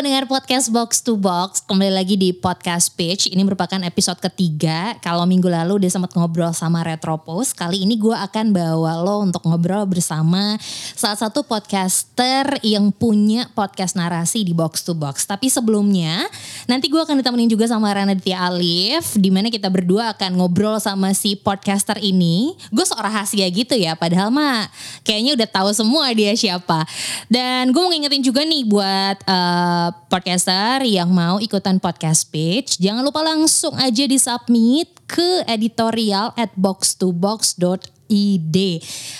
Pendengar 0.00 0.24
podcast 0.24 0.72
Box 0.72 1.04
to 1.04 1.12
Box, 1.12 1.60
kembali 1.68 1.92
lagi 1.92 2.16
di 2.16 2.32
podcast 2.32 2.96
Page. 2.96 3.28
Ini 3.28 3.44
merupakan 3.44 3.76
episode 3.84 4.16
ketiga. 4.16 4.96
Kalau 5.04 5.28
minggu 5.28 5.44
lalu 5.44 5.76
udah 5.76 5.92
sempat 5.92 6.16
ngobrol 6.16 6.56
sama 6.56 6.80
Retropos, 6.80 7.52
kali 7.52 7.84
ini 7.84 8.00
gue 8.00 8.16
akan 8.16 8.48
bawa 8.48 8.96
lo 8.96 9.20
untuk 9.20 9.44
ngobrol 9.44 9.84
bersama 9.84 10.56
salah 10.96 11.20
satu 11.20 11.44
podcaster 11.44 12.48
yang 12.64 12.88
punya 12.96 13.52
podcast 13.52 13.92
narasi 13.92 14.40
di 14.40 14.56
Box 14.56 14.88
to 14.88 14.96
Box. 14.96 15.28
Tapi 15.28 15.52
sebelumnya, 15.52 16.24
nanti 16.64 16.88
gue 16.88 16.96
akan 16.96 17.20
ditemenin 17.20 17.52
juga 17.52 17.68
sama 17.68 17.92
Rana 17.92 18.16
Ditya 18.16 18.48
Alif, 18.48 19.20
di 19.20 19.28
mana 19.28 19.52
kita 19.52 19.68
berdua 19.68 20.16
akan 20.16 20.40
ngobrol 20.40 20.80
sama 20.80 21.12
si 21.12 21.36
podcaster 21.36 22.00
ini. 22.00 22.56
Gue 22.72 22.88
sok 22.88 23.04
rahasia 23.04 23.44
gitu 23.52 23.76
ya, 23.76 23.92
padahal 24.00 24.32
mah 24.32 24.64
kayaknya 25.04 25.36
udah 25.36 25.48
tahu 25.60 25.68
semua 25.76 26.08
dia 26.16 26.32
siapa. 26.32 26.88
Dan 27.28 27.68
gue 27.68 27.80
mau 27.84 27.92
ngingetin 27.92 28.24
juga 28.24 28.48
nih 28.48 28.64
buat 28.64 29.28
uh, 29.28 29.89
podcaster 30.08 30.80
yang 30.86 31.12
mau 31.12 31.36
ikutan 31.42 31.82
podcast 31.82 32.30
page, 32.30 32.78
jangan 32.78 33.02
lupa 33.04 33.20
langsung 33.20 33.76
aja 33.76 34.06
di 34.06 34.16
submit 34.16 34.88
ke 35.04 35.44
editorial 35.50 36.32
at 36.38 36.54
box2box.id. 36.54 38.56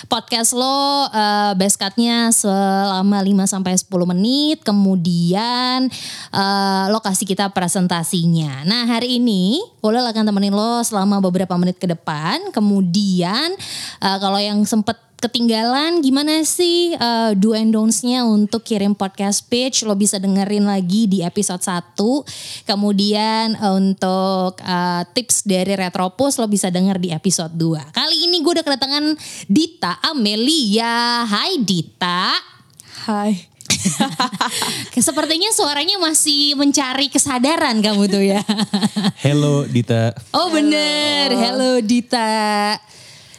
Podcast 0.07 0.55
lo 0.55 0.65
uh, 0.65 1.51
best 1.59 1.75
cut-nya 1.75 2.31
selama 2.31 3.19
5 3.19 3.51
sampai 3.51 3.75
10 3.75 3.91
menit, 4.15 4.63
kemudian 4.63 5.91
uh, 6.31 6.87
lo 6.87 7.03
kasih 7.03 7.27
kita 7.27 7.51
presentasinya. 7.51 8.63
Nah, 8.63 8.87
hari 8.87 9.19
ini 9.19 9.59
boleh 9.83 9.99
akan 9.99 10.31
temenin 10.31 10.55
lo 10.55 10.79
selama 10.81 11.19
beberapa 11.19 11.59
menit 11.59 11.75
ke 11.75 11.91
depan. 11.91 12.55
Kemudian 12.55 13.51
uh, 13.99 14.17
kalau 14.17 14.39
yang 14.39 14.63
sempet 14.63 15.10
ketinggalan 15.21 16.01
gimana 16.01 16.41
sih 16.41 16.97
uh, 16.97 17.37
do 17.37 17.53
and 17.53 17.77
don'ts-nya 17.77 18.25
untuk 18.25 18.65
kirim 18.65 18.97
podcast 18.97 19.45
page 19.45 19.85
lo 19.85 19.93
bisa 19.93 20.17
dengerin 20.17 20.65
lagi 20.65 21.05
di 21.05 21.21
episode 21.21 21.61
1 21.61 21.93
kemudian 22.65 23.53
uh, 23.61 23.77
untuk 23.77 24.57
uh, 24.65 25.05
tips 25.13 25.45
dari 25.45 25.77
Retropus 25.77 26.41
lo 26.41 26.49
bisa 26.49 26.73
denger 26.73 26.97
di 26.97 27.13
episode 27.13 27.53
2 27.53 27.93
kali 27.93 28.17
ini 28.25 28.41
gue 28.41 28.51
udah 28.57 28.65
kedatangan 28.65 29.13
Dita 29.45 30.01
Amelia 30.09 31.21
Hai 31.29 31.61
Dita 31.61 32.51
Hai. 33.01 33.33
Sepertinya 35.09 35.49
suaranya 35.49 35.97
masih 35.97 36.53
mencari 36.53 37.09
kesadaran 37.09 37.81
kamu 37.81 38.03
tuh 38.05 38.21
ya. 38.21 38.41
Hello 39.25 39.65
Dita. 39.65 40.13
Oh 40.37 40.53
bener, 40.53 41.33
hello 41.33 41.81
Dita. 41.81 42.77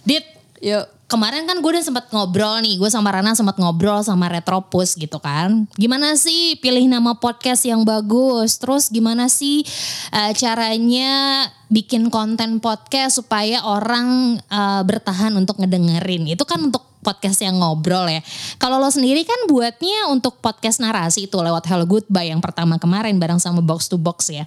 Dit, 0.02 0.26
Yuk. 0.58 1.01
Kemarin 1.12 1.44
kan 1.44 1.60
gue 1.60 1.70
udah 1.76 1.84
sempat 1.84 2.08
ngobrol 2.08 2.64
nih, 2.64 2.80
gue 2.80 2.88
sama 2.88 3.12
Rana 3.12 3.36
sempat 3.36 3.60
ngobrol 3.60 4.00
sama 4.00 4.32
Retropus 4.32 4.96
gitu 4.96 5.20
kan. 5.20 5.68
Gimana 5.76 6.16
sih 6.16 6.56
pilih 6.56 6.88
nama 6.88 7.20
podcast 7.20 7.68
yang 7.68 7.84
bagus? 7.84 8.56
Terus 8.56 8.88
gimana 8.88 9.28
sih 9.28 9.60
eh, 10.08 10.32
caranya 10.32 11.44
bikin 11.68 12.08
konten 12.08 12.64
podcast 12.64 13.20
supaya 13.20 13.60
orang 13.68 14.40
eh, 14.40 14.82
bertahan 14.88 15.36
untuk 15.36 15.60
ngedengerin? 15.60 16.32
Itu 16.32 16.48
kan 16.48 16.72
untuk 16.72 16.91
podcast 17.02 17.42
yang 17.42 17.58
ngobrol 17.58 18.06
ya. 18.06 18.22
Kalau 18.56 18.78
lo 18.78 18.88
sendiri 18.88 19.26
kan 19.26 19.50
buatnya 19.50 20.08
untuk 20.08 20.38
podcast 20.38 20.78
narasi 20.78 21.26
itu 21.26 21.34
lewat 21.34 21.66
Hello 21.66 21.84
Goodbye 21.84 22.30
yang 22.30 22.38
pertama 22.38 22.78
kemarin 22.78 23.18
bareng 23.18 23.42
sama 23.42 23.58
Box 23.58 23.90
to 23.90 23.98
Box 23.98 24.30
ya. 24.30 24.46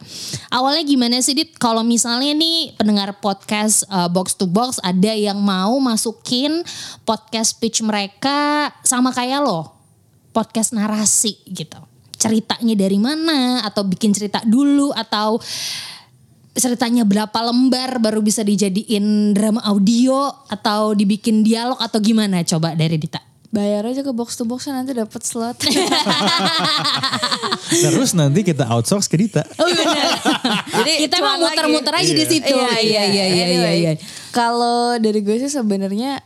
Awalnya 0.49 0.87
gimana 0.87 1.19
sih 1.19 1.35
Dit? 1.35 1.59
Kalau 1.59 1.83
misalnya 1.83 2.31
nih 2.31 2.73
pendengar 2.79 3.11
podcast 3.19 3.83
uh, 3.91 4.07
Box 4.07 4.39
to 4.39 4.47
Box 4.47 4.79
ada 4.81 5.11
yang 5.11 5.37
mau 5.43 5.75
masukin 5.83 6.63
podcast 7.03 7.59
pitch 7.59 7.83
mereka 7.83 8.71
sama 8.81 9.11
kayak 9.11 9.43
lo. 9.43 9.75
Podcast 10.31 10.71
narasi 10.71 11.43
gitu. 11.51 11.77
Ceritanya 12.15 12.75
dari 12.79 12.95
mana 12.95 13.67
atau 13.67 13.83
bikin 13.83 14.15
cerita 14.15 14.39
dulu 14.47 14.95
atau 14.95 15.39
ceritanya 16.55 17.03
berapa 17.03 17.35
lembar 17.43 17.99
baru 17.99 18.23
bisa 18.23 18.41
dijadiin 18.41 19.35
drama 19.35 19.59
audio 19.67 20.31
atau 20.47 20.95
dibikin 20.95 21.43
dialog 21.43 21.77
atau 21.83 21.99
gimana 21.99 22.41
coba 22.47 22.73
dari 22.73 22.95
Dita? 22.95 23.19
Bayar 23.51 23.87
aja 23.87 24.03
ke 24.03 24.11
box 24.11 24.35
to 24.35 24.43
box 24.43 24.67
nanti 24.67 24.91
dapat 24.91 25.21
slot. 25.23 25.55
Terus 27.71 28.11
nanti 28.11 28.43
kita 28.43 28.67
outsource 28.67 29.07
ke 29.07 29.15
Dita. 29.15 29.47
Oh 29.59 29.67
benar. 29.67 30.11
Jadi 30.83 31.07
kita 31.07 31.23
mau 31.23 31.39
muter-muter 31.39 31.93
aja 31.95 32.11
di 32.11 32.25
situ. 32.27 32.51
Iya 32.51 32.75
iya 32.83 33.03
iya 33.07 33.25
iya. 33.31 33.45
iya, 33.47 33.71
iya. 33.71 33.91
Kalau 34.35 34.99
dari 34.99 35.23
gue 35.23 35.39
sih 35.39 35.51
sebenarnya 35.51 36.19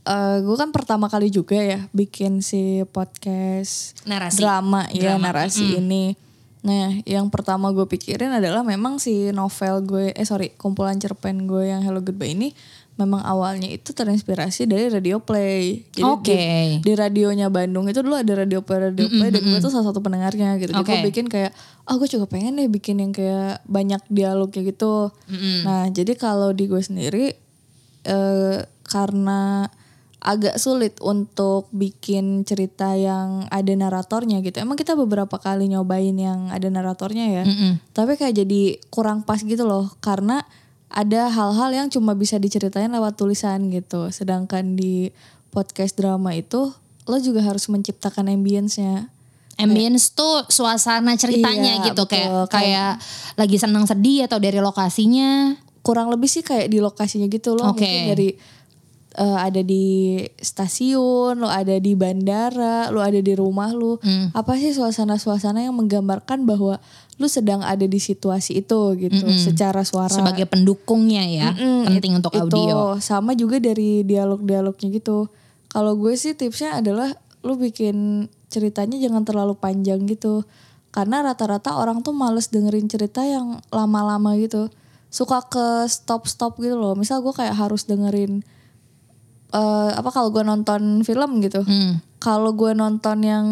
eh 0.00 0.36
gue 0.46 0.56
kan 0.56 0.70
pertama 0.70 1.10
kali 1.10 1.28
juga 1.30 1.58
ya 1.58 1.90
bikin 1.90 2.40
si 2.40 2.86
podcast 2.88 3.98
Narasi. 4.08 4.38
drama 4.40 4.86
ya 4.94 5.18
Drama, 5.18 5.30
narasi 5.30 5.78
ini. 5.78 6.14
Nah, 6.60 6.92
yang 7.08 7.32
pertama 7.32 7.72
gue 7.72 7.88
pikirin 7.88 8.36
adalah 8.36 8.60
memang 8.60 9.00
si 9.00 9.32
novel 9.32 9.80
gue, 9.84 10.06
eh 10.12 10.26
sorry, 10.28 10.52
kumpulan 10.60 11.00
cerpen 11.00 11.48
gue 11.48 11.72
yang 11.72 11.80
Hello 11.80 12.04
Goodbye 12.04 12.36
ini 12.36 12.52
memang 13.00 13.24
awalnya 13.24 13.64
itu 13.72 13.96
terinspirasi 13.96 14.68
dari 14.68 14.92
radio 14.92 15.24
play. 15.24 15.88
Jadi 15.88 16.04
Oke. 16.04 16.36
di, 16.36 16.84
di 16.84 16.92
radionya 16.92 17.48
Bandung 17.48 17.88
itu 17.88 18.04
dulu 18.04 18.20
ada 18.20 18.44
radio 18.44 18.60
play, 18.60 18.92
radio 18.92 19.08
play 19.08 19.32
dan 19.32 19.40
gue 19.40 19.60
tuh 19.64 19.72
salah 19.72 19.88
satu 19.88 20.04
pendengarnya 20.04 20.60
gitu. 20.60 20.76
Jadi 20.76 20.84
Oke. 20.84 20.92
gue 20.92 21.08
bikin 21.08 21.32
kayak, 21.32 21.56
oh 21.88 21.96
gue 21.96 22.08
juga 22.12 22.28
pengen 22.28 22.60
deh 22.60 22.68
bikin 22.68 23.00
yang 23.00 23.16
kayak 23.16 23.64
banyak 23.64 24.04
dialognya 24.12 24.60
gitu. 24.68 25.16
Nah, 25.64 25.88
jadi 25.88 26.12
kalau 26.12 26.52
di 26.52 26.68
gue 26.68 26.82
sendiri 26.84 27.32
eh, 28.04 28.58
karena 28.84 29.64
agak 30.20 30.60
sulit 30.60 31.00
untuk 31.00 31.72
bikin 31.72 32.44
cerita 32.44 32.92
yang 32.92 33.48
ada 33.48 33.72
naratornya 33.72 34.44
gitu. 34.44 34.60
Emang 34.60 34.76
kita 34.76 34.92
beberapa 34.92 35.40
kali 35.40 35.72
nyobain 35.72 36.12
yang 36.12 36.52
ada 36.52 36.68
naratornya 36.68 37.40
ya. 37.40 37.44
Tapi 37.96 38.20
kayak 38.20 38.36
jadi 38.36 38.76
kurang 38.92 39.24
pas 39.24 39.40
gitu 39.40 39.64
loh 39.64 39.88
karena 40.04 40.44
ada 40.92 41.30
hal-hal 41.32 41.72
yang 41.72 41.88
cuma 41.88 42.12
bisa 42.12 42.36
diceritain 42.36 42.92
lewat 42.92 43.16
tulisan 43.16 43.72
gitu. 43.72 44.12
Sedangkan 44.12 44.76
di 44.76 45.08
podcast 45.48 45.96
drama 45.96 46.36
itu 46.36 46.68
lo 47.08 47.16
juga 47.18 47.40
harus 47.40 47.64
menciptakan 47.66 48.28
ambience-nya. 48.28 49.08
Ambience 49.56 50.12
tuh 50.12 50.44
suasana 50.48 51.16
ceritanya 51.16 51.80
Iya, 51.80 51.92
gitu 51.92 52.04
betul. 52.04 52.16
kayak 52.16 52.48
kayak 52.48 52.92
lagi 53.36 53.56
senang 53.56 53.84
sedih 53.84 54.28
atau 54.28 54.36
dari 54.36 54.60
lokasinya. 54.60 55.56
kurang 55.80 56.12
lebih 56.12 56.28
sih 56.28 56.44
kayak 56.44 56.68
di 56.68 56.76
lokasinya 56.76 57.24
gitu 57.24 57.56
loh 57.56 57.72
Oke. 57.72 57.88
mungkin 57.88 58.12
dari 58.12 58.28
eh, 59.12 59.38
ada 59.40 59.60
di 59.60 60.16
stasiun 60.40 61.34
lo 61.36 61.48
ada 61.48 61.76
di 61.76 61.94
bandara 61.94 62.88
lo 62.88 63.00
ada 63.00 63.18
di 63.18 63.32
rumah 63.32 63.70
lo 63.70 63.98
Hmm. 63.98 64.30
apa 64.32 64.54
sih 64.54 64.70
suasana-suasana 64.70 65.60
yang 65.60 65.74
menggambarkan 65.74 66.44
bahwa 66.44 66.78
lu 67.16 67.26
sedang 67.26 67.60
ada 67.60 67.84
di 67.84 67.98
situasi 67.98 68.60
itu 68.60 68.80
gitu 68.96 69.20
secara 69.36 69.82
suara 69.82 70.08
sebagai 70.10 70.46
pendukungnya 70.46 71.20
ya 71.22 71.48
Mm-mm, 71.52 71.90
penting 71.90 72.12
it- 72.12 72.18
untuk 72.18 72.32
itu. 72.32 72.40
audio. 72.40 72.96
sama 72.98 73.34
juga 73.34 73.58
dari 73.58 74.00
dialog-dialognya 74.02 74.88
gitu 74.90 75.28
kalau 75.66 75.94
gue 75.94 76.14
sih 76.14 76.32
tipsnya 76.32 76.76
adalah 76.76 77.12
lu 77.40 77.54
bikin 77.54 78.26
ceritanya 78.46 78.96
jangan 78.96 79.22
terlalu 79.22 79.54
panjang 79.54 80.04
gitu 80.04 80.48
karena 80.90 81.22
rata-rata 81.22 81.72
orang 81.72 82.00
tuh 82.00 82.10
males 82.10 82.48
dengerin 82.48 82.86
cerita 82.86 83.22
yang 83.22 83.60
lama-lama 83.68 84.34
gitu 84.34 84.72
suka 85.06 85.42
ke 85.44 85.66
stop-stop 85.86 86.56
gitu 86.56 86.74
loh 86.74 86.94
misal 86.94 87.20
gue 87.20 87.30
kayak 87.30 87.54
harus 87.54 87.84
dengerin 87.84 88.42
eh, 89.50 89.90
apa 89.92 90.08
kalau 90.08 90.30
gue 90.30 90.40
nonton 90.40 91.02
film 91.02 91.38
gitu 91.40 91.62
Hmm. 91.62 91.98
kalau 92.18 92.50
gue 92.52 92.72
nonton 92.72 93.18
yang 93.20 93.46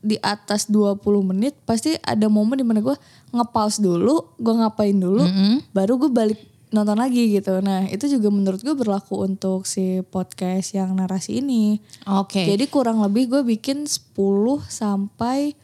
di 0.00 0.20
atas 0.20 0.68
20 0.68 1.00
menit 1.24 1.56
pasti 1.64 1.96
ada 1.96 2.28
momen 2.28 2.60
di 2.60 2.66
mana 2.66 2.78
gue 2.78 2.92
nge-pause 3.30 3.80
dulu, 3.80 4.36
gue 4.36 4.52
ngapain 4.52 4.92
dulu, 4.92 5.24
baru 5.72 5.96
gue 5.96 6.10
balik 6.12 6.40
nonton 6.68 6.98
lagi 6.98 7.32
gitu. 7.32 7.56
Nah 7.58 7.88
itu 7.88 8.04
juga 8.06 8.28
menurut 8.28 8.60
gue 8.60 8.74
berlaku 8.74 9.24
untuk 9.24 9.64
si 9.64 10.04
podcast 10.04 10.76
yang 10.76 10.92
narasi 10.92 11.40
ini. 11.40 11.80
Oke. 12.04 12.44
Jadi 12.44 12.68
kurang 12.68 13.00
lebih 13.00 13.32
gue 13.32 13.42
bikin 13.48 13.88
10 13.88 14.12
sampai 14.68 15.56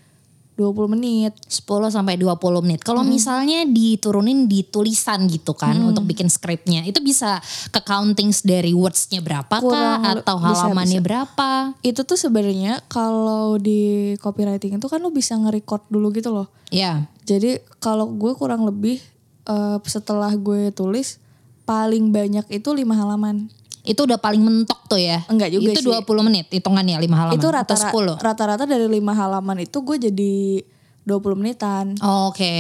20 0.61 0.93
menit. 0.93 1.33
10 1.49 1.89
sampai 1.89 2.21
20 2.21 2.37
menit. 2.61 2.85
Kalau 2.85 3.01
misalnya 3.01 3.65
diturunin 3.65 4.45
di 4.45 4.69
tulisan 4.69 5.25
gitu 5.33 5.57
kan 5.57 5.81
untuk 5.81 6.05
bikin 6.05 6.29
skripnya, 6.29 6.85
itu 6.85 7.01
bisa 7.01 7.41
ke 7.73 7.81
counting 7.81 8.29
dari 8.45 8.77
words-nya 8.77 9.25
berapa 9.25 9.49
kah 9.49 9.65
Kurang 9.65 10.03
atau 10.05 10.37
halamannya 10.37 11.01
bisa. 11.01 11.07
berapa? 11.09 11.51
Itu 11.81 12.05
tuh 12.05 12.21
sebenarnya 12.21 12.85
kalau 12.93 13.57
di 13.57 14.13
copywriting 14.21 14.77
itu 14.77 14.87
kan 14.87 15.01
lo 15.01 15.09
bisa 15.09 15.41
nge-record 15.41 15.89
dulu 15.89 16.13
gitu 16.13 16.29
loh. 16.29 16.53
Ya. 16.69 17.09
Jadi 17.25 17.65
kalau 17.81 18.13
gue 18.13 18.37
kurang 18.37 18.69
lebih 18.69 19.01
eh, 19.49 19.79
setelah 19.89 20.37
gue 20.37 20.69
tulis 20.77 21.17
paling 21.65 22.11
banyak 22.11 22.47
itu 22.51 22.69
lima 22.75 22.99
halaman. 22.99 23.47
Itu 23.81 24.05
udah 24.05 24.21
paling 24.21 24.43
mentok 24.45 24.87
tuh 24.87 25.01
ya. 25.01 25.25
Enggak 25.27 25.51
juga 25.57 25.73
itu 25.73 25.81
sih. 25.81 25.91
20 25.91 26.27
menit 26.29 26.47
hitungannya 26.53 27.01
5 27.01 27.09
halaman 27.17 27.37
itu 27.37 27.47
atau 27.49 27.57
rata-rata 27.57 28.19
10. 28.19 28.27
rata-rata 28.27 28.65
dari 28.69 28.87
lima 28.91 29.13
halaman 29.17 29.65
itu 29.65 29.79
gue 29.81 29.97
jadi 30.11 30.35
20 31.09 31.41
menitan. 31.41 31.97
Oke. 32.29 32.55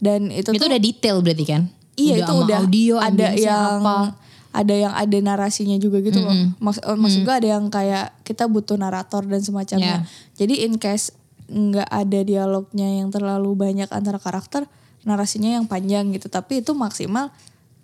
Dan 0.00 0.32
itu, 0.32 0.50
Itu 0.50 0.64
tuh 0.64 0.68
udah 0.72 0.80
detail 0.80 1.20
berarti 1.20 1.44
kan? 1.44 1.62
iya 1.94 2.18
itu 2.18 2.26
sama 2.26 2.42
udah 2.42 2.58
audio 2.66 2.94
ada 2.98 3.28
yang 3.38 3.78
apa. 3.78 4.18
ada 4.50 4.74
yang 4.74 4.90
ada 4.94 5.16
narasinya 5.22 5.78
juga 5.78 6.02
gitu 6.02 6.22
loh. 6.22 6.34
Maks 6.58 6.82
eh, 6.82 6.98
maksud 6.98 7.22
gue 7.22 7.34
ada 7.34 7.48
yang 7.58 7.70
kayak 7.70 8.14
kita 8.26 8.50
butuh 8.50 8.74
narator 8.74 9.22
dan 9.26 9.38
semacamnya. 9.42 10.02
Jadi 10.34 10.66
in 10.66 10.78
case 10.82 11.14
nggak 11.46 11.86
ada 11.86 12.20
dialognya 12.26 12.88
yang 12.98 13.14
terlalu 13.14 13.54
banyak 13.54 13.86
antara 13.94 14.18
karakter, 14.18 14.66
narasinya 15.06 15.54
yang 15.54 15.66
panjang 15.70 16.10
gitu. 16.14 16.26
Tapi 16.26 16.62
itu 16.66 16.74
maksimal 16.74 17.30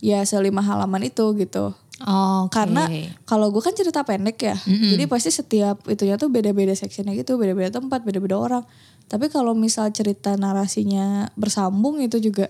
ya 0.03 0.23
selima 0.27 0.63
halaman 0.65 1.07
itu 1.07 1.23
gitu. 1.39 1.75
Oh, 2.07 2.49
Karena 2.49 2.89
kalau 3.29 3.53
gue 3.53 3.61
kan 3.61 3.77
cerita 3.77 4.01
pendek 4.05 4.39
ya, 4.41 4.57
jadi 4.65 5.05
pasti 5.05 5.29
setiap 5.29 5.85
itunya 5.85 6.17
tuh 6.17 6.33
beda-beda 6.33 6.73
sectionnya 6.73 7.13
gitu, 7.13 7.37
beda-beda 7.37 7.69
tempat, 7.77 8.01
beda-beda 8.05 8.41
orang. 8.41 8.65
Tapi 9.11 9.29
kalau 9.29 9.53
misal 9.53 9.91
cerita 9.91 10.33
narasinya 10.39 11.29
bersambung 11.35 11.99
itu 12.01 12.23
juga 12.23 12.49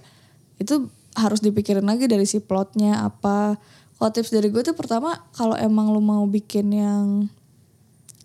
itu 0.61 0.93
harus 1.17 1.41
dipikirin 1.43 1.82
lagi 1.82 2.06
dari 2.06 2.29
si 2.29 2.38
plotnya 2.38 3.02
apa. 3.02 3.56
Kalau 3.99 4.11
tips 4.12 4.31
dari 4.31 4.52
gue 4.52 4.62
tuh 4.62 4.76
pertama 4.76 5.19
kalau 5.35 5.56
emang 5.58 5.91
lu 5.91 5.99
mau 5.99 6.23
bikin 6.29 6.70
yang 6.73 7.05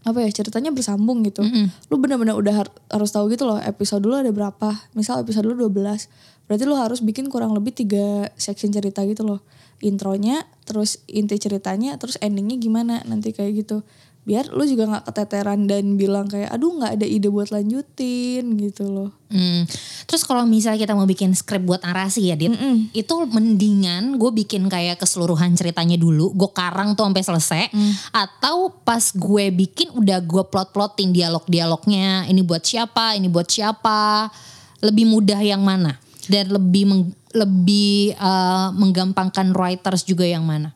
apa 0.06 0.22
ya 0.22 0.30
ceritanya 0.30 0.70
bersambung 0.70 1.26
gitu. 1.26 1.42
Lu 1.90 1.98
bener-bener 1.98 2.38
udah 2.38 2.54
har- 2.56 2.76
harus 2.88 3.10
tahu 3.10 3.28
gitu 3.28 3.44
loh 3.44 3.58
episode 3.58 4.00
dulu 4.00 4.16
ada 4.16 4.30
berapa. 4.30 4.70
Misal 4.94 5.20
episode 5.20 5.50
dulu 5.50 5.66
12. 5.68 6.06
Berarti 6.46 6.64
lu 6.64 6.78
harus 6.78 7.02
bikin 7.02 7.26
kurang 7.26 7.52
lebih 7.52 7.74
tiga 7.74 8.30
section 8.38 8.70
cerita 8.70 9.02
gitu 9.02 9.26
loh. 9.26 9.42
Intronya, 9.82 10.46
terus 10.64 11.02
inti 11.06 11.36
ceritanya, 11.36 11.98
terus 11.98 12.16
endingnya 12.22 12.56
gimana 12.56 13.02
nanti 13.04 13.34
kayak 13.34 13.66
gitu. 13.66 13.82
Biar 14.26 14.50
lu 14.50 14.66
juga 14.66 14.90
nggak 14.90 15.06
keteteran 15.06 15.70
dan 15.70 16.02
bilang 16.02 16.26
kayak 16.26 16.50
aduh 16.50 16.74
nggak 16.82 16.98
ada 16.98 17.06
ide 17.06 17.30
buat 17.30 17.54
lanjutin 17.54 18.58
gitu 18.58 18.90
loh. 18.90 19.14
Hmm. 19.30 19.70
Terus 20.10 20.26
kalau 20.26 20.50
misalnya 20.50 20.82
kita 20.82 20.98
mau 20.98 21.06
bikin 21.06 21.38
skrip 21.38 21.62
buat 21.62 21.86
narasi 21.86 22.34
ya, 22.34 22.36
Dit, 22.38 22.58
itu 22.94 23.14
mendingan 23.30 24.18
gue 24.18 24.32
bikin 24.34 24.66
kayak 24.66 24.98
keseluruhan 24.98 25.54
ceritanya 25.54 25.98
dulu, 25.98 26.34
gue 26.34 26.50
karang 26.54 26.98
tuh 26.98 27.06
sampai 27.06 27.26
selesai, 27.26 27.64
atau 28.14 28.74
pas 28.86 29.02
gue 29.02 29.46
bikin 29.54 29.94
udah 29.94 30.22
gue 30.22 30.44
plot-plotin 30.46 31.14
dialog-dialognya, 31.14 32.26
ini 32.26 32.42
buat 32.42 32.66
siapa, 32.66 33.18
ini 33.18 33.30
buat 33.30 33.50
siapa, 33.50 34.30
lebih 34.82 35.10
mudah 35.10 35.42
yang 35.42 35.66
mana 35.66 35.98
dan 36.30 36.50
lebih 36.50 36.84
meng- 36.86 37.14
lebih 37.34 38.14
eh, 38.14 38.68
menggampangkan 38.74 39.54
writers 39.54 40.06
juga 40.06 40.26
yang 40.26 40.46
mana? 40.46 40.74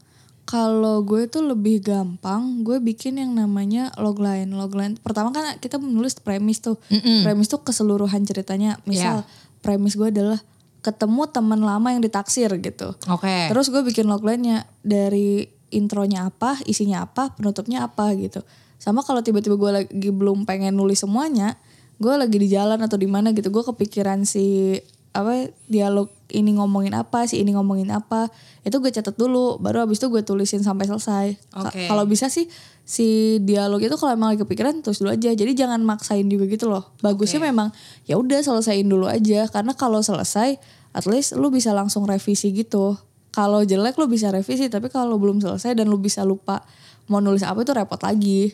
Kalau 0.50 1.06
gue 1.06 1.30
tuh 1.30 1.46
lebih 1.46 1.86
gampang, 1.86 2.66
gue 2.66 2.82
bikin 2.82 3.22
yang 3.22 3.38
namanya 3.38 3.94
logline. 4.02 4.50
Logline 4.50 4.98
pertama 4.98 5.30
kan 5.30 5.62
kita 5.62 5.78
menulis 5.78 6.18
premis 6.18 6.58
tuh. 6.58 6.82
Premis 7.22 7.54
tuh 7.54 7.62
keseluruhan 7.62 8.26
ceritanya. 8.26 8.82
Misal 8.90 9.30
premis 9.62 9.94
gue 9.94 10.10
adalah 10.10 10.42
ketemu 10.82 11.30
teman 11.30 11.62
lama 11.62 11.94
yang 11.94 12.02
ditaksir 12.02 12.50
gitu. 12.66 12.98
Oke. 13.14 13.52
Terus 13.54 13.70
gue 13.70 13.86
bikin 13.86 14.10
logline-nya 14.10 14.66
dari 14.82 15.46
intronya 15.70 16.34
apa, 16.34 16.58
isinya 16.66 17.06
apa, 17.06 17.38
penutupnya 17.38 17.86
apa 17.86 18.10
gitu. 18.18 18.42
Sama 18.82 19.06
kalau 19.06 19.22
tiba-tiba 19.22 19.54
gue 19.54 19.72
lagi 19.86 20.10
belum 20.10 20.50
pengen 20.50 20.74
nulis 20.74 21.06
semuanya, 21.06 21.62
gue 22.02 22.10
lagi 22.16 22.42
di 22.42 22.50
jalan 22.50 22.80
atau 22.82 22.98
di 22.98 23.06
mana 23.06 23.36
gitu, 23.36 23.54
gue 23.54 23.64
kepikiran 23.70 24.26
si 24.26 24.80
apa 25.10 25.50
dialog 25.66 26.08
ini 26.30 26.54
ngomongin 26.54 26.94
apa, 26.94 27.26
si 27.26 27.42
ini 27.42 27.52
ngomongin 27.52 27.90
apa, 27.90 28.30
itu 28.62 28.78
gue 28.78 28.90
catat 28.90 29.14
dulu, 29.14 29.58
baru 29.58 29.82
abis 29.82 29.98
itu 29.98 30.08
gue 30.08 30.22
tulisin 30.22 30.62
sampai 30.62 30.86
selesai. 30.86 31.26
Ka- 31.50 31.74
Oke. 31.74 31.90
Kalau 31.90 32.06
bisa 32.06 32.30
sih 32.30 32.46
si 32.84 33.08
dialog 33.40 33.78
itu 33.80 33.94
kalau 33.96 34.14
emang 34.14 34.30
lagi 34.30 34.42
kepikiran 34.42 34.82
terus 34.82 34.98
dulu 34.98 35.10
aja. 35.10 35.30
Jadi 35.30 35.52
jangan 35.54 35.82
maksain 35.82 36.26
juga 36.26 36.46
gitu 36.46 36.70
loh. 36.70 36.94
Bagusnya 37.00 37.42
memang 37.44 37.74
ya 38.06 38.16
udah 38.16 38.38
selesaiin 38.40 38.86
dulu 38.86 39.06
aja 39.06 39.46
karena 39.48 39.74
kalau 39.74 40.00
selesai 40.00 40.62
at 40.90 41.06
least 41.06 41.34
lu 41.34 41.50
bisa 41.50 41.70
langsung 41.72 42.06
revisi 42.06 42.50
gitu. 42.50 42.98
Kalau 43.30 43.62
jelek 43.62 43.94
lu 43.96 44.06
bisa 44.06 44.30
revisi 44.30 44.68
tapi 44.68 44.90
kalau 44.90 45.18
belum 45.18 45.38
selesai 45.38 45.74
dan 45.74 45.86
lu 45.86 45.98
bisa 45.98 46.22
lupa 46.22 46.66
mau 47.06 47.18
nulis 47.18 47.42
apa 47.42 47.62
itu 47.62 47.74
repot 47.74 47.98
lagi. 48.00 48.54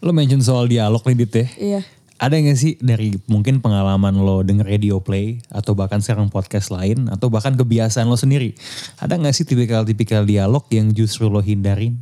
Lo 0.00 0.12
mention 0.12 0.40
soal 0.40 0.68
dialog 0.68 1.00
nih 1.02 1.16
Dit 1.18 1.32
ya. 1.34 1.46
Iya. 1.58 1.80
Ada 2.16 2.40
gak 2.40 2.56
sih 2.56 2.80
dari 2.80 3.12
mungkin 3.28 3.60
pengalaman 3.60 4.16
lo 4.24 4.40
denger 4.40 4.64
radio 4.64 5.04
play 5.04 5.44
atau 5.52 5.76
bahkan 5.76 6.00
sekarang 6.00 6.32
podcast 6.32 6.72
lain 6.72 7.12
atau 7.12 7.28
bahkan 7.28 7.52
kebiasaan 7.52 8.08
lo 8.08 8.16
sendiri. 8.16 8.56
Ada 8.96 9.20
gak 9.20 9.36
sih 9.36 9.44
tipikal-tipikal 9.44 10.24
dialog 10.24 10.64
yang 10.72 10.96
justru 10.96 11.28
lo 11.28 11.44
hindarin? 11.44 12.00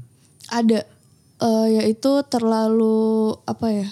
Ada 0.54 0.86
eh 1.42 1.66
yaitu 1.82 2.22
terlalu 2.30 3.34
apa 3.42 3.66
ya? 3.74 3.88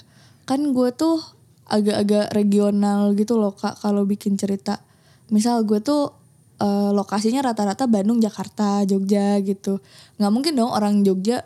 Kan 0.46 0.70
gue 0.70 0.94
tuh 0.94 1.18
agak-agak 1.66 2.30
regional 2.38 3.18
gitu 3.18 3.34
loh 3.34 3.58
Kak 3.58 3.82
kalau 3.82 4.06
bikin 4.06 4.38
cerita. 4.38 4.78
Misal 5.34 5.66
gue 5.66 5.82
tuh 5.82 6.14
eh, 6.62 6.90
lokasinya 6.94 7.50
rata-rata 7.50 7.90
Bandung, 7.90 8.22
Jakarta, 8.22 8.86
Jogja 8.86 9.42
gitu. 9.42 9.82
nggak 10.22 10.32
mungkin 10.32 10.54
dong 10.54 10.70
orang 10.70 11.02
Jogja 11.02 11.42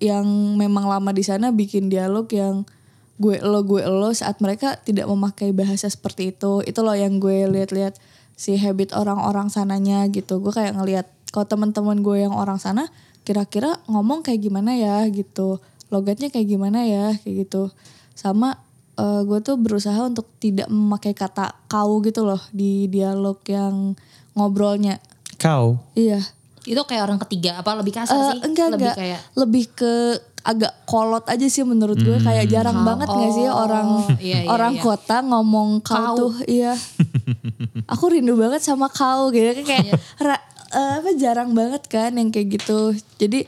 yang 0.00 0.24
memang 0.56 0.88
lama 0.88 1.10
di 1.12 1.26
sana 1.26 1.52
bikin 1.52 1.90
dialog 1.92 2.24
yang 2.32 2.64
gue 3.18 3.42
lo 3.42 3.60
gue 3.62 3.82
lo 3.82 4.10
saat 4.10 4.38
mereka 4.38 4.78
tidak 4.78 5.06
memakai 5.06 5.50
bahasa 5.50 5.90
seperti 5.90 6.30
itu. 6.30 6.62
Itu 6.62 6.80
loh 6.80 6.94
yang 6.94 7.18
gue 7.18 7.46
lihat-lihat 7.46 7.98
si 8.32 8.54
habit 8.54 8.94
orang-orang 8.94 9.50
sananya 9.50 10.06
gitu. 10.08 10.38
Gue 10.38 10.54
kayak 10.54 10.78
ngelihat 10.78 11.06
kalau 11.34 11.44
teman-teman 11.44 12.00
gue 12.00 12.22
yang 12.22 12.32
orang 12.32 12.56
sana 12.56 12.86
kira-kira 13.26 13.76
ngomong 13.86 14.22
kayak 14.22 14.40
gimana 14.40 14.72
ya 14.72 15.02
gitu. 15.10 15.58
Logatnya 15.90 16.30
kayak 16.30 16.46
gimana 16.46 16.86
ya 16.86 17.18
kayak 17.18 17.44
gitu. 17.44 17.74
Sama 18.14 18.54
eh, 18.94 19.20
gue 19.26 19.38
tuh 19.42 19.58
berusaha 19.58 19.98
untuk 20.00 20.30
tidak 20.38 20.70
memakai 20.70 21.12
kata 21.12 21.58
kau 21.66 21.98
gitu 22.00 22.22
loh 22.22 22.40
di 22.50 22.86
dialog 22.86 23.42
yang 23.44 23.98
ngobrolnya. 24.32 25.02
Kau? 25.36 25.82
Iya. 25.94 26.22
Itu 26.62 26.84
kayak 26.84 27.02
orang 27.02 27.20
ketiga 27.26 27.58
apa 27.58 27.74
lebih 27.74 27.96
kasar 27.96 28.14
Eh, 28.14 28.22
sih? 28.36 28.40
enggak 28.46 28.68
lebih 28.70 28.86
enggak 28.92 28.96
kayak 28.98 29.20
lebih 29.34 29.64
ke 29.72 29.92
agak 30.48 30.72
kolot 30.88 31.28
aja 31.28 31.44
sih 31.44 31.60
menurut 31.60 32.00
gue. 32.00 32.16
Kayak 32.18 32.48
jarang 32.48 32.80
banget 32.80 33.04
nggak 33.04 33.32
sih 33.36 33.44
Oh, 33.46 33.60
orang 33.60 33.88
iya, 34.16 34.38
iya, 34.42 34.48
orang 34.48 34.74
iya. 34.74 34.82
kota 34.82 35.20
ngomong 35.20 35.84
kau, 35.84 35.92
Kau. 35.92 36.16
tuh 36.16 36.32
iya. 36.48 36.72
Aku 37.92 38.08
rindu 38.08 38.32
banget 38.32 38.64
sama 38.64 38.88
kau 38.88 39.28
gitu. 39.28 39.44
Iya. 39.52 39.60
kayak 39.60 39.84
ra- 40.18 40.44
eh, 40.72 40.92
apa 41.04 41.10
jarang 41.14 41.52
banget 41.52 41.84
kan 41.84 42.16
yang 42.16 42.32
kayak 42.32 42.56
gitu. 42.56 42.96
Jadi 43.16 43.44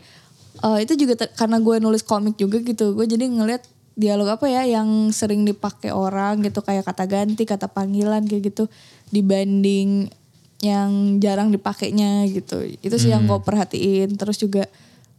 eh, 0.61 0.79
itu 0.85 0.93
juga 0.95 1.17
ter- 1.17 1.33
karena 1.33 1.57
gue 1.57 1.81
nulis 1.81 2.05
komik 2.05 2.37
juga 2.37 2.61
gitu. 2.61 2.93
Gue 2.93 3.09
jadi 3.09 3.25
ngeliat 3.25 3.65
dialog 3.97 4.37
apa 4.37 4.49
ya 4.49 4.69
yang 4.69 5.09
sering 5.09 5.49
dipakai 5.49 5.93
orang 5.93 6.45
gitu. 6.45 6.61
Kayak 6.61 6.85
kata 6.85 7.09
ganti 7.09 7.49
kata 7.49 7.65
panggilan 7.65 8.29
kayak 8.29 8.53
gitu. 8.53 8.69
Dibanding 9.09 10.13
yang 10.61 11.17
jarang 11.17 11.49
dipakainya 11.49 12.29
gitu. 12.29 12.61
Itu 12.85 13.01
sih 13.01 13.09
yang 13.09 13.25
gue 13.25 13.41
perhatiin. 13.41 14.21
Terus 14.21 14.37
juga 14.37 14.69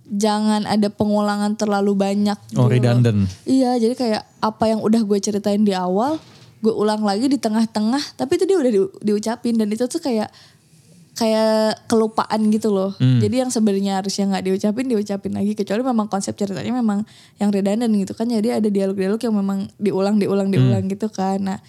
jangan 0.04 0.64
ada 0.64 0.88
pengulangan 0.88 1.54
terlalu 1.54 1.94
banyak 1.94 2.38
Oh, 2.54 2.66
gitu 2.66 2.80
redundant. 2.80 3.30
Iya, 3.44 3.78
jadi 3.78 3.94
kayak 3.94 4.24
apa 4.40 4.64
yang 4.68 4.80
udah 4.80 5.02
gue 5.02 5.20
ceritain 5.20 5.62
di 5.62 5.72
awal, 5.72 6.18
gue 6.60 6.70
ulang 6.70 7.02
lagi 7.02 7.26
di 7.26 7.36
tengah-tengah, 7.36 8.16
tapi 8.16 8.36
itu 8.36 8.46
dia 8.46 8.58
udah 8.58 8.72
di- 8.72 8.94
diucapin 9.02 9.56
dan 9.56 9.68
itu 9.68 9.86
tuh 9.86 9.98
kayak 9.98 10.30
kayak 11.12 11.76
kelupaan 11.86 12.50
gitu 12.50 12.70
loh. 12.70 12.96
Jadi 13.20 13.36
yang 13.38 13.52
sebenarnya 13.52 14.00
harusnya 14.00 14.26
nggak 14.28 14.44
diucapin 14.44 14.86
diucapin 14.88 15.32
lagi 15.32 15.54
kecuali 15.54 15.82
memang 15.82 16.08
konsep 16.08 16.34
ceritanya 16.34 16.72
memang 16.72 17.04
yang 17.38 17.52
redundant 17.52 17.92
gitu 17.92 18.12
kan. 18.12 18.26
Jadi 18.26 18.48
ada 18.50 18.66
dialog-dialog 18.66 19.20
yang 19.20 19.36
memang 19.36 19.60
diulang 19.78 20.18
diulang 20.18 20.50
diulang 20.50 20.84
gitu 20.88 21.08
kan. 21.08 21.38
Nah, 21.42 21.60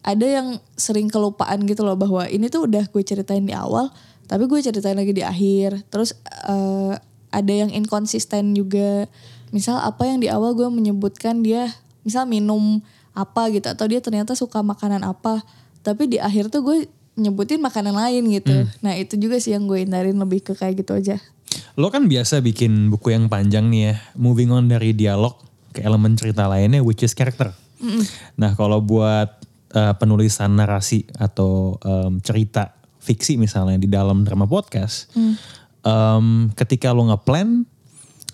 ada 0.00 0.26
yang 0.28 0.46
sering 0.74 1.08
kelupaan 1.08 1.64
gitu 1.64 1.80
loh 1.80 1.96
bahwa 1.96 2.28
ini 2.28 2.46
tuh 2.46 2.68
udah 2.68 2.86
gue 2.86 3.02
ceritain 3.02 3.42
di 3.42 3.52
awal, 3.52 3.88
tapi 4.24 4.44
gue 4.44 4.60
ceritain 4.60 4.94
lagi 4.94 5.10
di 5.10 5.24
akhir. 5.24 5.88
Terus 5.88 6.12
eh, 6.44 6.94
ada 7.34 7.50
yang 7.50 7.74
inkonsisten 7.74 8.54
juga. 8.54 9.10
Misal 9.50 9.82
apa 9.82 10.06
yang 10.06 10.22
di 10.22 10.30
awal 10.30 10.54
gue 10.54 10.70
menyebutkan 10.70 11.42
dia 11.42 11.70
misal 12.06 12.26
minum 12.30 12.78
apa 13.14 13.50
gitu 13.50 13.66
atau 13.70 13.86
dia 13.86 14.02
ternyata 14.02 14.34
suka 14.34 14.62
makanan 14.62 15.02
apa, 15.06 15.42
tapi 15.86 16.10
di 16.10 16.18
akhir 16.18 16.50
tuh 16.50 16.62
gue 16.66 16.78
nyebutin 17.14 17.62
makanan 17.62 17.94
lain 17.94 18.26
gitu. 18.30 18.66
Nah, 18.82 18.98
itu 18.98 19.14
juga 19.14 19.38
sih 19.38 19.54
yang 19.54 19.70
gue 19.70 19.86
hindarin 19.86 20.18
lebih 20.18 20.42
ke 20.42 20.58
kayak 20.58 20.82
gitu 20.82 20.98
aja. 20.98 21.16
Lo 21.78 21.90
kan 21.90 22.10
biasa 22.10 22.42
bikin 22.42 22.90
buku 22.90 23.14
yang 23.14 23.30
panjang 23.30 23.70
nih 23.70 23.82
ya. 23.90 23.94
Moving 24.18 24.50
on 24.50 24.66
dari 24.66 24.90
dialog 24.94 25.38
ke 25.70 25.82
elemen 25.82 26.18
cerita 26.18 26.50
lainnya 26.50 26.82
which 26.82 27.06
is 27.06 27.14
character. 27.14 27.54
Nah 28.38 28.54
kalau 28.58 28.82
buat 28.82 29.42
uh, 29.74 29.94
penulisan 29.98 30.54
narasi 30.54 31.06
atau 31.14 31.78
um, 31.82 32.18
cerita 32.22 32.74
fiksi 33.02 33.36
misalnya 33.36 33.76
di 33.76 33.90
dalam 33.90 34.24
drama 34.24 34.48
podcast. 34.48 35.12
Um, 35.84 36.50
ketika 36.56 36.90
lo 36.90 37.06
nge-plan, 37.12 37.68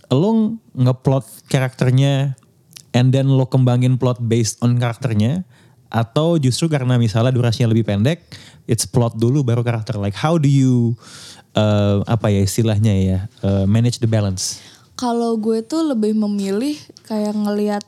lo 0.09 0.57
nge-plot 0.75 1.51
karakternya 1.51 2.39
and 2.97 3.15
then 3.15 3.31
lo 3.31 3.47
kembangin 3.47 3.99
plot 3.99 4.23
based 4.23 4.59
on 4.63 4.79
karakternya. 4.79 5.45
Atau 5.91 6.39
justru 6.39 6.71
karena 6.71 6.95
misalnya 7.03 7.35
durasinya 7.35 7.75
lebih 7.75 7.83
pendek, 7.83 8.23
it's 8.71 8.87
plot 8.87 9.19
dulu 9.19 9.43
baru 9.43 9.67
karakter. 9.67 9.99
Like 9.99 10.15
how 10.15 10.39
do 10.39 10.47
you 10.47 10.95
uh, 11.59 12.07
apa 12.07 12.31
ya 12.31 12.47
istilahnya 12.47 12.95
ya 12.95 13.19
uh, 13.43 13.67
manage 13.67 13.99
the 13.99 14.07
balance? 14.07 14.63
Kalau 14.95 15.35
gue 15.35 15.67
tuh 15.67 15.83
lebih 15.91 16.15
memilih 16.15 16.79
kayak 17.09 17.35
ngelihat 17.35 17.83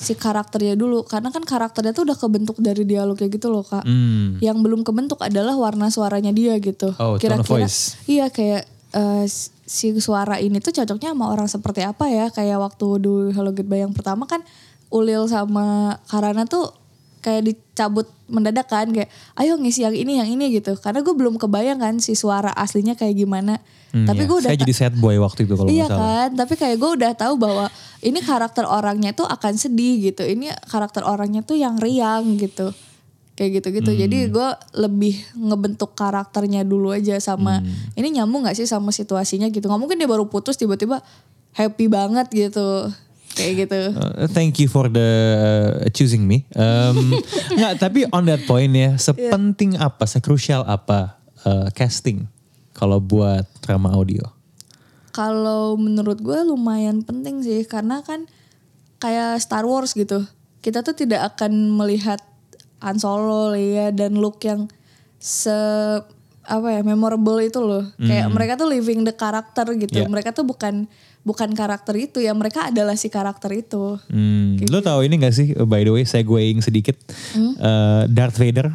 si 0.00 0.16
karakternya 0.16 0.80
dulu 0.80 1.04
karena 1.04 1.28
kan 1.28 1.44
karakternya 1.44 1.92
tuh 1.92 2.08
udah 2.08 2.16
kebentuk 2.16 2.56
dari 2.56 2.86
dialognya 2.86 3.28
gitu 3.28 3.50
loh 3.50 3.66
kak. 3.66 3.82
Hmm. 3.82 4.38
Yang 4.38 4.58
belum 4.64 4.80
kebentuk 4.86 5.18
adalah 5.20 5.58
warna 5.58 5.90
suaranya 5.90 6.30
dia 6.30 6.54
gitu. 6.62 6.94
Oh, 6.96 7.18
tone 7.18 7.42
of 7.42 7.50
voice. 7.50 7.98
Iya 8.06 8.30
kayak 8.30 8.64
eh, 8.94 9.24
si 9.70 9.94
suara 10.02 10.42
ini 10.42 10.58
tuh 10.58 10.74
cocoknya 10.74 11.14
sama 11.14 11.30
orang 11.30 11.48
seperti 11.50 11.86
apa 11.86 12.10
ya? 12.10 12.26
Kayak 12.30 12.58
waktu 12.62 12.86
dulu 12.98 13.30
Hello 13.30 13.54
Goodbye 13.54 13.86
yang 13.86 13.94
pertama 13.94 14.26
kan 14.26 14.42
Ulil 14.90 15.30
sama 15.30 15.98
Karana 16.10 16.42
tuh 16.46 16.74
kayak 17.20 17.52
dicabut 17.52 18.08
mendadak 18.32 18.64
kan 18.66 18.88
kayak 18.88 19.12
ayo 19.36 19.60
ngisi 19.60 19.84
yang 19.84 19.94
ini 19.94 20.18
yang 20.18 20.26
ini 20.26 20.50
gitu. 20.58 20.74
Karena 20.74 21.04
gue 21.04 21.14
belum 21.14 21.38
kebayang 21.38 21.78
kan 21.78 21.94
si 22.02 22.18
suara 22.18 22.50
aslinya 22.56 22.98
kayak 22.98 23.14
gimana. 23.14 23.62
Hmm, 23.90 24.06
tapi 24.06 24.24
ya. 24.24 24.26
gue 24.26 24.36
udah 24.46 24.50
Saya 24.50 24.62
jadi 24.62 24.74
sad 24.74 24.94
boy 24.98 25.18
waktu 25.18 25.46
itu 25.46 25.54
kalau 25.54 25.70
iya 25.70 25.86
salah. 25.86 26.26
kan? 26.26 26.28
Tapi 26.34 26.54
kayak 26.58 26.76
gue 26.78 26.90
udah 26.98 27.12
tahu 27.14 27.34
bahwa 27.38 27.66
ini 28.02 28.18
karakter 28.22 28.66
orangnya 28.66 29.14
tuh 29.14 29.26
akan 29.30 29.54
sedih 29.54 30.10
gitu. 30.10 30.26
Ini 30.26 30.50
karakter 30.66 31.06
orangnya 31.06 31.46
tuh 31.46 31.54
yang 31.58 31.78
riang 31.78 32.38
gitu 32.40 32.74
kayak 33.40 33.64
gitu 33.64 33.68
gitu 33.80 33.90
jadi 33.96 34.28
Hmm. 34.28 34.36
gue 34.36 34.48
lebih 34.76 35.16
ngebentuk 35.32 35.96
karakternya 35.96 36.60
dulu 36.60 36.92
aja 36.92 37.16
sama 37.16 37.64
Hmm. 37.64 37.96
ini 37.96 38.20
nyambung 38.20 38.44
gak 38.44 38.52
sih 38.52 38.68
sama 38.68 38.92
situasinya 38.92 39.48
gitu 39.48 39.64
nggak 39.64 39.80
mungkin 39.80 39.96
dia 39.96 40.04
baru 40.04 40.28
putus 40.28 40.60
tiba-tiba 40.60 41.00
happy 41.56 41.88
banget 41.88 42.28
gitu 42.28 42.92
kayak 43.32 43.64
gitu 43.64 43.80
Uh, 43.96 44.28
thank 44.28 44.60
you 44.60 44.68
for 44.68 44.92
the 44.92 45.08
uh, 45.80 45.88
choosing 45.88 46.28
me. 46.28 46.44
Um, 46.52 47.16
nggak, 47.56 47.80
tapi 47.80 48.04
on 48.10 48.26
that 48.26 48.44
point 48.44 48.74
ya, 48.74 48.98
sepenting 48.98 49.78
apa, 49.78 50.04
sekrusial 50.04 50.66
apa 50.66 51.16
uh, 51.46 51.70
casting 51.72 52.26
kalau 52.74 52.98
buat 52.98 53.46
drama 53.62 53.94
audio? 53.94 54.20
Kalau 55.10 55.74
menurut 55.74 56.18
gue 56.18 56.38
lumayan 56.42 57.02
penting 57.02 57.42
sih 57.42 57.62
karena 57.64 58.02
kan 58.02 58.26
kayak 58.98 59.38
Star 59.38 59.62
Wars 59.62 59.94
gitu. 59.94 60.26
Kita 60.60 60.82
tuh 60.82 60.92
tidak 60.92 61.34
akan 61.34 61.70
melihat 61.72 62.20
Han 62.80 62.96
Solo 62.96 63.52
ya 63.56 63.92
dan 63.92 64.16
look 64.16 64.40
yang 64.44 64.68
se 65.20 65.52
apa 66.50 66.68
ya 66.72 66.82
memorable 66.82 67.38
itu 67.44 67.60
loh. 67.60 67.84
Kayak 68.00 68.32
mereka 68.32 68.52
tuh 68.58 68.68
living 68.72 69.06
the 69.06 69.14
character 69.14 69.64
gitu. 69.76 70.02
Yeah. 70.02 70.10
Mereka 70.10 70.32
tuh 70.32 70.42
bukan 70.42 70.88
bukan 71.20 71.52
karakter 71.52 71.94
itu 72.00 72.24
ya, 72.24 72.32
mereka 72.32 72.72
adalah 72.72 72.96
si 72.96 73.12
karakter 73.12 73.52
itu. 73.52 74.00
Hmm, 74.08 74.56
lo 74.72 74.80
tahu 74.80 75.04
ini 75.04 75.20
gak 75.20 75.34
sih, 75.36 75.52
uh, 75.52 75.68
by 75.68 75.84
the 75.84 75.92
way, 75.92 76.04
saya 76.08 76.24
segueing 76.24 76.64
sedikit, 76.64 76.96
Uh, 77.60 78.08
Darth 78.08 78.40
Vader, 78.40 78.72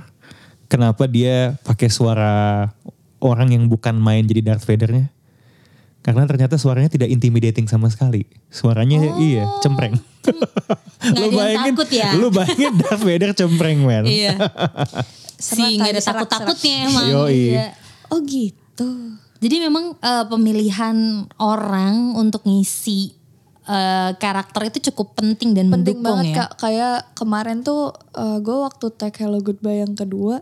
kenapa 0.70 1.10
dia 1.10 1.58
pakai 1.66 1.90
suara 1.90 2.70
orang 3.18 3.50
yang 3.58 3.66
bukan 3.66 3.98
main 3.98 4.22
jadi 4.30 4.54
Darth 4.54 4.66
Vadernya? 4.70 5.10
Karena 6.06 6.22
ternyata 6.30 6.62
suaranya 6.62 6.86
tidak 6.86 7.10
intimidating 7.10 7.66
sama 7.66 7.90
sekali. 7.90 8.30
Suaranya 8.54 9.18
iya, 9.18 9.50
cempreng. 9.66 9.98
Ada 11.02 11.26
yang 11.26 11.66
takut 11.74 11.90
ya? 11.90 12.14
Lu 12.14 12.30
bayangin 12.30 12.78
Darth 12.78 13.02
Vader 13.02 13.34
cempreng, 13.34 13.82
man. 13.82 14.06
Iya. 14.06 14.38
Si 15.36 15.60
nggak 15.60 16.00
ada 16.00 16.02
takut-takutnya 16.02 16.88
emang. 16.88 17.06
Yoi. 17.12 17.60
Iya. 17.60 17.76
Oh 18.08 18.24
gitu. 18.24 19.20
Jadi 19.44 19.56
memang 19.68 19.92
eh, 20.00 20.26
pemilihan 20.32 21.28
orang 21.44 22.16
untuk 22.16 22.48
ngisi 22.48 23.12
eh, 23.68 24.16
karakter 24.16 24.72
itu 24.72 24.90
cukup 24.90 25.20
penting 25.20 25.52
dan 25.52 25.68
penting 25.68 26.00
mendukung 26.00 26.24
banget 26.24 26.26
ya. 26.32 26.36
kak 26.40 26.52
kayak 26.56 26.98
kemarin 27.20 27.68
tuh 27.68 27.92
gue 28.16 28.58
waktu 28.64 28.96
tag 28.96 29.12
Hello 29.20 29.44
Goodbye 29.44 29.84
yang 29.84 29.92
kedua 29.92 30.40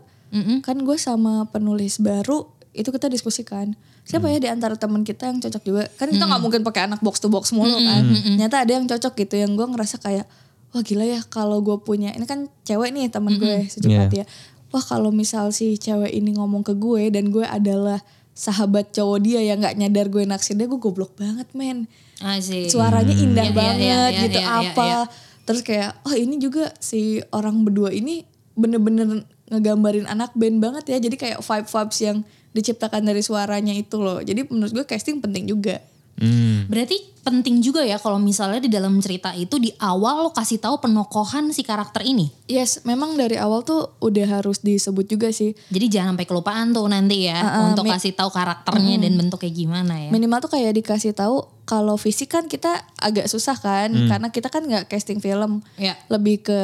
kan 0.62 0.78
gue 0.78 0.94
sama 0.94 1.50
penulis 1.50 1.98
baru 1.98 2.46
itu 2.70 2.94
kita 2.94 3.10
diskusikan 3.10 3.74
siapa 4.04 4.28
ya 4.28 4.38
di 4.38 4.48
antara 4.52 4.76
teman 4.76 5.00
kita 5.00 5.32
yang 5.32 5.40
cocok 5.40 5.62
juga? 5.64 5.82
Kan 5.96 6.12
kita 6.12 6.24
nggak 6.28 6.42
mungkin 6.44 6.60
pakai 6.60 6.86
anak 6.86 7.00
box 7.00 7.24
to 7.24 7.32
box 7.32 7.50
mulu 7.56 7.72
kan. 7.72 8.04
Ternyata 8.36 8.68
ada 8.68 8.72
yang 8.76 8.84
cocok 8.84 9.12
gitu 9.16 9.34
yang 9.40 9.56
gue 9.56 9.64
ngerasa 9.64 9.96
kayak 10.00 10.28
wah 10.74 10.82
gila 10.82 11.06
ya 11.06 11.22
kalau 11.30 11.62
gue 11.62 11.78
punya 11.80 12.10
ini 12.12 12.26
kan 12.26 12.50
cewek 12.66 12.90
nih 12.90 13.06
teman 13.06 13.38
gue 13.38 13.70
secepat 13.70 14.10
ya 14.10 14.26
wah 14.74 14.82
kalau 14.82 15.14
misal 15.14 15.54
si 15.54 15.78
cewek 15.78 16.10
ini 16.10 16.34
ngomong 16.34 16.66
ke 16.66 16.74
gue 16.74 17.14
dan 17.14 17.30
gue 17.30 17.46
adalah 17.46 18.02
sahabat 18.34 18.90
cowok 18.90 19.22
dia 19.22 19.38
yang 19.38 19.62
nggak 19.62 19.78
nyadar 19.78 20.10
gue 20.10 20.26
naksir 20.26 20.58
dia 20.58 20.66
gue 20.66 20.80
goblok 20.82 21.14
banget 21.14 21.46
men. 21.54 21.86
Asik. 22.18 22.74
suaranya 22.74 23.14
indah 23.14 23.46
iya, 23.46 23.54
banget 23.54 23.78
iya, 23.78 24.00
iya, 24.10 24.22
gitu 24.26 24.38
iya, 24.42 24.50
iya, 24.50 24.70
apa. 24.74 24.82
iya. 24.82 25.00
terus 25.46 25.62
kayak 25.62 25.90
oh 26.02 26.14
ini 26.18 26.42
juga 26.42 26.74
si 26.82 27.22
orang 27.30 27.62
berdua 27.62 27.94
ini 27.94 28.26
bener-bener 28.58 29.26
ngegambarin 29.50 30.06
anak 30.08 30.32
band 30.34 30.58
banget 30.62 30.84
ya. 30.88 30.98
Jadi 31.02 31.16
kayak 31.20 31.38
vibe 31.44 31.68
vibes 31.68 31.98
yang 32.00 32.18
diciptakan 32.54 33.02
dari 33.02 33.20
suaranya 33.20 33.70
itu 33.70 33.98
loh 33.98 34.18
jadi 34.18 34.46
menurut 34.46 34.72
gue 34.72 34.86
casting 34.86 35.18
penting 35.18 35.44
juga 35.44 35.82
Hmm. 36.14 36.70
Berarti 36.70 36.94
penting 37.20 37.58
juga 37.58 37.82
ya 37.82 37.98
kalau 37.98 38.22
misalnya 38.22 38.62
di 38.62 38.70
dalam 38.70 39.02
cerita 39.02 39.34
itu 39.34 39.58
di 39.58 39.74
awal 39.74 40.22
lo 40.22 40.30
kasih 40.30 40.62
tahu 40.62 40.78
penokohan 40.78 41.50
si 41.50 41.66
karakter 41.66 42.06
ini. 42.06 42.30
yes 42.46 42.86
memang 42.86 43.18
dari 43.18 43.34
awal 43.34 43.66
tuh 43.66 43.98
udah 43.98 44.38
harus 44.38 44.62
disebut 44.62 45.10
juga 45.10 45.34
sih 45.34 45.58
Jadi 45.68 45.90
jangan 45.90 46.14
sampai 46.14 46.22
kelupaan 46.24 46.70
tuh 46.70 46.86
nanti 46.86 47.26
ya 47.26 47.42
Uh-uh, 47.42 47.66
untuk 47.66 47.82
mi- 47.82 47.90
kasih 47.90 48.14
tahu 48.14 48.30
karakternya 48.30 48.94
dan 49.00 49.18
bentuknya 49.18 49.50
gimana 49.50 49.94
ya. 49.98 50.08
minimal 50.08 50.38
tuh 50.38 50.54
kayak 50.54 50.70
dikasih 50.76 51.10
tahu 51.12 51.36
kalau 51.64 51.98
fisik 51.98 52.30
kan 52.30 52.46
kita 52.46 52.70
agak 52.94 53.26
susah 53.26 53.58
kan 53.58 53.90
karena 54.06 54.30
kita 54.30 54.46
kan 54.46 54.62
nggak 54.62 54.86
casting 54.86 55.18
film 55.18 55.66
Ya. 55.74 55.98
lebih 56.06 56.46
ke 56.46 56.60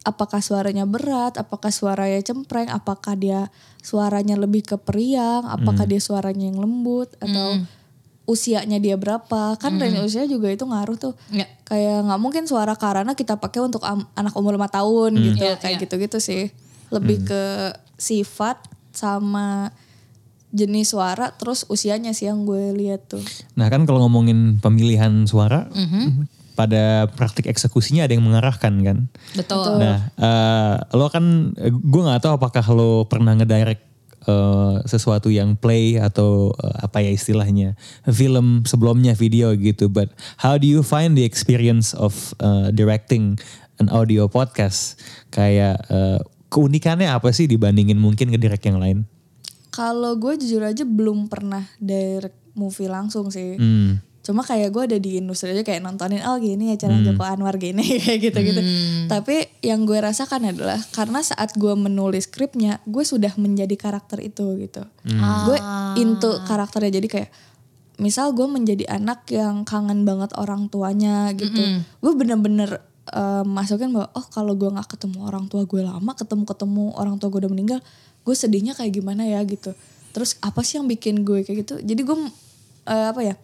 apakah 0.00 0.40
suaranya 0.40 0.88
berat 0.88 1.36
apakah 1.36 1.68
suaranya 1.68 2.24
cempreng 2.24 2.68
apakah 2.68 3.12
dia 3.14 3.52
suaranya 3.80 4.34
lebih 4.34 4.64
ke 4.64 4.76
periang 4.76 5.44
apakah 5.44 5.84
dia 5.84 6.00
suaranya 6.00 6.48
yang 6.48 6.56
lembut 6.58 7.12
atau 7.18 7.60
usianya 8.24 8.78
dia 8.78 8.94
berapa. 8.94 9.58
Kan 9.58 9.82
range 9.82 10.06
usia 10.06 10.22
juga 10.22 10.46
itu 10.48 10.62
ngaruh 10.62 10.94
tuh. 10.94 11.14
Ya. 11.28 11.50
kayak 11.66 12.06
nggak 12.06 12.20
mungkin 12.20 12.44
suara 12.46 12.74
karena 12.74 13.14
kita 13.14 13.34
pakai 13.36 13.58
untuk 13.60 13.82
am- 13.82 14.06
anak 14.14 14.34
umur 14.34 14.54
lima 14.54 14.66
tahun 14.66 15.18
gitu 15.18 15.42
Iya, 15.42 15.58
kayak 15.58 15.74
iya. 15.76 15.82
gitu-gitu 15.82 16.18
sih. 16.18 16.42
Lebih 16.94 17.26
ke 17.26 17.42
sifat 17.94 18.58
sama 18.90 19.74
jenis 20.50 20.90
suara 20.90 21.30
terus 21.30 21.62
usianya 21.66 22.10
sih 22.10 22.26
yang 22.26 22.42
gue 22.42 22.70
lihat 22.70 23.06
tuh. 23.06 23.22
Nah 23.54 23.66
kan 23.66 23.82
kalau 23.82 24.02
ngomongin 24.02 24.58
pemilihan 24.58 25.26
suara, 25.26 25.66
Mhm. 25.70 26.26
Pada 26.60 27.08
praktik 27.16 27.48
eksekusinya 27.48 28.04
ada 28.04 28.12
yang 28.12 28.28
mengarahkan 28.28 28.84
kan. 28.84 28.98
Betul. 29.32 29.80
Nah, 29.80 30.12
eh, 30.12 30.76
lo 30.92 31.08
kan, 31.08 31.56
gue 31.56 32.02
nggak 32.04 32.20
tahu 32.20 32.36
apakah 32.36 32.64
lo 32.76 33.08
pernah 33.08 33.32
ngedirect 33.32 33.80
eh, 34.28 34.76
sesuatu 34.84 35.32
yang 35.32 35.56
play 35.56 35.96
atau 35.96 36.52
eh, 36.52 36.84
apa 36.84 37.00
ya 37.00 37.16
istilahnya 37.16 37.80
film 38.12 38.68
sebelumnya 38.68 39.16
video 39.16 39.56
gitu. 39.56 39.88
But 39.88 40.12
how 40.44 40.60
do 40.60 40.68
you 40.68 40.84
find 40.84 41.16
the 41.16 41.24
experience 41.24 41.96
of 41.96 42.36
eh, 42.44 42.68
directing 42.76 43.40
an 43.80 43.88
audio 43.88 44.28
podcast? 44.28 45.00
Kayak 45.32 45.80
eh, 45.88 46.20
keunikannya 46.52 47.08
apa 47.08 47.32
sih 47.32 47.48
dibandingin 47.48 47.96
mungkin 47.96 48.36
ngedirect 48.36 48.68
yang 48.68 48.84
lain? 48.84 49.08
Kalau 49.72 50.18
gue 50.20 50.36
jujur 50.36 50.60
aja 50.60 50.84
belum 50.84 51.32
pernah 51.32 51.64
direct 51.80 52.36
movie 52.52 52.90
langsung 52.92 53.32
sih. 53.32 53.56
Hmm. 53.56 54.09
Cuma 54.20 54.44
kayak 54.44 54.68
gue 54.68 54.82
ada 54.84 54.98
di 55.00 55.16
industri 55.16 55.56
aja 55.56 55.64
kayak 55.64 55.80
nontonin 55.80 56.20
oh 56.28 56.36
gini 56.36 56.70
ya 56.72 56.76
cara 56.76 57.00
Joko 57.00 57.24
Anwar 57.24 57.56
gini 57.56 57.80
kayak 58.04 58.20
gitu-gitu. 58.20 58.60
Tapi 59.08 59.48
yang 59.64 59.88
gue 59.88 59.96
rasakan 59.96 60.52
adalah 60.52 60.76
karena 60.92 61.24
saat 61.24 61.56
gue 61.56 61.72
menulis 61.72 62.28
skripnya, 62.28 62.84
gue 62.84 63.00
sudah 63.00 63.32
menjadi 63.40 63.72
karakter 63.80 64.20
itu 64.20 64.60
gitu. 64.60 64.84
Gue 65.48 65.58
into 65.96 66.30
karakternya 66.44 67.00
jadi 67.00 67.08
kayak 67.08 67.30
misal 67.96 68.32
gue 68.32 68.44
menjadi 68.44 68.88
anak 68.92 69.28
yang 69.28 69.64
kangen 69.64 70.04
banget 70.04 70.32
orang 70.36 70.68
tuanya 70.68 71.32
gitu. 71.32 71.60
Gue 72.00 72.12
bener-bener 72.12 72.84
eh, 73.10 73.44
masukin 73.44 73.88
bahwa 73.92 74.12
oh 74.12 74.26
kalau 74.28 74.52
gue 74.52 74.68
nggak 74.68 75.00
ketemu 75.00 75.24
orang 75.24 75.48
tua 75.48 75.64
gue 75.64 75.80
lama, 75.80 76.12
ketemu-ketemu 76.12 76.92
orang 76.92 77.16
tua 77.16 77.32
gue 77.32 77.40
udah 77.48 77.52
meninggal, 77.52 77.80
gue 78.20 78.34
sedihnya 78.36 78.76
kayak 78.76 79.00
gimana 79.00 79.24
ya 79.24 79.40
gitu. 79.48 79.72
Terus 80.12 80.36
apa 80.44 80.60
sih 80.60 80.76
yang 80.76 80.88
bikin 80.88 81.24
gue 81.24 81.40
kayak 81.40 81.64
gitu? 81.64 81.74
Jadi 81.80 82.00
gue 82.04 82.16
eh, 82.84 83.06
apa 83.16 83.20
ya? 83.24 83.34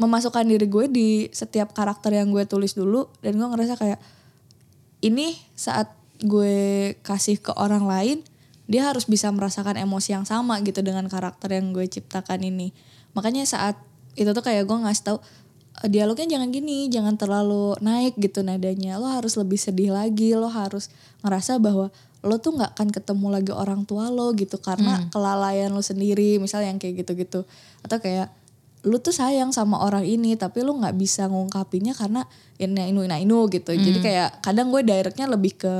Memasukkan 0.00 0.48
diri 0.48 0.64
gue 0.64 0.86
di 0.88 1.08
setiap 1.28 1.76
karakter 1.76 2.16
yang 2.16 2.32
gue 2.32 2.48
tulis 2.48 2.72
dulu 2.72 3.12
dan 3.20 3.36
gue 3.36 3.44
ngerasa 3.44 3.76
kayak 3.76 4.00
ini 5.04 5.36
saat 5.52 5.92
gue 6.24 6.92
kasih 7.04 7.40
ke 7.40 7.52
orang 7.56 7.84
lain 7.84 8.18
dia 8.70 8.86
harus 8.86 9.04
bisa 9.04 9.26
merasakan 9.34 9.76
emosi 9.76 10.14
yang 10.14 10.24
sama 10.24 10.62
gitu 10.62 10.80
dengan 10.80 11.10
karakter 11.10 11.50
yang 11.58 11.74
gue 11.74 11.82
ciptakan 11.90 12.46
ini. 12.46 12.70
Makanya 13.18 13.42
saat 13.42 13.74
itu 14.14 14.30
tuh 14.30 14.46
kayak 14.46 14.62
gue 14.62 14.78
ngasih 14.78 15.04
tahu 15.10 15.18
"Eh, 15.82 15.90
dialognya 15.90 16.38
jangan 16.38 16.54
gini 16.54 16.86
jangan 16.86 17.18
terlalu 17.18 17.74
naik 17.82 18.14
gitu 18.22 18.46
nadanya. 18.46 19.02
Lo 19.02 19.10
harus 19.10 19.34
lebih 19.34 19.58
sedih 19.58 19.90
lagi 19.90 20.38
lo 20.38 20.46
harus 20.46 20.86
ngerasa 21.26 21.58
bahwa 21.58 21.90
lo 22.22 22.36
tuh 22.38 22.62
nggak 22.62 22.78
akan 22.78 22.88
ketemu 22.94 23.26
lagi 23.32 23.50
orang 23.50 23.82
tua 23.88 24.06
lo 24.06 24.30
gitu 24.38 24.62
karena 24.62 25.02
kelalaian 25.12 25.74
lo 25.74 25.82
sendiri 25.82 26.38
misalnya 26.38 26.70
yang 26.70 26.78
kayak 26.78 27.02
gitu-gitu. 27.02 27.42
Atau 27.82 27.98
kayak 27.98 28.30
lu 28.80 28.96
tuh 28.96 29.12
sayang 29.12 29.52
sama 29.52 29.84
orang 29.84 30.08
ini 30.08 30.40
tapi 30.40 30.64
lu 30.64 30.80
nggak 30.80 30.96
bisa 30.96 31.28
ngungkapinnya 31.28 31.92
karena 31.92 32.24
ini 32.56 32.92
inu 32.92 33.04
inu 33.04 33.16
inu 33.16 33.38
gitu. 33.52 33.76
Jadi 33.76 33.98
kayak 34.00 34.40
kadang 34.40 34.72
gue 34.72 34.80
directnya 34.80 35.28
lebih 35.28 35.56
ke 35.60 35.74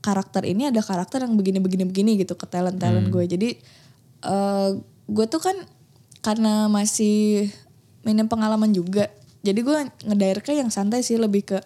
karakter 0.00 0.42
ini 0.48 0.66
ada 0.66 0.82
karakter 0.82 1.22
yang 1.22 1.38
begini 1.38 1.62
begini 1.62 1.84
begini 1.86 2.10
gitu 2.18 2.34
ke 2.34 2.46
talent 2.50 2.82
talent 2.82 3.10
gue. 3.10 3.24
Jadi 3.26 3.48
eh 4.26 4.70
gue 5.10 5.26
tuh 5.30 5.40
kan 5.42 5.56
karena 6.20 6.66
masih 6.66 7.48
minim 8.04 8.28
pengalaman 8.28 8.70
juga 8.70 9.08
jadi 9.40 9.60
gue 9.64 9.78
ngedirectnya 10.04 10.60
yang 10.60 10.70
santai 10.70 11.00
sih 11.00 11.16
lebih 11.16 11.48
ke 11.48 11.58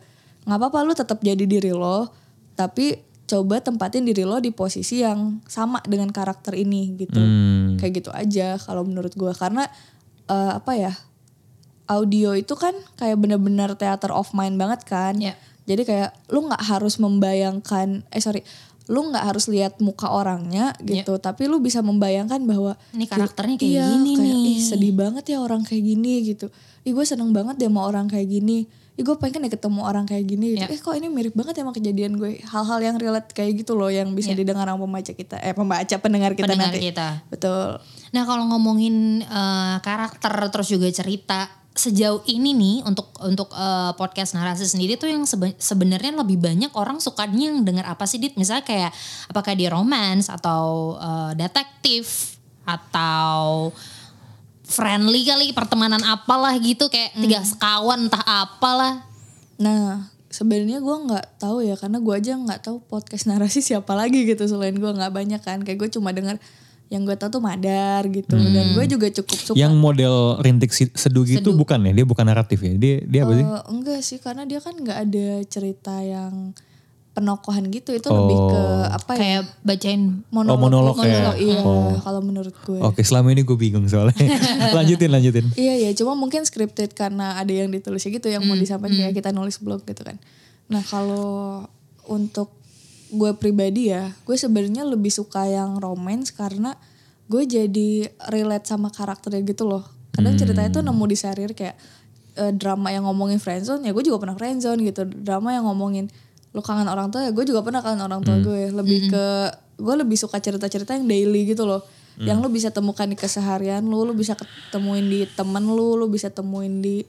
nggak 0.46 0.58
apa-apa 0.58 0.86
lu 0.86 0.94
tetap 0.94 1.18
jadi 1.18 1.42
diri 1.42 1.74
lo 1.74 2.06
tapi 2.54 2.94
coba 3.24 3.58
tempatin 3.58 4.04
diri 4.04 4.22
lo 4.22 4.38
di 4.38 4.52
posisi 4.52 5.00
yang 5.00 5.40
sama 5.48 5.80
dengan 5.88 6.12
karakter 6.12 6.54
ini 6.54 6.94
gitu. 7.00 7.18
Hmm. 7.18 7.80
kayak 7.80 8.04
gitu 8.04 8.10
aja 8.12 8.60
kalau 8.60 8.84
menurut 8.84 9.16
gue. 9.16 9.32
Karena 9.32 9.64
eh, 10.28 10.52
apa 10.58 10.72
ya 10.76 10.92
audio 11.84 12.32
itu 12.32 12.56
kan 12.56 12.72
kayak 12.96 13.20
bener-bener 13.20 13.76
theater 13.76 14.12
of 14.12 14.32
mind 14.32 14.56
banget 14.56 14.84
kan. 14.88 15.14
Iya. 15.20 15.36
Jadi 15.64 15.82
kayak 15.88 16.10
lu 16.28 16.44
nggak 16.44 16.60
harus 16.60 17.00
membayangkan, 17.00 18.04
eh 18.12 18.20
sorry, 18.20 18.44
lu 18.84 19.00
nggak 19.08 19.24
harus 19.32 19.48
lihat 19.48 19.80
muka 19.80 20.12
orangnya 20.12 20.76
gitu, 20.84 21.16
tapi 21.16 21.48
lu 21.48 21.56
bisa 21.56 21.80
membayangkan 21.80 22.44
bahwa 22.44 22.76
Ini 22.92 23.08
karakternya 23.08 23.56
kayak 23.56 23.72
iya, 23.72 23.86
gini 23.96 24.12
kayak, 24.12 24.24
nih. 24.28 24.44
Ih 24.44 24.60
sedih 24.60 24.92
banget 24.92 25.24
ya 25.32 25.38
orang 25.40 25.64
kayak 25.64 25.84
gini 25.88 26.20
gitu. 26.20 26.52
Ih 26.84 26.92
gue 26.92 27.04
seneng 27.08 27.32
banget 27.32 27.56
deh 27.56 27.68
sama 27.72 27.88
orang 27.88 28.12
kayak 28.12 28.28
gini. 28.28 28.68
Ih 28.94 29.02
gue 29.02 29.16
pengen 29.16 29.48
ya 29.48 29.50
ketemu 29.56 29.80
orang 29.88 30.04
kayak 30.04 30.24
gini 30.28 30.46
gitu. 30.52 30.68
Ya. 30.68 30.76
Eh 30.76 30.80
kok 30.84 30.92
ini 31.00 31.08
mirip 31.08 31.32
banget 31.32 31.56
ya 31.56 31.62
sama 31.64 31.72
kejadian 31.72 32.20
gue. 32.20 32.44
Hal-hal 32.44 32.78
yang 32.84 32.96
relate 33.00 33.32
kayak 33.32 33.64
gitu 33.64 33.72
loh 33.72 33.88
yang 33.88 34.12
bisa 34.12 34.36
didengar 34.36 34.68
sama 34.68 34.84
pembaca 34.84 35.12
kita. 35.16 35.36
Eh 35.40 35.56
pembaca 35.56 35.96
pendengar 35.96 36.36
kita. 36.36 36.44
Pendengar 36.44 36.68
nanti. 36.76 36.84
kita. 36.84 37.24
Betul. 37.32 37.80
Nah 38.14 38.22
kalau 38.22 38.46
ngomongin 38.46 39.26
eh, 39.26 39.76
karakter 39.82 40.30
terus 40.54 40.70
juga 40.70 40.86
cerita 40.94 41.50
sejauh 41.74 42.22
ini 42.30 42.54
nih 42.54 42.76
untuk 42.86 43.10
untuk 43.26 43.50
eh, 43.50 43.90
podcast 43.98 44.38
narasi 44.38 44.70
sendiri 44.70 44.94
tuh 44.94 45.10
yang 45.10 45.26
sebe- 45.26 45.58
sebenarnya 45.58 46.14
lebih 46.22 46.38
banyak 46.38 46.70
orang 46.78 47.02
sukanya 47.02 47.50
yang 47.50 47.66
dengar 47.66 47.90
apa 47.90 48.06
sih 48.06 48.22
dit? 48.22 48.38
Misalnya 48.38 48.62
kayak 48.62 48.94
apakah 49.26 49.58
dia 49.58 49.74
romance 49.74 50.30
atau 50.30 50.94
eh, 51.02 51.32
detektif 51.34 52.38
atau 52.62 53.74
friendly 54.64 55.28
kali 55.28 55.52
pertemanan 55.52 56.00
apalah 56.06 56.56
gitu 56.56 56.88
kayak 56.88 57.12
tiga 57.18 57.42
sekawan 57.42 58.06
entah 58.06 58.22
apalah. 58.22 59.04
Nah 59.58 60.14
sebenarnya 60.30 60.82
gue 60.82 60.96
nggak 61.10 61.26
tahu 61.42 61.62
ya 61.62 61.78
karena 61.78 61.98
gue 62.02 62.14
aja 62.14 62.32
nggak 62.34 62.60
tahu 62.66 62.82
podcast 62.86 63.30
narasi 63.30 63.62
siapa 63.62 63.94
lagi 63.94 64.26
gitu 64.26 64.46
selain 64.50 64.74
gue 64.74 64.90
nggak 64.90 65.12
banyak 65.14 65.42
kan 65.42 65.62
kayak 65.62 65.78
gue 65.78 65.90
cuma 65.94 66.10
denger 66.10 66.42
yang 66.94 67.02
gue 67.02 67.12
tahu 67.12 67.26
tuh 67.28 67.42
Madar 67.42 68.06
gitu 68.06 68.38
dan 68.38 68.70
gue 68.70 68.84
juga 68.86 69.10
cukup 69.12 69.38
suka 69.42 69.56
Yang 69.56 69.74
model 69.74 70.14
rintik 70.38 70.70
seduh 70.70 71.26
gitu 71.26 71.50
bukan 71.52 71.82
ya? 71.82 71.92
Dia 71.92 72.06
bukan 72.06 72.22
naratif 72.22 72.62
ya? 72.62 72.70
Dia 72.72 73.02
dia 73.02 73.20
apa 73.22 73.34
sih? 73.34 73.42
Eh, 73.42 73.62
enggak 73.68 74.00
sih 74.00 74.18
karena 74.18 74.46
dia 74.46 74.62
kan 74.62 74.72
nggak 74.72 74.98
ada 75.02 75.26
cerita 75.44 75.98
yang 75.98 76.54
penokohan 77.10 77.70
gitu 77.70 77.94
itu 77.94 78.08
lebih 78.10 78.38
ke 78.50 78.62
apa 78.90 79.12
ya 79.14 79.18
Kayak 79.20 79.42
bacain 79.62 80.02
Oh, 80.34 80.58
monolog 80.58 80.98
ya? 80.98 81.30
iya 81.38 81.62
Oh. 81.62 81.94
kalau 81.98 82.18
menurut 82.18 82.50
gue 82.60 82.78
Oke, 82.80 83.06
selama 83.06 83.30
ini 83.30 83.42
gue 83.42 83.54
bingung 83.54 83.86
soalnya. 83.86 84.18
lanjutin, 84.76 85.10
lanjutin. 85.10 85.46
Iya 85.54 85.78
ya, 85.78 85.90
cuma 85.94 86.14
mungkin 86.14 86.42
scripted 86.42 86.90
karena 86.90 87.38
ada 87.38 87.50
yang 87.50 87.70
ditulisnya 87.70 88.10
gitu 88.12 88.26
yang 88.26 88.42
mau 88.42 88.58
disampaikan 88.58 88.98
kayak 88.98 89.14
kita 89.14 89.30
nulis 89.30 89.62
blog 89.62 89.82
gitu 89.82 90.02
kan. 90.02 90.18
Nah 90.66 90.82
kalau 90.82 91.62
untuk 92.04 92.50
gue 93.14 93.30
pribadi 93.38 93.94
ya, 93.94 94.10
gue 94.26 94.36
sebenarnya 94.36 94.84
lebih 94.84 95.10
suka 95.10 95.46
yang 95.46 95.78
romance 95.78 96.34
karena 96.34 96.74
gue 97.30 97.42
jadi 97.48 98.12
relate 98.28 98.68
sama 98.68 98.92
karakternya 98.92 99.40
gitu 99.46 99.64
loh. 99.64 99.86
Kadang 100.14 100.36
ceritanya 100.38 100.70
tuh 100.70 100.82
nemu 100.84 101.04
di 101.10 101.16
serir 101.18 101.50
kayak 101.56 101.74
eh, 102.38 102.52
drama 102.54 102.92
yang 102.94 103.08
ngomongin 103.08 103.42
friendzone 103.42 103.82
ya 103.82 103.90
gue 103.90 104.04
juga 104.04 104.22
pernah 104.22 104.36
friendzone 104.38 104.84
gitu. 104.84 105.02
Drama 105.08 105.54
yang 105.56 105.64
ngomongin 105.66 106.06
lu 106.54 106.62
kangen 106.62 106.86
orang 106.86 107.10
tua 107.10 107.26
ya 107.26 107.34
gue 107.34 107.42
juga 107.42 107.66
pernah 107.66 107.82
kangen 107.82 108.04
orang 108.04 108.22
tua 108.22 108.38
gue. 108.38 108.70
Lebih 108.70 109.10
ke 109.10 109.24
gue 109.74 109.94
lebih 109.98 110.14
suka 110.14 110.38
cerita-cerita 110.38 110.94
yang 110.94 111.08
daily 111.10 111.50
gitu 111.50 111.66
loh. 111.66 111.82
Yang 112.14 112.46
lu 112.46 112.48
bisa 112.54 112.70
temukan 112.70 113.10
di 113.10 113.18
keseharian 113.18 113.82
lu, 113.82 114.06
lu 114.06 114.14
bisa 114.14 114.38
ketemuin 114.38 115.02
di 115.10 115.26
temen 115.34 115.66
lu, 115.66 115.98
lu 115.98 116.06
bisa 116.06 116.30
temuin 116.30 116.78
di 116.78 117.02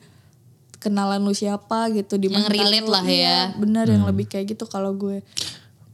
kenalan 0.81 1.21
lu 1.21 1.33
siapa 1.33 1.93
gitu 1.93 2.17
di 2.17 2.29
Yang 2.29 2.49
relate 2.49 2.85
lu. 2.85 2.93
lah 2.93 3.05
Iya, 3.05 3.21
ya. 3.21 3.37
Bener 3.57 3.85
yang 3.85 4.05
lebih 4.05 4.25
kayak 4.25 4.57
gitu 4.57 4.65
kalau 4.65 4.97
gue. 4.97 5.21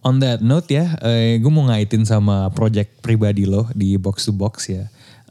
On 0.01 0.17
that 0.17 0.41
note 0.41 0.65
ya, 0.74 0.98
eh, 1.05 1.38
gue 1.38 1.51
mau 1.53 1.70
ngaitin 1.70 2.01
sama 2.10 2.50
project 2.58 3.05
pribadi 3.05 3.46
lo 3.46 3.70
di 3.77 4.01
Box 4.01 4.25
to 4.25 4.34
Box 4.34 4.65
ya. 4.65 4.89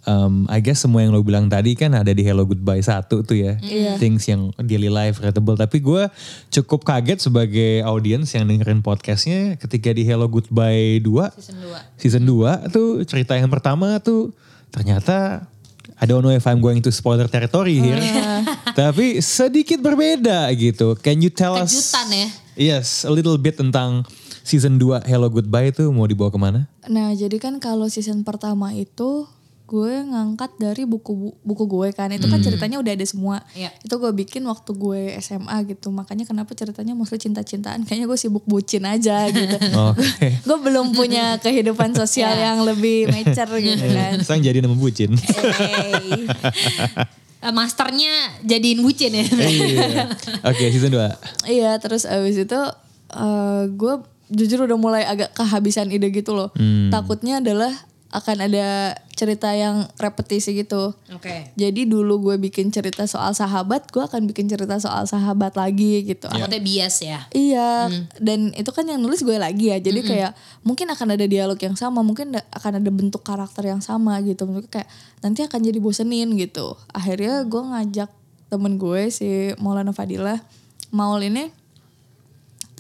Um, 0.08 0.48
I 0.48 0.64
guess 0.64 0.80
semua 0.80 1.04
yang 1.04 1.12
lo 1.12 1.20
bilang 1.20 1.52
tadi 1.52 1.76
kan 1.76 1.92
ada 1.92 2.08
di 2.08 2.24
Hello 2.24 2.48
Goodbye 2.48 2.80
satu 2.80 3.20
tuh 3.20 3.36
ya. 3.36 3.60
Things 4.00 4.24
yang 4.30 4.48
daily 4.56 4.88
life, 4.88 5.20
relatable. 5.20 5.60
Tapi 5.60 5.82
gue 5.84 6.08
cukup 6.48 6.88
kaget 6.88 7.20
sebagai 7.20 7.84
audiens 7.84 8.30
yang 8.32 8.48
dengerin 8.48 8.80
podcastnya 8.80 9.60
ketika 9.60 9.92
di 9.92 10.08
Hello 10.08 10.24
Goodbye 10.30 11.04
2. 11.04 11.36
season 11.36 11.56
2. 11.60 12.00
Season 12.00 12.22
2 12.24 12.72
tuh 12.72 13.04
cerita 13.04 13.36
yang 13.36 13.52
pertama 13.52 14.00
tuh 14.00 14.32
ternyata 14.72 15.44
I 16.00 16.08
don't 16.08 16.24
know 16.24 16.32
if 16.32 16.48
I'm 16.48 16.64
going 16.64 16.80
to 16.80 16.90
spoiler 16.94 17.28
territory 17.28 17.76
here. 17.76 18.00
Tapi 18.80 19.20
sedikit 19.20 19.84
berbeda 19.84 20.48
gitu. 20.56 20.96
Can 20.96 21.20
you 21.20 21.28
tell 21.28 21.60
us? 21.60 21.68
Kejutan 21.68 22.08
ya. 22.08 22.26
Yes, 22.56 23.04
a 23.04 23.12
little 23.12 23.36
bit 23.36 23.60
tentang 23.60 24.08
season 24.50 24.74
2 24.76 25.06
Hello 25.06 25.30
Goodbye 25.30 25.70
itu 25.70 25.86
mau 25.88 26.04
dibawa 26.04 26.28
ke 26.28 26.36
mana? 26.36 26.66
Nah 26.84 27.14
jadi 27.14 27.38
kan 27.38 27.56
kalau 27.56 27.86
season 27.86 28.20
pertama 28.20 28.74
itu 28.74 29.30
gue 29.64 30.02
ngangkat 30.02 30.58
dari 30.58 30.82
buku 30.82 31.30
buku 31.40 31.64
gue 31.64 31.94
kan 31.94 32.10
itu 32.10 32.26
kan 32.26 32.42
ceritanya 32.42 32.82
udah 32.82 32.90
ada 32.90 33.06
semua 33.06 33.38
Iya. 33.54 33.70
itu 33.78 33.94
gue 33.94 34.10
bikin 34.16 34.42
waktu 34.42 34.66
gue 34.66 35.14
SMA 35.22 35.54
gitu 35.64 35.94
makanya 35.94 36.26
kenapa 36.26 36.58
ceritanya 36.58 36.90
mostly 36.90 37.22
cinta-cintaan 37.22 37.86
kayaknya 37.86 38.10
gue 38.10 38.18
sibuk 38.18 38.42
bucin 38.44 38.82
aja 38.82 39.30
gitu 39.30 39.54
Oke. 39.94 40.26
gue 40.42 40.58
belum 40.58 40.90
punya 40.90 41.38
kehidupan 41.38 41.94
sosial 41.94 42.34
yang 42.34 42.66
lebih 42.66 43.14
mature 43.14 43.62
gitu 43.62 43.86
kan 43.86 44.18
Sang 44.26 44.42
jadi 44.42 44.58
nama 44.58 44.74
bucin. 44.74 45.14
Hey. 45.14 46.26
Eh, 47.40 47.52
masternya 47.54 48.10
jadiin 48.42 48.82
bucin 48.82 49.14
ya. 49.14 49.24
Iya. 49.24 50.04
Oke, 50.44 50.66
season 50.68 50.92
2. 50.92 51.46
Iya 51.46 51.78
terus 51.78 52.04
abis 52.04 52.42
itu 52.42 52.60
eh, 53.14 53.62
gue 53.70 53.94
jujur 54.30 54.64
udah 54.64 54.78
mulai 54.78 55.02
agak 55.04 55.34
kehabisan 55.34 55.90
ide 55.90 56.08
gitu 56.14 56.32
loh. 56.32 56.54
Takutnya 56.90 57.42
adalah 57.42 57.74
akan 58.10 58.42
ada 58.42 58.98
cerita 59.14 59.54
yang 59.54 59.86
repetisi 59.94 60.50
gitu. 60.58 60.98
Oke. 61.14 61.54
Jadi 61.54 61.86
dulu 61.86 62.18
gue 62.18 62.42
bikin 62.42 62.74
cerita 62.74 63.06
soal 63.06 63.38
sahabat, 63.38 63.86
gue 63.94 64.02
akan 64.02 64.26
bikin 64.26 64.50
cerita 64.50 64.82
soal 64.82 65.06
sahabat 65.06 65.54
lagi 65.54 66.02
gitu. 66.02 66.26
Takutnya 66.26 66.58
bias 66.58 66.96
ya. 67.06 67.20
Iya, 67.30 67.86
dan 68.18 68.50
itu 68.58 68.70
kan 68.74 68.82
yang 68.82 68.98
nulis 68.98 69.22
gue 69.22 69.38
lagi 69.38 69.70
ya. 69.70 69.78
Jadi 69.78 70.02
kayak 70.02 70.34
mungkin 70.66 70.90
akan 70.90 71.14
ada 71.14 71.22
dialog 71.30 71.58
yang 71.62 71.78
sama, 71.78 72.02
mungkin 72.02 72.34
akan 72.34 72.82
ada 72.82 72.90
bentuk 72.90 73.22
karakter 73.22 73.70
yang 73.70 73.78
sama 73.78 74.18
gitu. 74.26 74.42
Mungkin 74.42 74.66
kayak 74.66 74.90
nanti 75.22 75.46
akan 75.46 75.62
jadi 75.62 75.78
bosenin 75.78 76.34
gitu. 76.34 76.74
Akhirnya 76.90 77.46
gue 77.46 77.62
ngajak 77.62 78.10
temen 78.50 78.74
gue 78.74 79.06
si 79.14 79.54
Maulana 79.62 79.94
Fadila. 79.94 80.42
Maul 80.90 81.30
ini 81.30 81.54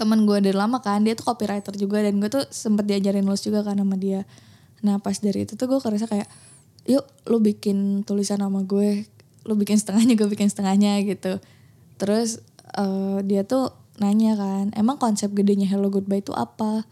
temen 0.00 0.24
gue 0.24 0.40
dari 0.40 0.56
lama 0.56 0.80
kan, 0.80 1.04
dia 1.04 1.12
tuh 1.12 1.28
copywriter 1.28 1.76
juga 1.76 2.00
dan 2.00 2.16
gue 2.16 2.32
tuh 2.32 2.48
sempet 2.48 2.88
diajarin 2.88 3.20
nulis 3.20 3.44
juga 3.44 3.60
kan 3.60 3.76
sama 3.76 4.00
dia. 4.00 4.24
Nah 4.80 4.96
pas 4.96 5.12
dari 5.20 5.44
itu 5.44 5.60
tuh 5.60 5.68
gue 5.68 5.76
kerasa 5.76 6.08
kayak, 6.08 6.24
yuk 6.88 7.04
lu 7.28 7.44
bikin 7.44 8.08
tulisan 8.08 8.40
sama 8.40 8.64
gue, 8.64 9.04
lu 9.44 9.54
bikin 9.60 9.76
setengahnya 9.76 10.16
gue 10.16 10.28
bikin 10.32 10.48
setengahnya 10.48 11.04
gitu. 11.04 11.36
Terus 12.00 12.40
eh, 12.80 13.20
dia 13.28 13.44
tuh 13.44 13.76
nanya 14.00 14.40
kan, 14.40 14.72
emang 14.72 14.96
konsep 14.96 15.28
gedenya 15.36 15.68
Hello 15.68 15.92
Goodbye 15.92 16.24
itu 16.24 16.32
apa? 16.32 16.88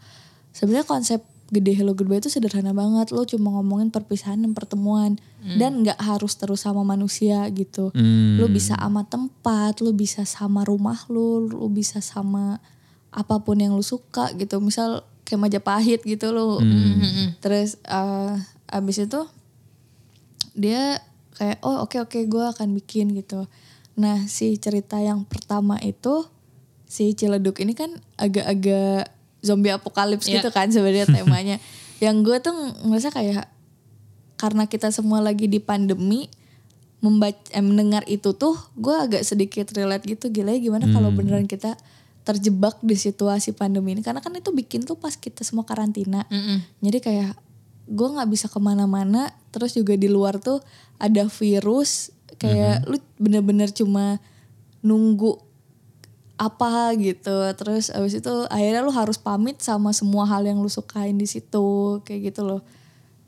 Sebenarnya 0.53 0.85
konsep 0.85 1.25
gede 1.49 1.73
Hello 1.73 1.97
Goodbye 1.97 2.21
itu 2.21 2.29
sederhana 2.29 2.77
banget, 2.77 3.09
lo 3.09 3.25
cuma 3.25 3.49
ngomongin 3.57 3.89
perpisahan 3.89 4.45
dan 4.45 4.53
pertemuan 4.53 5.17
dan 5.57 5.81
nggak 5.81 5.97
harus 5.97 6.37
terus 6.37 6.61
sama 6.61 6.85
manusia 6.85 7.49
gitu. 7.49 7.89
Lo 8.37 8.45
bisa 8.45 8.77
sama 8.77 9.09
tempat, 9.09 9.81
lo 9.81 9.89
bisa 9.89 10.29
sama 10.29 10.61
rumah 10.61 11.09
lo, 11.09 11.49
lo 11.49 11.65
bisa 11.73 12.05
sama 12.05 12.61
apa 13.09 13.41
pun 13.41 13.57
yang 13.57 13.73
lo 13.73 13.83
suka 13.83 14.31
gitu. 14.35 14.59
Misal 14.59 15.03
kayak 15.25 15.41
Majapahit 15.41 16.01
gitu 16.03 16.29
lo. 16.31 16.61
Terus 17.39 17.77
eh, 17.83 18.33
abis 18.69 19.05
itu 19.05 19.21
dia 20.53 20.99
kayak 21.37 21.63
oh 21.63 21.85
oke 21.85 21.97
oke 22.03 22.19
gue 22.25 22.43
akan 22.45 22.75
bikin 22.75 23.15
gitu. 23.15 23.47
Nah 23.95 24.27
si 24.27 24.57
cerita 24.57 24.99
yang 24.99 25.23
pertama 25.23 25.79
itu 25.79 26.27
si 26.89 27.13
Ciledug 27.13 27.57
ini 27.61 27.77
kan 27.77 27.93
agak-agak 28.17 29.13
zombie 29.39 29.71
apokalips 29.71 30.27
Iya. 30.27 30.41
gitu 30.41 30.49
kan 30.51 30.67
sebenarnya 30.67 31.07
temanya. 31.15 31.57
Yang 32.01 32.15
gue 32.25 32.37
tuh 32.43 32.55
ngerasa 32.87 33.09
kayak 33.11 33.47
karena 34.39 34.65
kita 34.65 34.87
semua 34.89 35.19
lagi 35.19 35.51
di 35.51 35.59
pandemi 35.59 36.31
membaca 36.99 37.39
eh, 37.51 37.63
mendengar 37.63 38.03
itu 38.07 38.35
tuh 38.35 38.55
gue 38.75 38.91
agak 38.91 39.23
sedikit 39.23 39.71
relate 39.71 40.03
gitu 40.05 40.27
gila 40.27 40.51
ya 40.51 40.59
gimana 40.59 40.87
kalau 40.91 41.11
beneran 41.11 41.47
kita 41.47 41.79
terjebak 42.29 42.77
di 42.85 42.93
situasi 42.93 43.57
pandemi 43.57 43.97
ini. 43.97 44.05
Karena 44.05 44.21
kan 44.21 44.29
itu 44.37 44.53
bikin 44.53 44.85
tuh 44.85 44.93
pas 44.93 45.17
kita 45.17 45.41
semua 45.41 45.65
karantina. 45.65 46.29
Jadi 46.77 47.01
kayak 47.01 47.33
gue 47.89 48.07
nggak 48.13 48.29
bisa 48.29 48.45
ke 48.45 48.61
mana-mana. 48.61 49.33
Terus 49.49 49.73
juga 49.73 49.97
di 49.97 50.05
luar 50.05 50.37
tuh 50.37 50.61
ada 51.01 51.25
virus. 51.25 52.13
Kayak 52.37 52.85
lu 52.85 53.01
bener-bener 53.17 53.73
cuma 53.73 54.21
nunggu 54.85 55.41
apa 56.37 56.93
gitu. 57.01 57.49
Terus 57.57 57.89
abis 57.89 58.21
itu 58.21 58.33
akhirnya 58.53 58.85
lu 58.85 58.93
harus 58.93 59.17
pamit 59.17 59.57
sama 59.65 59.89
semua 59.89 60.29
hal 60.29 60.45
yang 60.45 60.61
lu 60.61 60.69
sukain 60.69 61.17
di 61.17 61.25
situ. 61.25 61.99
Kayak 62.05 62.29
gitu 62.29 62.45
loh. 62.45 62.61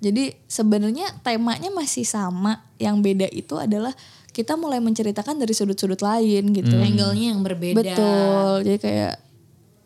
Jadi 0.01 0.37
sebenarnya 0.45 1.09
temanya 1.25 1.73
masih 1.73 2.05
sama. 2.05 2.69
Yang 2.77 2.95
beda 3.01 3.27
itu 3.33 3.57
adalah 3.57 3.97
kita 4.31 4.55
mulai 4.55 4.79
menceritakan 4.79 5.35
dari 5.35 5.51
sudut-sudut 5.51 5.99
lain 5.99 6.51
gitu 6.51 6.71
Angle-nya 6.73 7.31
yang 7.31 7.41
berbeda. 7.41 7.75
betul 7.77 8.53
jadi 8.63 8.79
kayak 8.79 9.13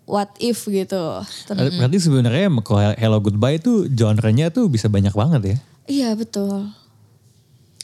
what 0.05 0.29
if 0.37 0.63
gitu 0.63 1.25
Ter- 1.43 1.57
Berarti 1.73 1.97
sebenarnya 1.97 2.53
kalau 2.61 2.93
Hello 2.93 3.17
Goodbye 3.19 3.57
itu 3.57 3.89
genre-nya 3.89 4.49
tuh 4.49 4.69
bisa 4.69 4.85
banyak 4.85 5.11
banget 5.11 5.41
ya. 5.43 5.57
iya 5.85 6.09
betul 6.13 6.69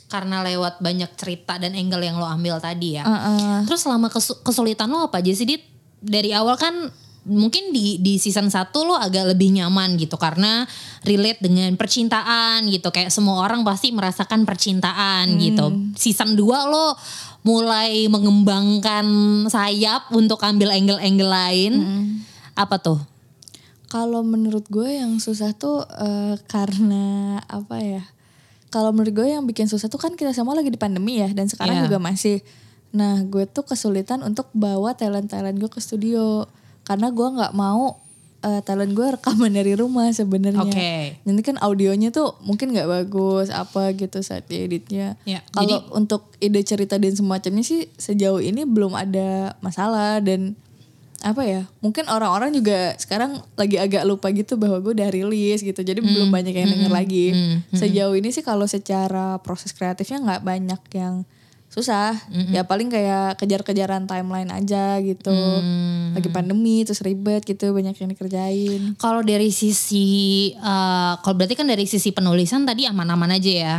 karena 0.08 0.44
lewat 0.44 0.80
banyak 0.80 1.08
cerita 1.16 1.56
dan 1.56 1.72
angle 1.72 2.04
yang 2.04 2.20
lo 2.20 2.28
ambil 2.28 2.60
tadi 2.60 3.00
ya. 3.00 3.08
Uh-uh. 3.08 3.64
Terus 3.64 3.80
selama 3.80 4.12
kesu- 4.12 4.36
kesulitan 4.38 4.92
lo 4.92 5.08
apa 5.08 5.18
aja 5.18 5.32
sih 5.32 5.48
Dit? 5.48 5.64
Dari 5.98 6.36
awal 6.36 6.60
kan 6.60 6.92
mungkin 7.22 7.70
di 7.70 8.02
di 8.02 8.18
season 8.18 8.50
1 8.50 8.74
lo 8.82 8.98
agak 8.98 9.38
lebih 9.38 9.54
nyaman 9.54 9.94
gitu 9.96 10.18
karena 10.18 10.66
relate 11.06 11.38
dengan 11.42 11.70
percintaan 11.78 12.66
gitu. 12.66 12.90
Kayak 12.90 13.14
semua 13.14 13.46
orang 13.46 13.62
pasti 13.62 13.94
merasakan 13.94 14.42
percintaan 14.44 15.38
gitu. 15.38 15.70
Season 15.94 16.34
2 16.34 16.42
lo 16.72 16.98
mulai 17.42 18.06
mengembangkan 18.10 19.06
sayap 19.50 20.10
untuk 20.14 20.42
ambil 20.42 20.74
angle-angle 20.74 21.30
lain. 21.30 21.74
Apa 22.58 22.82
tuh? 22.82 23.00
Kalau 23.92 24.24
menurut 24.24 24.66
gue 24.72 25.04
yang 25.04 25.20
susah 25.20 25.52
tuh 25.52 25.84
eh, 25.84 26.40
karena 26.48 27.38
apa 27.46 27.78
ya? 27.82 28.04
Kalau 28.72 28.96
menurut 28.96 29.12
gue 29.12 29.28
yang 29.28 29.44
bikin 29.44 29.68
susah 29.68 29.92
tuh 29.92 30.00
kan 30.00 30.16
kita 30.16 30.32
semua 30.32 30.56
lagi 30.56 30.72
di 30.72 30.80
pandemi 30.80 31.20
ya 31.20 31.28
dan 31.28 31.52
sekarang 31.52 31.84
Iya. 31.84 31.92
juga 31.92 32.00
masih. 32.00 32.40
Nah 32.96 33.20
gue 33.28 33.44
tuh 33.46 33.68
kesulitan 33.68 34.24
untuk 34.24 34.48
bawa 34.56 34.96
talent-talent 34.96 35.60
gue 35.60 35.68
ke 35.68 35.84
studio 35.84 36.48
karena 36.84 37.08
gue 37.10 37.28
nggak 37.28 37.54
mau 37.54 37.98
eh, 38.42 38.62
talent 38.66 38.98
gue 38.98 39.06
rekaman 39.06 39.54
dari 39.54 39.78
rumah 39.78 40.10
sebenarnya. 40.10 40.66
Oke. 40.66 41.22
Nanti 41.24 41.42
kan 41.46 41.62
audionya 41.62 42.10
tuh 42.10 42.34
mungkin 42.42 42.74
nggak 42.74 42.90
bagus 42.90 43.54
apa 43.54 43.94
gitu 43.94 44.18
saat 44.26 44.50
dieditnya. 44.50 45.14
Ya, 45.30 45.46
Kalau 45.54 45.78
jadi- 45.78 45.86
untuk 45.94 46.26
ide 46.42 46.62
cerita 46.66 46.98
dan 46.98 47.14
semacamnya 47.14 47.62
sih 47.62 47.86
sejauh 47.96 48.42
ini 48.42 48.66
belum 48.66 48.98
ada 48.98 49.54
masalah. 49.62 50.18
Dan 50.26 50.58
apa 51.22 51.46
ya 51.46 51.70
mungkin 51.86 52.10
orang-orang 52.10 52.50
juga 52.50 52.98
sekarang 52.98 53.46
lagi 53.54 53.78
agak 53.78 54.10
lupa 54.10 54.34
gitu 54.34 54.58
bahwa 54.58 54.82
gue 54.82 54.98
udah 54.98 55.10
rilis 55.14 55.62
gitu. 55.62 55.78
Jadi 55.78 56.02
belum 56.02 56.34
banyak 56.34 56.50
yang 56.58 56.66
denger 56.74 56.90
lagi. 56.90 57.26
Sejauh 57.78 58.18
ini 58.18 58.34
sih 58.34 58.42
kalau 58.42 58.66
secara 58.66 59.38
proses 59.46 59.70
kreatifnya 59.70 60.18
nggak 60.18 60.42
banyak 60.42 60.82
yang 60.98 61.30
susah. 61.72 62.20
Ya 62.52 62.68
paling 62.68 62.92
kayak 62.92 63.40
kejar-kejaran 63.40 64.04
timeline 64.04 64.52
aja 64.52 65.00
gitu. 65.00 65.32
Lagi 66.12 66.28
pandemi 66.28 66.84
terus 66.84 67.00
ribet 67.00 67.48
gitu 67.48 67.72
banyak 67.72 67.96
yang 67.96 68.12
dikerjain. 68.12 69.00
Kalau 69.00 69.24
dari 69.24 69.56
sisi, 69.56 70.52
eh, 70.52 71.14
kalau 71.24 71.36
berarti 71.40 71.56
kan 71.56 71.66
dari 71.72 71.88
sisi 71.88 72.12
penulisan 72.12 72.68
tadi 72.68 72.84
aman-aman 72.84 73.40
aja 73.40 73.52
ya. 73.52 73.78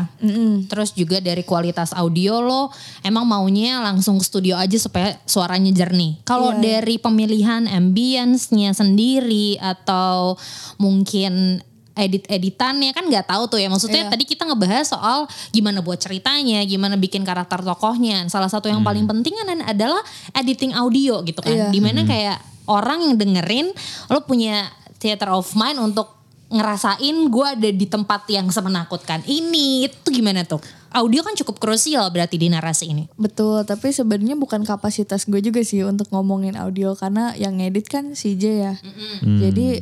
Terus 0.73 0.97
juga 0.97 1.21
dari 1.21 1.45
kualitas 1.45 1.93
audio 1.93 2.41
lo, 2.41 2.73
emang 3.05 3.29
maunya 3.29 3.85
langsung 3.85 4.17
ke 4.17 4.25
studio 4.25 4.57
aja 4.57 4.81
supaya 4.81 5.21
suaranya 5.29 5.69
jernih. 5.77 6.25
Kalau 6.25 6.57
dari 6.57 6.97
pemilihan 6.97 7.69
ambience-nya 7.69 8.73
sendiri 8.73 9.61
atau 9.61 10.41
mungkin 10.81 11.61
edit-editannya 11.93 12.91
kan 12.97 13.05
nggak 13.09 13.29
tahu 13.29 13.49
tuh 13.49 13.59
ya. 13.61 13.69
Maksudnya 13.69 14.09
tadi 14.09 14.25
kita 14.25 14.49
ngebahas 14.49 14.89
soal 14.89 15.29
gimana 15.53 15.85
buat 15.85 16.01
ceritanya 16.01 16.65
gimana 16.65 16.97
bikin 16.97 17.23
karakter 17.25 17.61
tokohnya. 17.61 18.25
Salah 18.33 18.49
satu 18.49 18.69
yang 18.69 18.81
paling 18.81 19.05
penting 19.05 19.37
kan 19.37 19.61
adalah 19.65 20.01
editing 20.33 20.73
audio 20.73 21.21
gitu 21.25 21.41
kan. 21.45 21.53
Iya. 21.53 21.69
di 21.69 21.81
mana 21.85 22.09
kayak 22.09 22.41
orang 22.65 23.05
yang 23.05 23.15
dengerin 23.21 23.69
lo 24.09 24.25
punya 24.25 24.71
theater 25.03 25.35
of 25.35 25.53
mind 25.59 25.77
untuk 25.83 26.23
ngerasain 26.53 27.17
gue 27.33 27.47
ada 27.49 27.71
di 27.73 27.87
tempat 27.89 28.29
yang 28.29 28.45
semenakutkan 28.53 29.25
ini 29.25 29.89
itu 29.89 30.09
gimana 30.13 30.45
tuh? 30.45 30.61
Audio 30.93 31.25
kan 31.25 31.33
cukup 31.33 31.57
krusial 31.57 32.13
berarti 32.13 32.37
di 32.37 32.53
narasi 32.53 32.93
ini. 32.93 33.09
Betul 33.17 33.65
tapi 33.65 33.89
sebenarnya 33.89 34.37
bukan 34.37 34.61
kapasitas 34.65 35.25
gue 35.25 35.41
juga 35.41 35.65
sih 35.65 35.81
untuk 35.85 36.13
ngomongin 36.13 36.57
audio. 36.61 36.93
Karena 36.93 37.33
yang 37.41 37.57
ngedit 37.57 37.89
kan 37.89 38.13
CJ 38.13 38.45
ya. 38.45 38.75
Jadi 39.25 39.81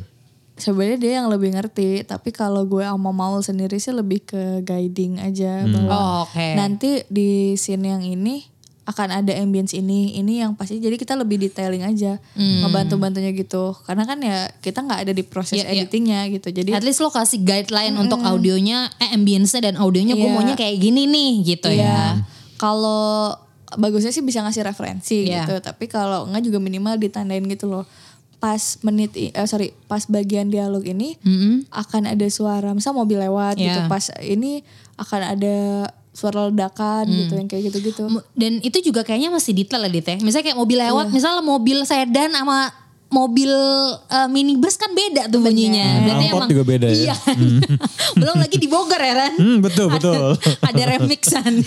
sebenarnya 0.53 0.97
dia 0.97 1.11
yang 1.17 1.27
lebih 1.27 1.53
ngerti 1.53 2.03
tapi 2.03 2.29
kalau 2.29 2.63
gue 2.63 2.81
sama 2.81 3.09
Maul 3.09 3.39
sendiri 3.39 3.75
sih 3.75 3.91
lebih 3.91 4.23
ke 4.23 4.41
guiding 4.61 5.17
aja 5.17 5.63
bahwa 5.65 5.89
Oh, 5.89 6.15
oke. 6.23 6.47
nanti 6.53 7.01
di 7.07 7.55
scene 7.55 7.87
yang 7.87 8.01
ini 8.01 8.45
akan 8.81 9.23
ada 9.23 9.31
ambience 9.37 9.71
ini 9.71 10.17
ini 10.17 10.41
yang 10.41 10.57
pasti 10.57 10.77
jadi 10.77 10.97
kita 10.97 11.13
lebih 11.13 11.37
detailing 11.39 11.85
aja 11.85 12.17
ngebantu 12.35 12.97
bantunya 12.97 13.29
gitu 13.31 13.77
karena 13.85 14.03
kan 14.03 14.17
ya 14.19 14.49
kita 14.57 14.81
nggak 14.81 14.99
ada 15.05 15.13
di 15.13 15.23
proses 15.23 15.55
Iya, 15.55 15.69
iya. 15.69 15.85
editingnya 15.85 16.19
gitu 16.27 16.49
jadi 16.49 16.75
at 16.75 16.83
least 16.83 16.99
lo 16.99 17.07
kasih 17.07 17.39
guideline 17.39 17.93
untuk 17.95 18.19
audionya 18.19 18.89
eh 18.97 19.13
ambience 19.13 19.53
dan 19.55 19.77
audionya 19.77 20.13
gue 20.13 20.25
Iya. 20.25 20.33
maunya 20.33 20.55
kayak 20.55 20.77
gini 20.77 21.05
nih 21.05 21.31
gitu 21.47 21.69
ya 21.69 21.77
Iya. 22.17 22.25
Kalau 22.57 23.33
bagusnya 23.73 24.11
sih 24.11 24.21
bisa 24.21 24.41
ngasih 24.41 24.61
referensi 24.61 25.25
Iya. 25.25 25.47
gitu, 25.47 25.55
tapi 25.63 25.87
kalau 25.87 26.27
enggak 26.27 26.43
juga 26.43 26.59
minimal 26.59 26.97
ditandain 26.97 27.41
gitu 27.43 27.65
loh. 27.65 27.85
Pas 28.41 28.57
menit 28.81 29.13
eh, 29.13 29.29
sorry, 29.45 29.77
pas 29.85 30.01
bagian 30.09 30.49
dialog 30.49 30.81
ini 30.81 31.13
akan 31.69 32.09
ada 32.09 32.25
suara 32.27 32.73
misal 32.73 32.97
mobil 32.97 33.21
lewat 33.21 33.61
gitu. 33.61 33.79
Iya. 33.85 33.87
Pas 33.87 34.09
ini 34.25 34.65
akan 34.97 35.21
ada 35.37 35.55
suara 36.11 36.51
ledakan 36.51 37.07
gitu 37.07 37.33
yang 37.39 37.47
kayak 37.47 37.71
gitu-gitu. 37.71 38.03
Dan 38.35 38.59
itu 38.65 38.81
juga 38.83 39.05
kayaknya 39.05 39.31
masih 39.31 39.55
detail 39.55 39.85
ya 39.87 39.89
Dit 39.93 40.07
ya. 40.09 40.15
Misalnya 40.19 40.51
kayak 40.51 40.59
mobil 40.59 40.77
lewat, 40.81 41.07
misalnya 41.13 41.45
mobil 41.45 41.85
sedan 41.87 42.35
sama 42.35 42.73
mobil 43.11 43.51
eh, 44.07 44.27
minibus 44.31 44.79
kan 44.79 44.95
beda 44.95 45.27
tuh 45.27 45.43
bunyinya. 45.43 46.07
Berarti 46.07 46.25
Angkot 46.31 46.49
juga 46.49 46.63
beda 46.63 46.87
ya. 46.87 47.11
Iya. 47.11 47.15
Belum 48.19 48.39
lagi 48.39 48.57
di 48.57 48.67
Bogor 48.71 48.97
ya 48.97 49.13
Ran. 49.13 49.33
Hmm, 49.35 49.57
betul, 49.59 49.91
betul. 49.91 50.39
Ada 50.63 50.83
remixan. 50.95 51.59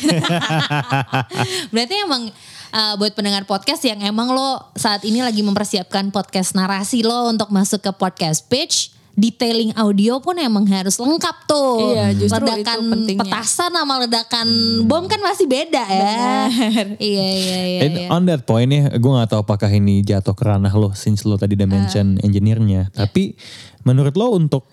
Berarti 1.72 1.94
emang 2.00 2.32
eh, 2.74 2.94
buat 2.98 3.14
pendengar 3.14 3.46
podcast 3.46 3.86
yang 3.86 4.02
emang 4.02 4.34
lo 4.34 4.74
saat 4.74 5.06
ini 5.06 5.22
lagi 5.22 5.46
mempersiapkan 5.46 6.10
podcast 6.10 6.58
narasi 6.58 7.06
lo 7.06 7.30
untuk 7.30 7.54
masuk 7.54 7.78
ke 7.78 7.92
podcast 7.94 8.50
pitch. 8.50 8.90
Detailing 9.14 9.70
audio 9.78 10.18
pun 10.18 10.34
emang 10.42 10.66
harus 10.66 10.98
lengkap 10.98 11.46
tuh. 11.46 11.94
Iya, 11.94 12.18
justru 12.18 12.34
itu 12.34 12.50
ledakan 12.50 12.78
pentingnya. 12.90 13.22
petasan 13.22 13.70
sama 13.70 13.94
ledakan 14.02 14.48
bom 14.90 15.06
kan 15.06 15.22
masih 15.22 15.46
beda 15.46 15.86
ya. 15.86 16.50
Iya 16.98 17.28
iya 17.30 17.60
iya. 17.62 17.80
And 17.86 17.94
iya. 17.94 18.08
on 18.10 18.26
that 18.26 18.42
point 18.42 18.66
ya, 18.74 18.90
gue 18.90 19.10
gak 19.14 19.30
tahu 19.30 19.46
apakah 19.46 19.70
ini 19.70 20.02
jatuh 20.02 20.34
ke 20.34 20.42
ranah 20.42 20.74
lo, 20.74 20.90
since 20.98 21.22
lo 21.22 21.38
tadi 21.38 21.54
udah 21.54 21.70
mention 21.70 22.18
engineer-nya. 22.26 22.90
Tapi 22.90 23.38
menurut 23.86 24.18
lo 24.18 24.34
untuk 24.34 24.66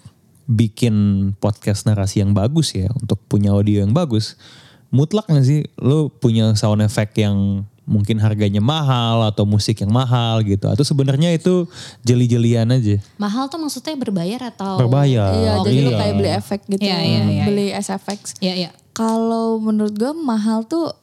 bikin 0.50 1.30
podcast 1.38 1.86
narasi 1.86 2.26
yang 2.26 2.34
bagus 2.34 2.74
ya, 2.74 2.90
untuk 2.98 3.22
punya 3.30 3.54
audio 3.54 3.86
yang 3.86 3.94
bagus, 3.94 4.42
mutlak 4.90 5.30
gak 5.30 5.46
sih 5.46 5.70
lo 5.78 6.12
punya 6.12 6.58
sound 6.58 6.82
effect 6.84 7.14
yang 7.16 7.70
mungkin 7.92 8.24
harganya 8.24 8.64
mahal 8.64 9.28
atau 9.28 9.44
musik 9.44 9.84
yang 9.84 9.92
mahal 9.92 10.40
gitu? 10.42 10.72
Atau 10.72 10.88
sebenarnya 10.88 11.36
itu 11.36 11.68
jeli-jelian 12.02 12.72
aja? 12.72 12.96
Mahal 13.20 13.52
tuh 13.52 13.60
maksudnya 13.60 14.00
berbayar 14.00 14.56
atau? 14.56 14.80
Berbayar. 14.80 15.36
Iya, 15.36 15.52
Oh, 15.60 15.64
jadi 15.68 15.80
lo 15.84 15.92
iya. 15.92 16.00
kayak 16.00 16.16
beli 16.16 16.32
efek 16.32 16.60
gitu. 16.72 16.82
Iya, 16.82 16.98
iya, 17.04 17.22
iya, 17.28 17.44
beli 17.44 17.68
SFX. 17.76 18.22
Iya 18.40 18.54
iya. 18.56 18.70
Kalau 18.96 19.60
menurut 19.60 19.92
gue 19.92 20.16
mahal 20.16 20.64
tuh 20.64 20.96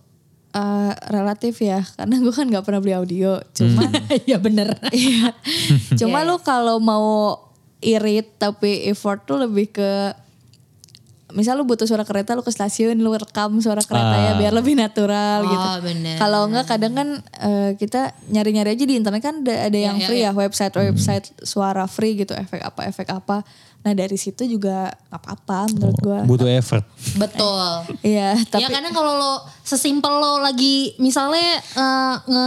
eh, 0.49 0.93
relatif 1.13 1.61
ya, 1.61 1.85
karena 1.85 2.17
gue 2.19 2.33
kan 2.33 2.49
nggak 2.49 2.65
pernah 2.65 2.81
beli 2.81 2.97
audio. 2.97 3.37
Cuman 3.53 3.93
Iya 4.29 4.41
bener. 4.41 4.73
Iya. 4.97 5.37
Cuma 6.01 6.25
Iya, 6.25 6.29
lu 6.33 6.37
kalau 6.41 6.81
mau 6.81 7.37
irit 7.79 8.41
tapi 8.41 8.89
effort 8.89 9.23
tuh 9.23 9.39
lebih 9.39 9.71
ke 9.71 9.91
misal 11.29 11.55
lu 11.55 11.65
butuh 11.65 11.85
suara 11.85 12.03
kereta 12.03 12.33
lu 12.33 12.41
ke 12.41 12.49
stasiun 12.49 12.97
lu 12.97 13.13
rekam 13.13 13.53
suara 13.59 13.81
keretanya 13.81 14.33
Ah. 14.33 14.39
biar 14.39 14.53
lebih 14.53 14.73
natural 14.73 15.45
Oh, 15.45 15.51
gitu. 15.79 16.17
Kalau 16.17 16.49
enggak 16.49 16.65
kadang 16.67 16.93
kan 16.93 17.09
eh, 17.39 17.71
kita 17.75 18.17
nyari-nyari 18.29 18.73
aja 18.73 18.85
di 18.85 18.95
internet 18.95 19.21
kan 19.21 19.45
ada, 19.45 19.69
ada 19.69 19.79
yang 19.79 19.97
iya, 19.97 20.07
free 20.07 20.21
iya. 20.23 20.31
ya 20.31 20.37
website 20.37 20.73
website 20.73 21.27
suara 21.41 21.85
free 21.85 22.17
gitu 22.17 22.33
efek 22.33 22.61
apa 22.61 22.81
efek 22.87 23.09
apa. 23.09 23.45
Nah 23.79 23.93
dari 23.93 24.17
situ 24.17 24.43
juga 24.43 24.89
apa-apa 25.07 25.69
menurut 25.71 25.99
gua. 26.01 26.21
Butuh 26.25 26.49
effort. 26.49 26.83
Betul. 27.15 27.93
Iya 28.01 28.33
tapi 28.49 28.65
ya 28.65 28.73
kadang 28.73 28.91
kalau 28.91 29.13
lo 29.15 29.33
sesimpel 29.61 30.11
lo 30.11 30.41
lagi 30.41 30.97
misalnya 30.97 31.61
eh, 31.61 32.15
nge, 32.25 32.47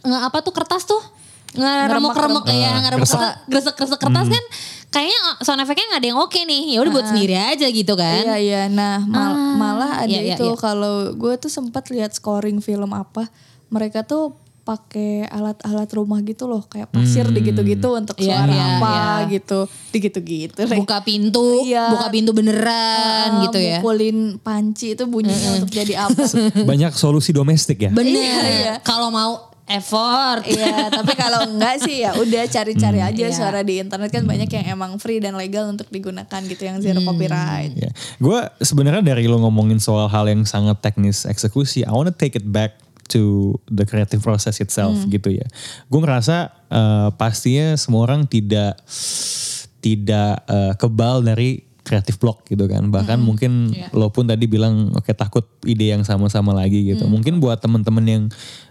nge 0.00 0.18
apa 0.22 0.38
tuh 0.40 0.54
kertas 0.54 0.86
tuh 0.86 1.02
ngeremuk-remuk 1.50 2.46
ya 2.46 2.78
ngeremuk 2.78 3.10
Gresek. 3.10 3.34
gresek-gresek 3.50 3.98
kertas 3.98 4.26
kan 4.30 4.44
kayaknya 4.90 5.18
sound 5.40 5.58
effect-nya 5.58 5.86
nggak 5.88 6.00
ada 6.00 6.08
yang 6.08 6.18
oke 6.18 6.34
nih 6.36 6.62
ya 6.68 6.78
udah 6.78 6.92
buat 6.92 7.06
sendiri 7.08 7.34
aja 7.34 7.66
gitu 7.66 7.94
kan 7.94 8.22
Iya 8.24 8.36
iya. 8.36 8.62
Nah 8.68 8.98
mal- 9.00 9.32
Ah, 9.32 9.54
malah 9.56 9.90
ada 10.00 10.10
iya, 10.10 10.20
iya, 10.24 10.34
itu 10.34 10.44
iya. 10.44 10.56
kalau 10.56 10.94
gue 11.12 11.34
tuh 11.36 11.48
sempat 11.48 11.88
lihat 11.88 12.10
scoring 12.10 12.58
film 12.58 12.90
apa 12.90 13.30
mereka 13.68 14.02
tuh 14.02 14.34
pakai 14.60 15.26
alat-alat 15.26 15.88
rumah 15.90 16.20
gitu 16.20 16.44
loh 16.44 16.62
kayak 16.64 16.86
pasir 16.88 17.26
digitu-gitu 17.26 17.90
untuk 17.92 18.14
Iya, 18.16 18.26
suara 18.36 18.52
iya, 18.52 18.64
apa 18.76 18.92
iya. 19.24 19.30
gitu 19.32 19.60
digitu-gitu. 19.90 20.62
buka 20.76 20.98
pintu 21.00 21.64
Iya. 21.64 21.90
buka 21.90 22.06
pintu 22.08 22.30
beneran 22.30 23.30
Eh, 23.36 23.42
gitu 23.46 23.58
ya 23.58 23.78
Mukulin 23.78 24.18
panci 24.38 24.94
itu 24.94 25.04
bunyinya 25.04 25.54
untuk 25.56 25.70
jadi 25.70 26.04
apa? 26.04 26.22
Banyak 26.70 26.92
solusi 26.92 27.30
domestik 27.30 27.78
ya. 27.80 27.90
bener 27.90 28.14
Iya, 28.14 28.42
iya. 28.48 28.74
kalau 28.80 29.08
mau 29.08 29.49
effort 29.70 30.42
Iya, 30.44 30.90
tapi 30.90 31.14
kalau 31.14 31.46
enggak 31.46 31.80
sih 31.80 32.02
ya 32.02 32.12
udah 32.12 32.44
cari-cari 32.46 32.98
aja 32.98 33.24
Iya. 33.24 33.32
suara 33.32 33.60
di 33.62 33.78
internet 33.78 34.10
kan 34.10 34.26
banyak 34.26 34.50
yang 34.50 34.66
emang 34.74 34.98
free 34.98 35.18
dan 35.18 35.34
legal 35.34 35.70
untuk 35.70 35.86
digunakan 35.88 36.40
gitu 36.42 36.62
yang 36.62 36.78
zero 36.78 37.00
copyright. 37.00 37.72
Ya. 37.72 37.90
Gue 38.18 38.42
sebenarnya 38.58 39.00
dari 39.00 39.24
lo 39.24 39.38
ngomongin 39.38 39.78
soal 39.78 40.10
hal 40.10 40.26
yang 40.26 40.42
sangat 40.42 40.82
teknis 40.82 41.22
eksekusi, 41.24 41.86
I 41.86 41.92
wanna 41.92 42.10
take 42.10 42.34
it 42.34 42.44
back 42.44 42.76
to 43.10 43.54
the 43.66 43.82
creative 43.82 44.22
process 44.22 44.58
itself 44.58 44.94
gitu 45.06 45.34
ya. 45.34 45.46
Gue 45.86 45.98
ngerasa 45.98 46.50
eh, 46.66 47.08
pastinya 47.14 47.74
semua 47.74 48.06
orang 48.06 48.26
tidak 48.26 48.78
tidak 49.80 50.44
eh, 50.46 50.72
kebal 50.76 51.24
dari 51.24 51.64
kreatif 51.80 52.20
block 52.20 52.46
gitu 52.46 52.70
kan. 52.70 52.86
Bahkan 52.86 53.18
mungkin 53.18 53.72
Iya. 53.74 53.90
lo 53.90 54.14
pun 54.14 54.28
tadi 54.28 54.46
bilang 54.46 54.94
oke 54.94 55.10
takut 55.10 55.48
ide 55.66 55.90
yang 55.90 56.06
sama-sama 56.06 56.54
lagi 56.54 56.86
gitu. 56.86 57.02
Hmm. 57.08 57.18
Mungkin 57.18 57.42
buat 57.42 57.58
temen-temen 57.58 58.04
yang 58.06 58.22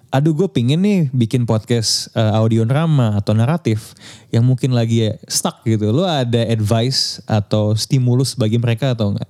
aduh 0.10 0.34
gue 0.34 0.50
pingin 0.50 0.82
nih 0.82 1.14
bikin 1.14 1.46
podcast 1.46 2.10
eh, 2.18 2.34
audio 2.34 2.66
drama 2.66 3.14
atau 3.22 3.38
naratif 3.38 3.94
yang 4.34 4.42
mungkin 4.42 4.74
lagi 4.74 5.14
stuck 5.30 5.62
gitu. 5.66 5.94
Lo 5.94 6.06
ada 6.06 6.42
advice 6.50 7.22
atau 7.30 7.78
stimulus 7.78 8.34
bagi 8.34 8.58
mereka 8.58 8.98
atau 8.98 9.14
enggak? 9.14 9.30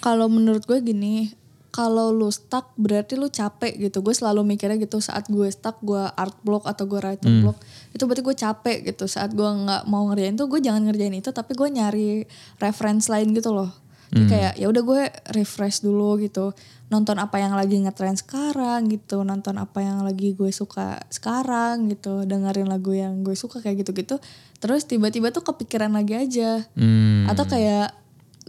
Kalau 0.00 0.32
menurut 0.32 0.64
gue 0.64 0.80
gini, 0.80 1.28
kalau 1.70 2.10
lu 2.10 2.32
stuck 2.32 2.72
berarti 2.80 3.20
lu 3.20 3.28
capek 3.28 3.76
gitu. 3.76 4.00
Gue 4.00 4.16
selalu 4.16 4.42
mikirnya 4.42 4.80
gitu 4.80 4.98
saat 5.04 5.28
gue 5.28 5.46
stuck, 5.52 5.78
gue 5.84 6.00
art 6.16 6.34
block 6.42 6.64
atau 6.64 6.88
gue 6.88 6.98
writer 6.98 7.30
block, 7.44 7.60
itu 7.92 8.02
berarti 8.08 8.22
gue 8.24 8.36
capek 8.36 8.76
gitu. 8.88 9.04
Saat 9.06 9.36
gue 9.36 9.46
nggak 9.46 9.84
mau 9.86 10.08
ngerjain 10.10 10.34
tuh, 10.34 10.48
gue 10.48 10.60
jangan 10.64 10.88
ngerjain 10.88 11.14
itu, 11.14 11.30
tapi 11.30 11.52
gue 11.52 11.68
nyari 11.68 12.24
reference 12.58 13.12
lain 13.12 13.36
gitu 13.36 13.52
loh. 13.52 13.70
Jadi 14.10 14.24
kayak 14.26 14.52
ya 14.58 14.66
udah 14.66 14.82
gue 14.82 15.02
refresh 15.32 15.80
dulu 15.80 16.18
gitu, 16.18 16.50
nonton 16.90 17.14
apa 17.16 17.38
yang 17.38 17.54
lagi 17.54 17.78
ngetrend 17.78 18.18
sekarang 18.18 18.90
gitu, 18.90 19.22
nonton 19.22 19.54
apa 19.56 19.78
yang 19.80 20.02
lagi 20.02 20.34
gue 20.34 20.50
suka 20.50 20.98
sekarang 21.06 21.86
gitu, 21.86 22.26
dengerin 22.26 22.66
lagu 22.66 22.90
yang 22.90 23.22
gue 23.22 23.38
suka 23.38 23.62
kayak 23.62 23.86
gitu-gitu. 23.86 24.18
Terus 24.58 24.82
tiba-tiba 24.84 25.30
tuh 25.30 25.46
kepikiran 25.46 25.94
lagi 25.94 26.18
aja, 26.18 26.66
Hmm. 26.74 27.30
atau 27.30 27.46
kayak 27.46 27.94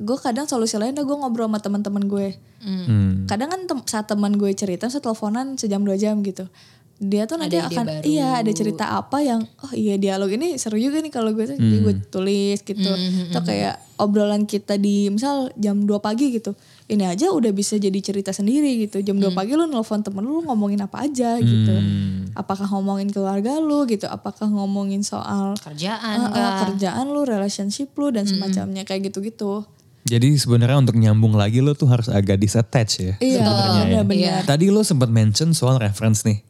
gue 0.02 0.18
kadang 0.18 0.50
solusi 0.50 0.82
lain 0.82 0.98
gue 0.98 1.06
ngobrol 1.06 1.46
sama 1.46 1.62
teman-teman 1.62 2.10
gue. 2.10 2.30
Hmm. 2.62 3.26
kadang 3.26 3.50
kan 3.50 3.62
tem- 3.66 3.86
saat 3.90 4.06
teman 4.06 4.38
gue 4.38 4.54
cerita 4.54 4.86
saya 4.86 5.02
teleponan 5.02 5.58
sejam 5.58 5.82
dua 5.82 5.98
jam 5.98 6.22
gitu 6.22 6.46
dia 7.02 7.26
tuh 7.26 7.42
nanti 7.42 7.58
Ada 7.58 7.74
akan 7.74 7.86
baru. 7.90 8.04
iya 8.06 8.30
ada 8.46 8.52
cerita 8.54 8.94
apa 8.94 9.26
yang 9.26 9.42
oh 9.42 9.74
iya 9.74 9.98
dialog 9.98 10.30
ini 10.30 10.62
seru 10.62 10.78
juga 10.78 11.02
nih 11.02 11.10
kalau 11.10 11.34
gue 11.34 11.50
jadi 11.50 11.58
gue 11.58 11.96
tulis 12.14 12.62
gitu. 12.62 12.92
Atau 13.34 13.42
kayak 13.42 13.82
obrolan 13.98 14.46
kita 14.46 14.78
di 14.78 15.10
misal 15.10 15.50
jam 15.58 15.82
2 15.90 15.98
pagi 15.98 16.30
gitu. 16.30 16.54
Ini 16.86 17.10
aja 17.10 17.34
udah 17.34 17.50
bisa 17.50 17.82
jadi 17.82 17.98
cerita 18.06 18.30
sendiri 18.30 18.86
gitu. 18.86 19.02
Jam 19.02 19.18
2 19.18 19.34
pagi 19.34 19.58
lu 19.58 19.66
nelfon 19.66 20.06
temen 20.06 20.22
lu, 20.22 20.46
ngomongin 20.46 20.86
apa 20.86 21.10
aja 21.10 21.42
gitu. 21.42 21.74
Apakah 22.38 22.70
ngomongin 22.70 23.10
keluarga 23.10 23.58
lu 23.58 23.90
gitu? 23.90 24.06
Apakah 24.06 24.46
ngomongin 24.46 25.02
soal 25.02 25.58
Kerjaan 25.58 26.22
uh, 26.22 26.38
uh, 26.38 26.54
kerjaan 26.70 27.10
lu 27.10 27.26
relationship 27.26 27.98
lu 27.98 28.14
dan 28.14 28.30
semacamnya 28.30 28.86
kayak 28.86 29.10
gitu-gitu 29.10 29.66
Jadi 30.02 30.34
sebenarnya 30.34 30.82
untuk 30.82 30.98
nyambung 30.98 31.38
lagi 31.38 31.62
lo 31.62 31.78
tuh 31.78 31.86
harus 31.86 32.10
agak 32.10 32.42
disattach 32.42 32.98
ya. 32.98 33.14
iya 33.22 33.46
sebenarnya 33.46 33.70
ya. 33.70 33.86
benar-benar 33.86 34.42
Tadi 34.50 34.66
lo 34.74 34.82
sempat 34.82 35.14
mention 35.14 35.54
soal 35.54 35.78
reference 35.78 36.26
nih. 36.26 36.42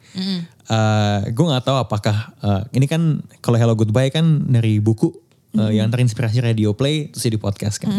gue 1.32 1.46
nggak 1.46 1.66
tahu 1.68 1.78
apakah 1.84 2.32
eh, 2.40 2.62
ini 2.80 2.88
kan 2.88 3.20
kalau 3.44 3.60
Hello 3.60 3.76
Goodbye 3.76 4.08
kan 4.08 4.48
dari 4.48 4.80
buku 4.80 5.12
eh, 5.60 5.80
yang 5.80 5.92
terinspirasi 5.92 6.40
radio 6.40 6.72
play 6.72 7.12
terus 7.12 7.28
jadi 7.28 7.38
podcast 7.40 7.84
kan. 7.84 7.92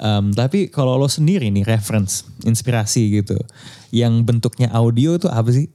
Em, 0.00 0.34
tapi 0.34 0.66
kalau 0.72 0.98
lo 0.98 1.06
sendiri 1.06 1.52
nih 1.54 1.62
reference, 1.62 2.26
inspirasi 2.42 3.22
gitu, 3.22 3.38
yang 3.94 4.26
bentuknya 4.26 4.72
audio 4.74 5.14
itu 5.14 5.30
apa 5.30 5.50
sih? 5.54 5.70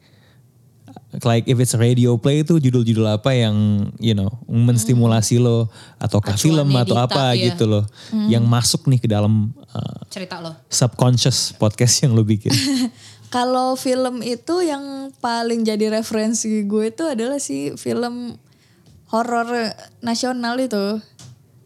Like 1.24 1.48
if 1.48 1.62
it's 1.62 1.78
radio 1.78 2.20
play 2.20 2.44
itu 2.44 2.60
judul-judul 2.60 3.08
apa 3.08 3.32
yang 3.32 3.88
you 4.02 4.12
know 4.12 4.28
menstimulasi 4.50 5.40
lo 5.40 5.72
ataukah 6.02 6.36
Acuannya 6.36 6.66
film 6.66 6.70
atau 6.76 6.96
apa 7.00 7.32
tap 7.32 7.40
ya. 7.40 7.54
gitu 7.54 7.66
loh 7.70 7.84
yang 8.28 8.44
masuk 8.44 8.90
nih 8.90 9.00
ke 9.00 9.08
dalam 9.08 9.56
uh, 9.72 10.00
Cerita 10.12 10.44
lo. 10.44 10.52
subconscious 10.68 11.56
podcast 11.56 12.04
yang 12.04 12.18
lo 12.18 12.26
bikin. 12.26 12.52
Kalau 13.36 13.76
film 13.76 14.24
itu 14.24 14.64
yang 14.64 15.12
paling 15.20 15.68
jadi 15.68 15.92
referensi 15.92 16.64
gue 16.64 16.88
itu 16.88 17.04
adalah 17.04 17.36
si 17.36 17.76
film 17.76 18.40
horor 19.12 19.76
nasional 20.00 20.56
itu. 20.62 21.04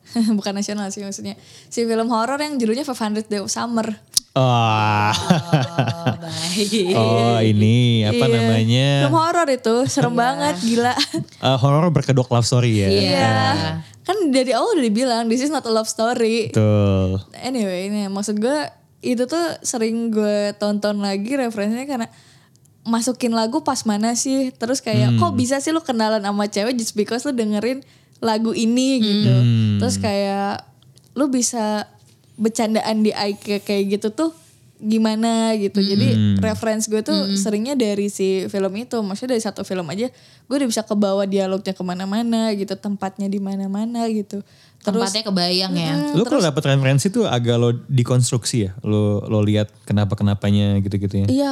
Bukan 0.38 0.54
nasional 0.58 0.90
sih 0.90 1.06
maksudnya. 1.06 1.38
Si 1.70 1.86
film 1.86 2.10
horor 2.10 2.42
yang 2.42 2.58
judulnya 2.58 2.82
500 2.82 3.30
Days 3.30 3.44
of 3.46 3.54
Summer. 3.54 3.86
Wah. 4.32 5.12
Oh, 5.12 6.16
baik. 6.24 6.94
Oh 6.94 7.40
ini 7.42 8.06
apa 8.06 8.24
Iya. 8.24 8.34
namanya? 8.34 8.90
Film 9.04 9.16
horor 9.18 9.48
itu 9.48 9.76
serem 9.86 10.14
banget 10.14 10.56
gila. 10.62 10.94
Uh, 11.42 11.58
horror 11.58 11.90
berkedok 11.90 12.30
love 12.30 12.46
story 12.46 12.78
ya. 12.78 12.90
Iya. 12.90 13.34
kan 14.02 14.18
dari 14.34 14.58
awal 14.58 14.74
udah 14.74 14.86
dibilang 14.86 15.30
this 15.30 15.40
is 15.40 15.50
not 15.50 15.62
a 15.64 15.72
love 15.72 15.86
story. 15.86 16.50
Betul. 16.50 17.22
Anyway, 17.36 17.90
ini 17.90 18.10
maksud 18.10 18.38
gue 18.38 18.60
itu 19.00 19.24
tuh 19.24 19.46
sering 19.62 20.10
gue 20.10 20.52
tonton 20.58 20.98
lagi 21.00 21.34
referensinya 21.34 21.86
karena 21.86 22.08
masukin 22.84 23.32
lagu 23.32 23.62
pas 23.62 23.86
mana 23.86 24.18
sih 24.18 24.50
terus 24.52 24.82
kayak 24.82 25.14
kok 25.16 25.36
bisa 25.36 25.62
sih 25.62 25.70
lu 25.70 25.80
kenalan 25.80 26.20
sama 26.20 26.50
cewek 26.50 26.74
just 26.74 26.98
because 26.98 27.22
lu 27.22 27.32
dengerin 27.32 27.86
lagu 28.18 28.50
ini 28.52 28.98
gitu 28.98 29.36
terus 29.78 29.96
kayak 29.96 30.66
lu 31.14 31.30
bisa 31.30 31.86
bercandaan 32.40 33.04
di 33.04 33.12
IK 33.12 33.62
kayak 33.68 33.84
gitu 34.00 34.10
tuh 34.16 34.32
gimana 34.80 35.60
gitu 35.60 35.84
jadi 35.84 36.40
reference 36.40 36.88
gue 36.88 37.04
tuh 37.04 37.36
seringnya 37.36 37.76
dari 37.76 38.08
si 38.08 38.48
film 38.48 38.72
itu 38.80 39.04
maksudnya 39.04 39.36
dari 39.36 39.44
satu 39.44 39.68
film 39.68 39.84
aja 39.92 40.08
gue 40.48 40.56
udah 40.56 40.70
bisa 40.72 40.88
kebawa 40.88 41.28
dialognya 41.28 41.76
ke 41.76 41.84
mana-mana 41.84 42.56
gitu 42.56 42.80
tempatnya 42.80 43.28
di 43.28 43.44
mana-mana 43.44 44.08
gitu 44.08 44.40
terus 44.80 45.12
Tempatnya 45.12 45.24
kebayang 45.28 45.74
ya. 45.76 45.94
Lo 46.16 46.24
kalau 46.24 46.40
dapet 46.40 46.64
referensi 46.64 47.12
tuh 47.12 47.28
agak 47.28 47.60
lo 47.60 47.76
dikonstruksi 47.92 48.58
ya. 48.64 48.72
Lo 48.80 49.20
lo 49.28 49.44
lihat 49.44 49.68
kenapa 49.84 50.16
kenapanya 50.16 50.80
gitu-gitu 50.80 51.28
ya. 51.28 51.28
Iya, 51.28 51.52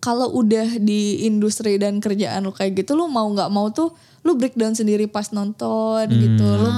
kalau 0.00 0.32
udah 0.32 0.80
di 0.80 1.28
industri 1.28 1.76
dan 1.76 2.00
kerjaan 2.00 2.48
lu 2.48 2.56
kayak 2.56 2.84
gitu, 2.84 2.96
lu 2.96 3.04
mau 3.12 3.28
nggak 3.28 3.52
mau 3.52 3.68
tuh 3.68 3.92
lu 4.24 4.40
breakdown 4.40 4.72
sendiri 4.72 5.04
pas 5.04 5.28
nonton 5.28 6.08
gitu. 6.08 6.44
Lu, 6.44 6.70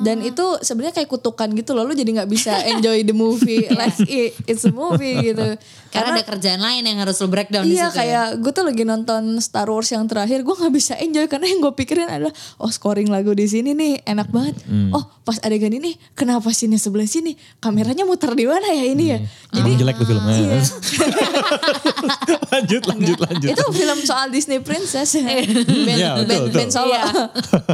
dan 0.00 0.20
itu 0.20 0.42
sebenarnya 0.60 0.96
kayak 0.96 1.08
kutukan 1.08 1.48
gitu 1.52 1.72
loh, 1.72 1.84
lu 1.84 1.92
jadi 1.92 2.08
nggak 2.08 2.30
bisa 2.30 2.52
enjoy 2.66 3.00
the 3.02 3.12
movie 3.12 3.68
like 3.78 3.96
it, 4.04 4.32
it's 4.44 4.64
a 4.64 4.72
movie 4.72 5.32
gitu. 5.32 5.56
Karena 5.90 6.14
ada 6.14 6.22
kerjaan 6.22 6.62
lain 6.62 6.86
yang 6.86 7.02
harus 7.02 7.18
lo 7.18 7.26
breakdown 7.26 7.66
di 7.66 7.74
Iya 7.74 7.86
ya. 7.86 7.88
kayak 7.90 8.26
gue 8.38 8.52
tuh 8.54 8.62
lagi 8.62 8.86
nonton 8.86 9.42
Star 9.42 9.66
Wars 9.66 9.90
yang 9.90 10.06
terakhir 10.06 10.40
gue 10.40 10.54
nggak 10.54 10.70
bisa 10.70 10.94
enjoy 10.96 11.26
karena 11.26 11.50
yang 11.50 11.58
gue 11.58 11.72
pikirin 11.74 12.06
adalah 12.06 12.30
oh 12.62 12.70
scoring 12.70 13.10
lagu 13.10 13.34
di 13.34 13.50
sini 13.50 13.74
nih 13.74 14.06
enak 14.06 14.30
banget 14.30 14.54
oh 14.94 15.02
pas 15.26 15.42
adegan 15.42 15.74
ini 15.74 15.98
kenapa 16.14 16.54
sini 16.54 16.78
sebelah 16.78 17.10
sini 17.10 17.34
kameranya 17.58 18.06
muter 18.06 18.30
di 18.32 18.46
mana 18.46 18.70
ya 18.70 18.86
ini 18.86 19.04
ya 19.10 19.18
Jadi 19.50 19.58
jadi 19.66 19.70
jelek 19.82 19.94
tuh 19.98 20.06
filmnya. 20.06 20.34
Iya. 20.38 20.60
lanjut 22.54 22.82
lanjut 22.86 23.18
lanjut. 23.18 23.48
itu 23.50 23.64
film 23.74 23.98
soal 24.02 24.30
Disney 24.30 24.62
Princess 24.62 25.10
ben, 25.18 25.46
Iya, 25.90 26.22
betul, 26.22 26.26
ben, 26.30 26.40
betul. 26.46 26.58
Ben 26.58 26.68
Solo 26.70 26.88
Iya. 26.90 27.02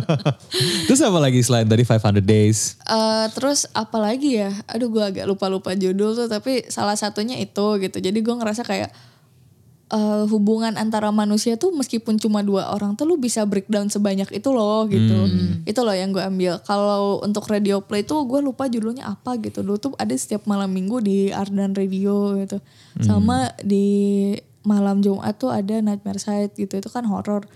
Terus 0.88 1.00
apa 1.00 1.18
lagi 1.20 1.40
selain 1.40 1.68
tadi 1.68 1.84
500 1.84 2.15
Days? 2.22 2.78
Eh, 2.86 3.26
terus 3.34 3.66
apa 3.74 3.98
lagi 3.98 4.40
ya? 4.40 4.52
Aduh 4.70 4.88
gue 4.92 5.04
agak 5.04 5.24
lupa 5.28 5.50
lupa 5.50 5.72
judul 5.74 6.14
tuh 6.16 6.28
tapi 6.30 6.64
salah 6.68 6.94
satunya 6.94 7.36
itu 7.40 7.66
gitu. 7.82 7.98
Jadi 7.98 8.18
gue 8.20 8.34
ngerasa 8.34 8.62
kayak 8.62 8.90
eh, 9.92 10.24
hubungan 10.30 10.74
antara 10.76 11.10
manusia 11.14 11.58
tuh 11.58 11.74
meskipun 11.74 12.18
cuma 12.18 12.42
dua 12.42 12.74
orang 12.74 12.94
tuh 12.94 13.06
lu 13.06 13.16
bisa 13.16 13.42
breakdown 13.46 13.90
sebanyak 13.90 14.30
itu 14.30 14.48
loh 14.54 14.86
gitu. 14.86 15.28
Itu 15.66 15.80
loh 15.82 15.94
yang 15.94 16.14
gue 16.14 16.22
ambil. 16.22 16.62
Kalau 16.62 17.20
untuk 17.20 17.46
radio 17.50 17.82
play 17.82 18.06
tuh 18.06 18.22
gue 18.24 18.40
lupa 18.42 18.70
judulnya 18.70 19.06
apa 19.10 19.38
gitu. 19.42 19.66
Dulu 19.66 19.76
tuh 19.78 19.92
ada 19.98 20.14
setiap 20.14 20.44
malam 20.46 20.70
minggu 20.70 21.02
di 21.02 21.30
Ardan 21.30 21.74
Radio 21.74 22.38
gitu. 22.38 22.58
Sama 23.02 23.52
di 23.62 24.32
malam 24.66 24.98
Jumat 24.98 25.38
tuh 25.38 25.54
ada 25.54 25.78
Nightmare 25.78 26.18
Side 26.18 26.58
gitu. 26.58 26.78
Itu 26.82 26.90
kan 26.90 27.06
horor 27.06 27.46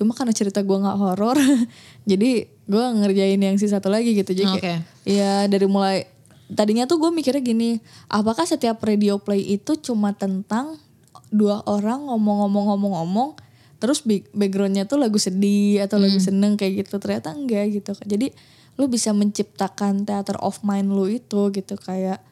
cuma 0.00 0.16
karena 0.16 0.32
cerita 0.32 0.64
gue 0.64 0.72
nggak 0.80 0.96
horor 0.96 1.36
jadi 2.10 2.48
gue 2.48 2.84
ngerjain 3.04 3.36
yang 3.36 3.60
si 3.60 3.68
satu 3.68 3.92
lagi 3.92 4.16
gitu. 4.16 4.32
Jadi 4.32 4.56
Oke. 4.56 4.62
kayak 4.64 4.80
ya 5.04 5.44
dari 5.44 5.68
mulai 5.68 6.08
tadinya 6.48 6.88
tuh 6.88 6.96
gue 6.96 7.12
mikirnya 7.12 7.44
gini 7.44 7.84
apakah 8.08 8.48
setiap 8.48 8.80
radio 8.80 9.20
play 9.20 9.44
itu 9.44 9.76
cuma 9.76 10.16
tentang 10.16 10.80
dua 11.28 11.60
orang 11.68 12.08
ngomong-ngomong-ngomong-ngomong 12.08 13.36
terus 13.76 14.00
backgroundnya 14.32 14.88
tuh 14.88 14.96
lagu 14.96 15.20
sedih 15.20 15.84
atau 15.84 16.00
lagu 16.00 16.16
seneng 16.16 16.56
kayak 16.56 16.88
gitu? 16.88 16.96
Ternyata 16.96 17.36
enggak 17.36 17.68
gitu 17.76 17.92
jadi 18.08 18.32
lu 18.80 18.88
bisa 18.88 19.12
menciptakan 19.12 20.08
theater 20.08 20.40
of 20.40 20.64
mind 20.64 20.88
lu 20.88 21.04
itu 21.04 21.52
gitu 21.52 21.76
kayak 21.76 22.24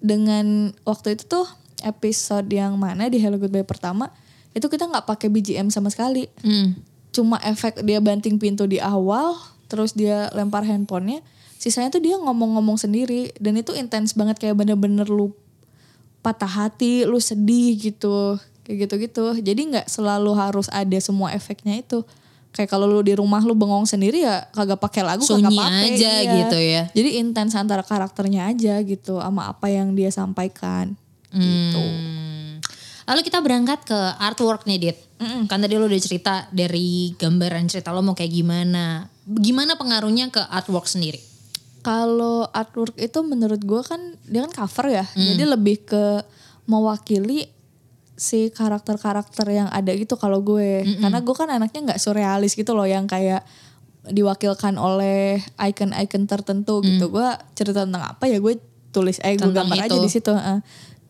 dengan 0.00 0.72
waktu 0.88 1.20
itu 1.20 1.28
tuh 1.28 1.44
episode 1.84 2.48
yang 2.48 2.80
mana 2.80 3.12
di 3.12 3.20
Hello 3.20 3.36
Goodbye 3.36 3.68
pertama 3.68 4.08
itu 4.56 4.66
kita 4.66 4.88
nggak 4.88 5.04
pakai 5.04 5.28
BGM 5.28 5.68
sama 5.68 5.92
sekali 5.92 6.32
Hmm. 6.40 6.72
cuma 7.12 7.36
efek 7.40 7.80
dia 7.80 8.00
banting 8.00 8.36
pintu 8.36 8.64
di 8.64 8.76
awal 8.76 9.36
terus 9.66 9.92
dia 9.92 10.32
lempar 10.32 10.64
handphonenya 10.64 11.20
sisanya 11.56 11.88
tuh 11.88 12.00
dia 12.00 12.16
ngomong-ngomong 12.16 12.76
sendiri 12.76 13.32
dan 13.36 13.54
itu 13.54 13.72
intens 13.72 14.12
banget 14.12 14.36
kayak 14.36 14.56
bener-bener 14.56 15.04
lu 15.04 15.32
patah 16.20 16.48
hati 16.48 17.04
lu 17.04 17.16
sedih 17.16 17.76
gitu 17.76 18.36
kayak 18.62 18.84
gitu-gitu 18.84 19.38
jadi 19.38 19.56
nggak 19.56 19.86
selalu 19.86 20.34
harus 20.34 20.66
ada 20.68 20.98
semua 20.98 21.30
efeknya 21.30 21.78
itu 21.78 22.02
kayak 22.50 22.68
kalau 22.68 22.84
lu 22.84 23.00
di 23.00 23.12
rumah 23.12 23.40
lu 23.40 23.52
bengong 23.52 23.84
sendiri 23.84 24.24
ya 24.24 24.48
kagak 24.50 24.76
pakai 24.76 25.02
lagu 25.04 25.22
kagak 25.22 25.38
Sunyi 25.44 25.56
pakai 25.56 25.88
aja 25.92 26.12
iya. 26.16 26.32
gitu 26.40 26.58
ya. 26.58 26.82
jadi 26.92 27.10
intens 27.20 27.52
antara 27.52 27.80
karakternya 27.80 28.48
aja 28.48 28.80
gitu 28.80 29.20
sama 29.20 29.48
apa 29.48 29.68
yang 29.68 29.92
dia 29.92 30.08
sampaikan 30.10 30.96
gitu 31.30 31.80
Hmm. 31.80 32.35
Lalu 33.06 33.20
kita 33.22 33.38
berangkat 33.38 33.82
ke 33.82 33.98
artwork 34.18 34.66
nih 34.66 34.78
Dit. 34.78 34.98
Kan 35.46 35.58
tadi 35.58 35.74
lo 35.74 35.86
udah 35.86 35.96
cerita 35.96 36.44
dari 36.50 37.14
gambaran 37.14 37.64
cerita 37.66 37.88
lo 37.88 38.02
mau 38.02 38.12
kayak 38.12 38.28
gimana. 38.28 39.06
Gimana 39.24 39.74
pengaruhnya 39.74 40.28
ke 40.28 40.42
artwork 40.42 40.84
sendiri? 40.84 41.22
Kalau 41.80 42.44
artwork 42.46 42.94
itu 42.96 43.22
menurut 43.22 43.58
gue 43.58 43.78
kan 43.80 43.98
dia 44.22 44.42
kan 44.42 44.52
cover 44.52 44.90
ya, 44.92 45.06
Hmm. 45.06 45.22
jadi 45.32 45.44
lebih 45.48 45.86
ke 45.86 46.26
mewakili 46.66 47.46
si 48.12 48.50
karakter-karakter 48.50 49.46
yang 49.46 49.68
ada 49.68 49.92
gitu 49.92 50.16
kalau 50.16 50.40
gue, 50.40 50.82
karena 50.98 51.20
gue 51.20 51.34
kan 51.34 51.46
anaknya 51.46 51.80
nggak 51.86 52.00
surrealis 52.00 52.52
gitu 52.52 52.72
loh 52.72 52.84
yang 52.84 53.06
kayak 53.06 53.46
diwakilkan 54.04 54.74
oleh 54.76 55.38
icon-icon 55.56 56.26
tertentu 56.26 56.82
gitu. 56.82 57.06
Gue 57.08 57.26
cerita 57.52 57.84
tentang 57.84 58.02
apa 58.08 58.24
ya 58.24 58.38
gue 58.38 58.58
tulis, 58.90 59.20
eh 59.20 59.36
gue 59.36 59.52
gambar 59.52 59.78
aja 59.78 59.92
itu. 59.92 60.00
di 60.00 60.10
situ. 60.10 60.32
heeh. 60.32 60.58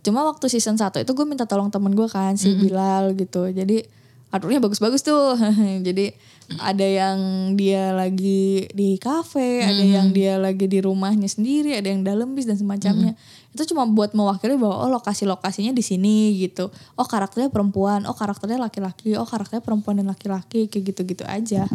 Cuma 0.06 0.22
waktu 0.22 0.46
season 0.46 0.78
1 0.78 1.02
itu 1.02 1.10
gue 1.10 1.26
minta 1.26 1.50
tolong 1.50 1.66
temen 1.66 1.90
gue 1.90 2.06
kan 2.06 2.38
si 2.38 2.54
Bilal 2.54 3.18
gitu. 3.18 3.50
Jadi 3.50 3.82
artworknya 4.30 4.62
bagus-bagus 4.62 5.02
tuh. 5.02 5.34
Jadi 5.86 6.14
ada 6.62 6.86
yang 6.86 7.18
dia 7.58 7.90
lagi 7.90 8.70
di 8.70 8.94
kafe, 9.02 9.66
ada 9.66 9.82
yang 9.82 10.14
dia 10.14 10.38
lagi 10.38 10.70
di 10.70 10.78
rumahnya 10.78 11.26
sendiri, 11.26 11.74
ada 11.74 11.90
yang 11.90 12.06
dalam 12.06 12.38
bis 12.38 12.46
dan 12.46 12.54
semacamnya. 12.54 13.18
Itu 13.50 13.66
cuma 13.74 13.82
buat 13.82 14.14
mewakili 14.14 14.54
bahwa 14.54 14.86
oh 14.86 14.90
lokasi-lokasinya 14.94 15.74
di 15.74 15.82
sini 15.82 16.38
gitu. 16.38 16.70
Oh 16.94 17.02
karakternya 17.02 17.50
perempuan, 17.50 18.06
oh 18.06 18.14
karakternya 18.14 18.62
laki-laki, 18.62 19.18
oh 19.18 19.26
karakternya 19.26 19.64
perempuan 19.66 19.98
dan 19.98 20.06
laki-laki 20.06 20.70
kayak 20.70 20.94
gitu-gitu 20.94 21.26
aja. 21.26 21.66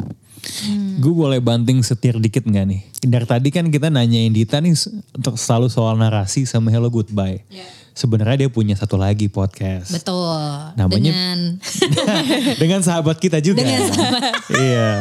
Gue 1.04 1.14
boleh 1.14 1.44
banting 1.44 1.84
setir 1.84 2.16
dikit 2.16 2.48
nggak 2.48 2.66
nih? 2.72 2.82
Dari 3.04 3.28
tadi 3.28 3.50
kan 3.52 3.68
kita 3.68 3.92
nanyain 3.92 4.32
Dita 4.32 4.64
nih 4.64 4.72
untuk 5.20 5.36
selalu 5.36 5.68
soal 5.68 6.00
narasi 6.00 6.48
sama 6.48 6.72
Hello 6.72 6.88
Goodbye. 6.88 7.44
Sebenarnya 7.92 8.38
dia 8.38 8.50
punya 8.50 8.74
satu 8.74 8.96
lagi 8.96 9.28
podcast. 9.28 9.92
Betul. 9.92 10.32
Namanya- 10.74 11.12
Dengan 11.12 11.38
Dengan 12.62 12.80
sahabat 12.82 13.18
kita 13.18 13.38
juga. 13.38 13.62
Dengan 13.62 13.84
Iya. 14.50 14.92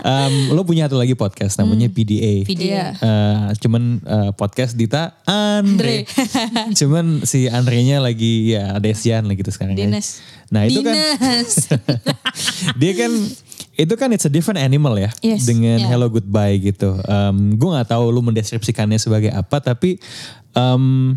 Em, 0.00 0.50
lo 0.50 0.64
punya 0.64 0.88
satu 0.88 0.96
lagi 0.96 1.12
podcast 1.12 1.60
namanya 1.60 1.86
PDA. 1.86 2.42
video. 2.42 2.72
Iya. 2.72 2.86
Eh, 2.96 3.40
cuman 3.60 3.82
eh, 4.00 4.30
podcast 4.32 4.72
Dita 4.72 5.20
Andre. 5.22 6.08
cuman 6.80 7.22
si 7.22 7.46
Andre-nya 7.46 8.00
lagi 8.00 8.50
ya 8.50 8.80
Desian 8.80 9.28
lah 9.28 9.36
gitu 9.36 9.52
sekarang. 9.52 9.76
ya. 9.76 9.84
Dinas. 9.84 10.24
Nah 10.48 10.64
itu 10.64 10.80
kan 10.80 10.96
Dinas. 10.96 11.68
dia 12.80 12.92
kan 12.96 13.12
itu 13.76 13.94
kan 13.94 14.08
it's 14.10 14.24
a 14.24 14.32
different 14.32 14.58
animal 14.58 14.92
ya 14.94 15.12
Yes. 15.20 15.44
dengan 15.44 15.78
Yeah. 15.78 15.90
Hello 15.90 16.08
Goodbye 16.08 16.56
gitu. 16.58 16.96
Um, 17.02 17.54
gue 17.54 17.68
nggak 17.68 17.88
tahu 17.90 18.08
lu 18.08 18.20
mendeskripsikannya 18.22 18.96
sebagai 18.96 19.30
apa 19.30 19.60
tapi 19.60 20.00
um, 20.52 21.14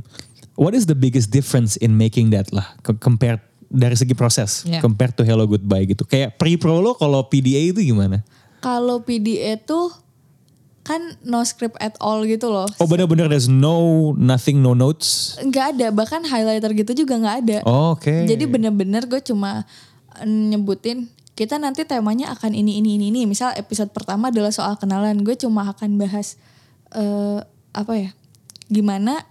what 0.56 0.72
is 0.72 0.86
the 0.86 0.94
biggest 0.94 1.30
difference 1.30 1.76
in 1.78 1.94
making 1.94 2.30
that 2.30 2.50
lah 2.50 2.66
co- 2.80 2.96
compared 2.96 3.42
dari 3.68 3.94
segi 3.94 4.14
proses 4.14 4.62
Yeah. 4.64 4.80
compared 4.80 5.14
to 5.14 5.24
Hello 5.24 5.44
Goodbye 5.44 5.88
gitu. 5.88 6.06
Kayak 6.06 6.38
pre-pro 6.38 6.78
lo 6.78 6.94
kalau 6.94 7.26
PDA 7.26 7.74
itu 7.74 7.82
gimana? 7.84 8.22
Kalau 8.60 9.02
PDA 9.02 9.58
tuh 9.58 9.90
kan 10.82 11.00
no 11.22 11.42
script 11.42 11.74
at 11.80 11.96
all 11.98 12.22
gitu 12.22 12.48
loh. 12.48 12.68
Oh 12.76 12.86
bener-bener 12.86 13.26
there's 13.26 13.48
no 13.48 14.12
nothing 14.14 14.60
no 14.60 14.76
notes. 14.76 15.40
nggak 15.40 15.66
ada 15.74 15.88
bahkan 15.90 16.22
highlighter 16.22 16.70
gitu 16.76 17.02
juga 17.02 17.18
nggak 17.18 17.38
ada 17.42 17.58
Oh, 17.64 17.96
Oke. 17.96 18.28
jadi 18.28 18.46
bener-bener 18.46 19.04
gue 19.04 19.24
cuma 19.24 19.64
eh, 20.16 20.28
nyebutin 20.28 21.08
kita 21.34 21.58
nanti 21.58 21.82
temanya 21.82 22.30
akan 22.30 22.54
ini 22.54 22.78
ini 22.78 23.02
ini 23.02 23.10
ini 23.10 23.26
misal 23.26 23.56
episode 23.56 23.90
pertama 23.90 24.30
adalah 24.30 24.54
soal 24.54 24.78
kenalan 24.78 25.24
gue 25.24 25.34
cuma 25.34 25.66
akan 25.66 25.98
bahas 25.98 26.38
eh 26.94 27.42
apa 27.74 27.94
ya 27.98 28.12
gimana 28.68 29.26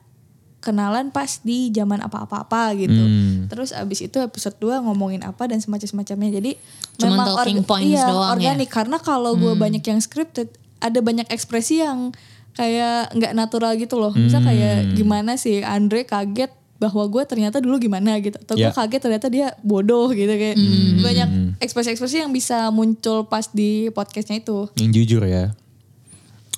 kenalan 0.62 1.10
pas 1.10 1.42
di 1.42 1.68
zaman 1.68 1.98
apa-apa-apa 2.00 2.72
gitu. 2.76 2.94
Hmm. 2.94 3.50
terus 3.50 3.70
abis 3.70 4.00
itu 4.00 4.16
episode 4.16 4.54
2 4.56 4.80
ngomongin 4.80 5.20
apa 5.20 5.44
dan 5.44 5.58
semacam-semacamnya. 5.58 6.30
Jadi 6.32 6.52
Cuman 6.96 7.10
memang 7.12 7.26
talking 7.34 7.58
orga- 7.58 7.68
points 7.68 7.90
iya, 7.90 8.06
doang 8.06 8.22
ya? 8.22 8.30
organik. 8.32 8.70
Karena 8.70 8.96
kalau 8.96 9.34
gue 9.34 9.52
banyak 9.52 9.82
yang 9.82 9.98
scripted 9.98 10.48
ada 10.78 10.98
banyak 10.98 11.26
ekspresi 11.26 11.78
yang 11.78 12.14
kayak 12.52 13.10
nggak 13.12 13.32
natural 13.32 13.74
gitu 13.74 13.96
loh. 13.96 14.12
Misal 14.12 14.40
kayak 14.40 14.94
gimana 14.94 15.34
sih 15.34 15.60
Andre 15.60 16.04
kaget 16.04 16.48
bahwa 16.76 17.06
gue 17.06 17.22
ternyata 17.24 17.58
dulu 17.58 17.78
gimana 17.78 18.18
gitu. 18.18 18.34
Atau 18.36 18.54
gue 18.54 18.64
Ya. 18.64 18.72
kaget 18.72 19.00
ternyata 19.00 19.26
dia 19.26 19.46
bodoh 19.60 20.10
gitu 20.10 20.28
kayak. 20.28 20.56
Banyak 20.98 21.28
ekspresi-ekspresi 21.58 22.20
yang 22.20 22.30
bisa 22.30 22.70
muncul 22.70 23.24
pas 23.24 23.46
di 23.48 23.86
podcastnya 23.88 24.38
itu. 24.38 24.66
Yang 24.76 24.90
jujur 24.96 25.22
ya. 25.24 25.54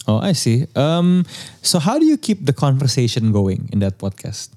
Oh 0.05 0.21
I 0.21 0.33
see. 0.33 0.69
Um, 0.73 1.25
so 1.59 1.79
how 1.79 1.97
do 1.97 2.05
you 2.05 2.17
keep 2.17 2.43
the 2.43 2.53
conversation 2.53 3.29
going 3.31 3.69
in 3.71 3.81
that 3.81 3.97
podcast? 3.97 4.53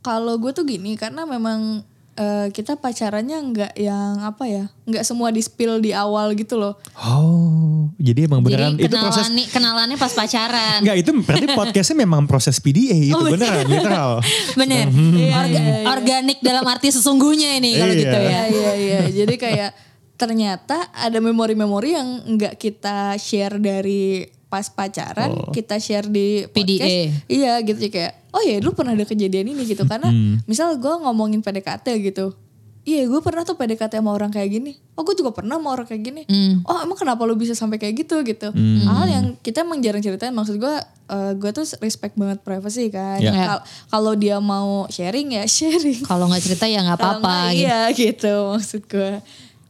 kalau 0.00 0.34
gue 0.34 0.50
tuh 0.50 0.66
gini 0.66 0.98
karena 0.98 1.22
memang 1.22 1.78
eh, 2.12 2.50
kita 2.50 2.74
pacarannya 2.74 3.38
nggak 3.38 3.72
yang 3.76 4.18
apa 4.20 4.44
ya 4.44 4.64
nggak 4.82 5.06
semua 5.06 5.30
di 5.30 5.38
spill 5.38 5.78
di 5.78 5.94
awal 5.94 6.34
gitu 6.34 6.58
loh 6.58 6.74
Oh, 6.98 7.86
jadi 7.96 8.26
emang 8.26 8.42
beneran 8.42 8.74
Jadi 8.74 8.82
itu 8.82 8.96
proses 8.98 9.30
kenalan 9.30 9.46
kenalannya 9.46 9.96
pas 9.96 10.10
pacaran. 10.10 10.82
Enggak, 10.82 10.96
itu 10.98 11.10
berarti 11.14 11.46
podcastnya 11.54 11.96
memang 12.02 12.26
proses 12.26 12.58
PDA 12.58 12.98
itu 13.10 13.14
Oh, 13.14 13.30
beneran, 13.30 13.62
literal. 13.62 14.18
Bener. 14.58 14.90
Orga- 15.30 15.66
Organik 15.94 16.38
dalam 16.42 16.66
arti 16.66 16.90
sesungguhnya 16.90 17.62
ini 17.62 17.78
kalau 17.78 17.94
Iya. 17.94 18.02
gitu 18.02 18.18
ya. 18.18 18.26
Iya 18.26 18.42
iya 18.50 18.72
iya. 18.74 19.00
Jadi 19.06 19.34
kayak 19.38 19.70
ternyata 20.18 20.90
ada 20.90 21.18
memori-memori 21.18 21.94
yang 21.94 22.08
nggak 22.26 22.58
kita 22.58 23.14
share 23.18 23.62
dari 23.62 24.26
pas 24.52 24.68
pacaran, 24.68 25.32
kita 25.50 25.76
share 25.78 26.04
di 26.04 26.44
podcast. 26.44 26.84
PDA. 26.84 27.00
Iya 27.26 27.52
gitu 27.62 27.80
kayak, 27.88 28.28
oh 28.30 28.42
ya 28.42 28.60
dulu 28.60 28.76
pernah 28.76 28.92
ada 28.92 29.02
kejadian 29.02 29.48
ini 29.48 29.64
gitu 29.64 29.82
karena 29.82 30.12
misal 30.44 30.76
gue 30.76 30.94
ngomongin 30.98 31.40
PDKT 31.40 31.88
gitu. 32.04 32.36
Iya 32.82 33.06
gue 33.06 33.20
pernah 33.20 33.40
tuh 33.40 33.54
PDKT 33.54 33.96
sama 33.96 34.10
orang 34.10 34.28
kayak 34.28 34.52
gini. 34.52 34.74
Oh 34.92 35.02
gue 35.02 35.14
juga 35.14 35.30
pernah 35.30 35.54
sama 35.54 35.70
orang 35.70 35.86
kayak 35.86 36.02
gini. 36.02 36.22
Oh 36.62 36.76
emang 36.76 36.94
kenapa 36.94 37.22
lu 37.22 37.32
bisa 37.32 37.54
sampai 37.54 37.78
kayak 37.78 37.94
gitu 37.96 38.20
gitu. 38.22 38.50
Hal 38.84 39.06
yang 39.06 39.26
kita 39.36 39.62
emang 39.62 39.78
jarang 39.78 40.00
ceritain. 40.00 40.30
Maksud 40.30 40.58
gue, 40.58 40.74
eh, 41.08 41.32
gue 41.32 41.50
tuh 41.52 41.62
respect 41.78 42.12
banget 42.12 42.42
privacy 42.42 42.90
kan. 42.90 43.22
Ya. 43.22 43.32
Kal- 43.32 43.64
Kalau 43.88 44.12
dia 44.12 44.36
mau 44.36 44.84
sharing 44.86 45.32
ya 45.32 45.46
sharing. 45.48 46.02
Kalau 46.02 46.26
nggak 46.26 46.42
cerita 46.42 46.66
ya 46.66 46.82
nggak 46.82 46.98
apa-apa 46.98 47.54
gitu. 47.54 47.64
Iya 47.64 47.80
gitu 47.88 48.34
maksud 48.52 48.82
gue. 48.84 49.12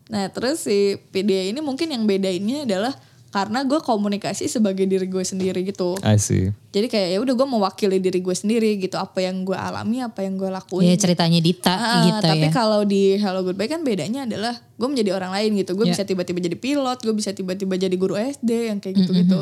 Nah 0.08 0.24
terus 0.28 0.64
si 0.64 0.78
PDA 1.08 1.46
ini 1.46 1.60
mungkin 1.60 1.86
yang 1.86 2.02
bedainnya 2.02 2.64
adalah 2.64 2.96
karena 3.32 3.64
gue 3.64 3.80
komunikasi 3.80 4.44
sebagai 4.44 4.84
diri 4.84 5.08
gue 5.08 5.24
sendiri 5.24 5.64
gitu. 5.64 5.96
I 6.04 6.20
see. 6.20 6.52
Jadi 6.68 6.86
kayak 6.86 7.08
ya 7.16 7.18
udah 7.18 7.32
gue 7.32 7.48
mewakili 7.48 7.96
diri 7.96 8.20
gue 8.20 8.32
sendiri 8.32 8.76
gitu 8.76 8.94
apa 8.94 9.18
yang 9.18 9.42
gue 9.42 9.56
alami 9.56 10.04
apa 10.04 10.20
yang 10.20 10.36
gue 10.36 10.46
lakuin. 10.46 10.84
Iya 10.84 11.00
ceritanya 11.00 11.40
Dita 11.40 11.72
Ah, 11.72 12.04
gitu 12.04 12.20
tapi 12.22 12.46
ya. 12.46 12.52
kalau 12.52 12.84
di 12.84 13.16
Hello 13.16 13.40
Goodbye 13.40 13.66
kan 13.66 13.80
bedanya 13.80 14.22
adalah 14.22 14.52
gue 14.54 14.84
menjadi 14.86 15.16
orang 15.16 15.32
lain 15.32 15.56
gitu. 15.58 15.72
Gue 15.72 15.88
Ya. 15.88 15.96
bisa 15.96 16.04
tiba-tiba 16.04 16.38
jadi 16.38 16.56
pilot, 16.56 16.98
gue 17.00 17.14
bisa 17.16 17.32
tiba-tiba 17.32 17.74
jadi 17.74 17.96
guru 17.96 18.14
SD 18.14 18.68
yang 18.68 18.78
kayak 18.78 19.00
gitu-gitu. 19.00 19.40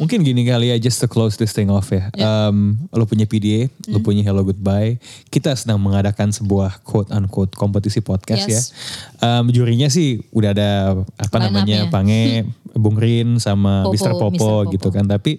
Mungkin 0.00 0.24
gini 0.24 0.48
kali 0.48 0.72
ya, 0.72 0.80
just 0.80 0.96
to 0.96 1.06
close 1.06 1.36
this 1.36 1.52
thing 1.52 1.68
off 1.68 1.92
ya. 1.92 2.08
Um, 2.16 2.88
lo 2.88 3.04
punya 3.04 3.28
PDA, 3.28 3.68
lo 3.86 4.00
punya 4.00 4.24
Hello 4.24 4.40
Goodbye. 4.40 4.96
Kita 5.28 5.52
sedang 5.52 5.76
mengadakan 5.76 6.32
sebuah 6.32 6.80
quote 6.80 7.12
unquote 7.12 7.52
kompetisi 7.52 8.00
podcast 8.00 8.48
Yes. 8.48 8.50
ya. 8.50 8.64
Um, 9.20 9.52
jurinya 9.52 9.92
sih 9.92 10.24
udah 10.32 10.56
ada 10.56 10.70
apa 11.20 11.36
Line 11.36 11.44
namanya 11.52 11.78
up-nya. 11.84 11.92
Pange, 11.92 12.22
Bung 12.72 12.96
Rin 12.96 13.36
sama 13.36 13.84
Popo, 13.84 13.92
Mr. 13.92 14.12
Popo, 14.16 14.26
Mr. 14.32 14.40
Popo. 14.40 14.72
gitu 14.72 14.88
kan. 14.88 15.04
Tapi 15.04 15.36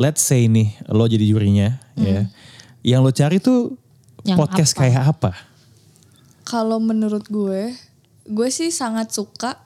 let's 0.00 0.24
say 0.24 0.48
nih 0.48 0.72
lo 0.88 1.04
jadi 1.04 1.28
jurinya 1.28 1.76
ya. 2.00 2.24
Yang 2.80 3.00
lo 3.04 3.10
cari 3.12 3.36
tuh 3.38 3.60
Yang 4.24 4.38
podcast 4.40 4.72
apa? 4.72 4.80
kayak 4.80 5.02
apa? 5.04 5.32
Kalau 6.42 6.80
menurut 6.80 7.28
gue, 7.28 7.76
gue 8.24 8.48
sih 8.48 8.72
sangat 8.72 9.12
suka 9.12 9.60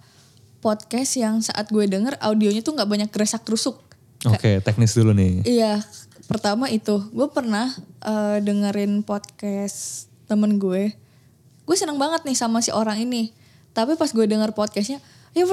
podcast 0.58 1.14
yang 1.14 1.38
saat 1.38 1.70
gue 1.70 1.86
denger 1.86 2.18
audionya 2.18 2.66
tuh 2.66 2.74
nggak 2.74 2.90
banyak 2.90 3.10
geresak 3.14 3.46
gerusuk. 3.46 3.85
Oke, 4.24 4.64
teknis 4.64 4.96
dulu 4.96 5.12
nih. 5.12 5.44
Iya, 5.44 5.84
pertama 6.24 6.72
itu 6.72 7.04
gue 7.12 7.28
pernah 7.28 7.68
eh, 8.00 8.38
dengerin 8.40 9.04
podcast 9.04 10.08
temen 10.24 10.56
gue. 10.56 10.96
Gue 11.66 11.76
seneng 11.76 12.00
banget 12.00 12.24
nih 12.24 12.36
sama 12.38 12.64
si 12.64 12.72
orang 12.72 12.96
ini. 13.02 13.34
Tapi 13.76 13.92
pas 14.00 14.08
gue 14.08 14.24
denger 14.24 14.56
podcastnya, 14.56 15.04
ya 15.36 15.44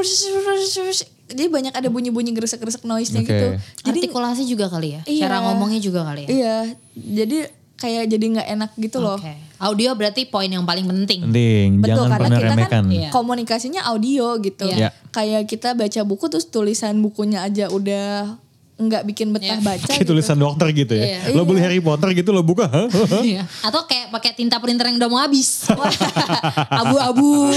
jadi 1.23 1.47
banyak 1.49 1.73
ada 1.73 1.87
bunyi-bunyi 1.87 2.31
gresek-gresek 2.35 2.83
noise-nya 2.83 3.23
Oke. 3.23 3.29
gitu. 3.31 3.47
Jadi 3.89 3.99
Artikulasi 4.05 4.43
juga 4.45 4.67
kali 4.67 4.95
ya. 4.95 5.01
Iya. 5.03 5.21
Cara 5.27 5.37
ngomongnya 5.49 5.79
juga 5.79 6.03
kali 6.03 6.27
ya. 6.27 6.29
iya, 6.29 6.55
jadi 6.95 7.37
kayak 7.73 8.03
jadi 8.07 8.25
nggak 8.37 8.47
enak 8.59 8.71
gitu 8.79 8.97
loh. 9.03 9.17
Oke. 9.19 9.33
Audio 9.59 9.95
berarti 9.95 10.27
poin 10.27 10.47
yang 10.47 10.67
paling 10.67 10.83
penting. 10.83 11.23
Penting, 11.23 11.69
Betul 11.79 12.07
jangan 12.07 12.09
karena 12.11 12.27
pernah 12.27 12.39
kita 12.39 12.53
remehkan. 12.55 12.83
kan 12.83 12.85
Iya. 12.91 13.09
komunikasinya 13.11 13.81
audio 13.87 14.27
gitu. 14.39 14.67
Iya. 14.67 14.77
Ya. 14.77 14.89
Kayak 15.11 15.43
kita 15.47 15.69
baca 15.75 16.01
buku 16.03 16.25
terus 16.27 16.47
tulisan 16.51 16.99
bukunya 16.99 17.43
aja 17.43 17.71
udah 17.71 18.35
nggak 18.83 19.03
bikin 19.05 19.29
betah 19.29 19.55
Iya. 19.55 19.63
baca. 19.63 19.85
Kayak 19.85 20.01
gitu. 20.01 20.11
tulisan 20.11 20.35
dokter 20.35 20.67
gitu 20.71 20.93
ya. 20.93 21.05
Iya. 21.23 21.33
Lo 21.33 21.43
beli 21.43 21.59
Harry 21.59 21.77
Potter 21.77 22.11
gitu 22.11 22.29
lo 22.29 22.41
buka. 22.41 22.65
hah? 22.65 22.87
Iya. 23.19 23.43
Atau 23.61 23.83
kayak 23.83 24.09
pakai 24.09 24.31
tinta 24.33 24.57
printer 24.57 24.87
yang 24.87 24.97
udah 24.97 25.07
mau 25.07 25.19
habis. 25.19 25.65
Abu-abu, 26.83 27.51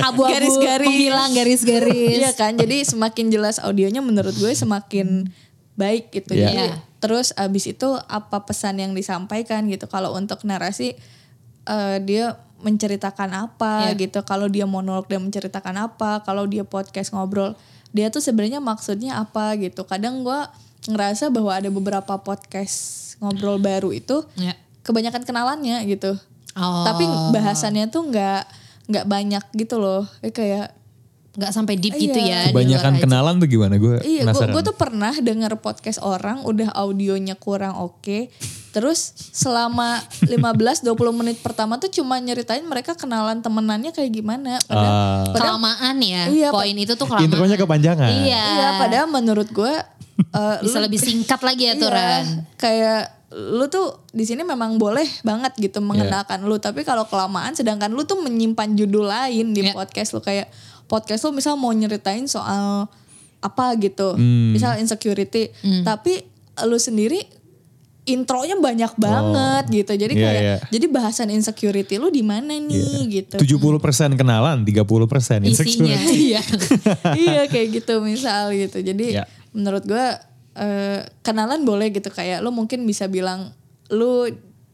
abu-abu, 0.00 0.22
Garis-garis. 0.26 0.86
menghilang 0.86 1.30
garis-garis. 1.32 2.18
Iya 2.18 2.32
kan, 2.32 2.54
jadi 2.54 2.82
semakin 2.82 3.26
jelas 3.28 3.58
audionya 3.58 4.00
menurut 4.00 4.32
gue 4.32 4.52
semakin 4.52 5.28
baik 5.74 6.12
gitu. 6.12 6.34
Iya. 6.34 6.46
Jadi 6.46 6.64
Iya. 6.66 6.76
terus 6.98 7.32
abis 7.34 7.64
itu 7.68 7.88
apa 8.02 8.44
pesan 8.44 8.78
yang 8.78 8.92
disampaikan 8.92 9.64
gitu. 9.66 9.86
Kalau 9.86 10.12
untuk 10.12 10.42
narasi 10.42 10.96
eh, 11.62 11.98
dia 12.00 12.36
menceritakan 12.58 13.30
apa 13.48 13.92
Iya. 13.92 14.00
gitu. 14.00 14.20
Kalau 14.22 14.46
dia 14.46 14.64
monolog 14.64 15.06
dia 15.06 15.16
menceritakan 15.16 15.76
apa. 15.82 16.20
Kalau 16.20 16.44
dia 16.44 16.62
podcast 16.62 17.10
ngobrol 17.10 17.56
dia 17.90 18.08
tuh 18.08 18.22
sebenarnya 18.22 18.58
maksudnya 18.58 19.18
apa 19.18 19.54
gitu. 19.56 19.82
Kadang 19.82 20.22
gue 20.22 20.40
ngerasa 20.86 21.28
bahwa 21.28 21.52
ada 21.52 21.68
beberapa 21.68 22.14
podcast 22.16 22.96
ngobrol 23.18 23.58
baru 23.58 23.90
itu 23.90 24.24
Ya. 24.34 24.56
kebanyakan 24.80 25.22
kenalannya 25.22 25.84
gitu. 25.84 26.16
Oh. 26.54 26.82
Tapi 26.82 27.04
bahasannya 27.30 27.86
tuh 27.88 28.08
nggak 28.08 28.42
nggak 28.90 29.06
banyak 29.06 29.44
gitu 29.54 29.78
loh. 29.78 30.08
Eh, 30.20 30.30
Kayak 30.30 30.74
nggak 31.30 31.52
sampai 31.54 31.78
deep 31.78 31.94
gitu 31.94 32.18
Iya. 32.18 32.26
ya. 32.26 32.40
di 32.42 32.50
luar 32.50 32.50
Kebanyakan 32.50 32.92
aja. 32.96 33.02
kenalan 33.06 33.34
tuh 33.38 33.48
gimana? 33.48 33.74
Gue 33.78 33.96
Iya, 34.02 34.22
gue 34.26 34.62
tuh 34.66 34.74
pernah 34.74 35.14
denger 35.14 35.52
podcast 35.62 36.02
orang 36.02 36.42
udah 36.42 36.74
audionya 36.74 37.38
kurang 37.38 37.78
oke. 37.78 38.30
Terus 38.70 39.00
selama 39.30 39.98
15-20 40.22 40.86
menit 41.12 41.36
pertama 41.38 41.74
tuh 41.76 41.90
cuma 41.90 42.16
nyeritain 42.16 42.62
mereka 42.62 42.94
kenalan 42.94 43.38
temenannya 43.38 43.90
kayak 43.90 44.12
gimana. 44.12 44.62
Padahal, 44.62 44.86
Ah. 44.86 45.22
padahal 45.28 45.58
kelamaan 45.58 45.96
ya. 45.98 46.22
Iya, 46.26 46.48
Poin 46.50 46.76
itu 46.76 46.92
tuh 46.94 47.04
kelamaan. 47.04 47.26
Intronya 47.26 47.56
kepanjangan. 47.56 48.10
Iya. 48.20 48.44
iya, 48.46 48.68
padahal 48.78 49.06
menurut 49.06 49.48
gue 49.48 49.74
eh, 50.20 50.56
bisa 50.60 50.78
lu- 50.78 50.86
lebih 50.86 51.00
singkat 51.00 51.40
lagi 51.40 51.64
ya 51.64 51.68
iya, 51.68 51.76
aturan. 51.76 52.24
kayak 52.54 53.00
lu 53.32 53.66
tuh 53.66 53.86
di 54.10 54.22
sini 54.22 54.42
memang 54.42 54.74
boleh 54.76 55.06
banget 55.20 55.54
gitu 55.56 55.78
mengenalkan 55.80 56.42
lu, 56.42 56.58
tapi 56.58 56.82
kalau 56.82 57.06
kelamaan 57.06 57.54
sedangkan 57.54 57.88
lu 57.88 58.02
tuh 58.02 58.18
menyimpan 58.18 58.74
judul 58.74 59.06
lain 59.06 59.50
di 59.50 59.64
Iya. 59.64 59.72
podcast 59.72 60.12
lu 60.12 60.20
kayak 60.20 60.50
podcast 60.86 61.22
lu 61.22 61.32
misal 61.32 61.54
mau 61.54 61.70
nyeritain 61.70 62.26
soal 62.26 62.90
apa 63.38 63.72
gitu, 63.76 64.12
Hmm. 64.12 64.52
misal 64.52 64.76
insecurity, 64.76 65.48
tapi 65.80 66.20
lu 66.60 66.76
sendiri 66.76 67.24
intronya 68.10 68.58
banyak 68.58 68.92
banget 68.94 69.64
gitu. 69.70 69.92
Jadi 69.96 70.14
Iya, 70.14 70.24
kayak 70.26 70.42
iya. 70.42 70.56
jadi 70.68 70.86
bahasan 70.86 71.28
insecurity 71.30 71.96
lu 71.96 72.10
di 72.10 72.20
mana 72.20 72.54
nih 72.54 73.08
gitu. 73.08 73.36
70% 73.38 74.14
kenalan, 74.14 74.62
30% 74.62 75.46
Isinya. 75.46 75.46
insecurity. 75.46 76.16
Iya. 76.30 76.42
iya 77.24 77.42
kayak 77.46 77.68
gitu 77.82 78.02
misal 78.02 78.50
gitu. 78.52 78.78
Jadi 78.80 79.16
Ya. 79.16 79.24
menurut 79.50 79.82
gue 79.82 80.06
eh, 80.52 81.00
kenalan 81.22 81.62
boleh 81.62 81.90
gitu 81.90 82.10
kayak 82.10 82.42
lu 82.42 82.50
mungkin 82.50 82.82
bisa 82.82 83.06
bilang 83.06 83.54
lu 83.88 84.26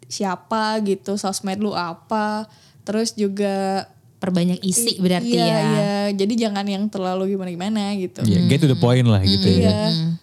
siapa 0.06 0.78
gitu, 0.82 1.18
sosmed 1.18 1.58
lu 1.58 1.72
apa, 1.72 2.46
terus 2.82 3.12
juga 3.12 3.86
Perbanyak 4.26 4.58
isi 4.60 4.98
berarti 4.98 5.32
iya, 5.32 5.46
ya. 5.46 5.58
Iya, 5.62 5.90
jadi 6.18 6.34
jangan 6.48 6.66
yang 6.66 6.90
terlalu 6.90 7.38
gimana-gimana 7.38 7.94
gitu. 7.94 8.26
Iya, 8.26 8.50
get 8.50 8.58
to 8.58 8.68
the 8.68 8.74
point 8.76 9.06
lah 9.06 9.22
gitu 9.22 9.46
ya. 9.46 9.86
Iya. 9.86 10.18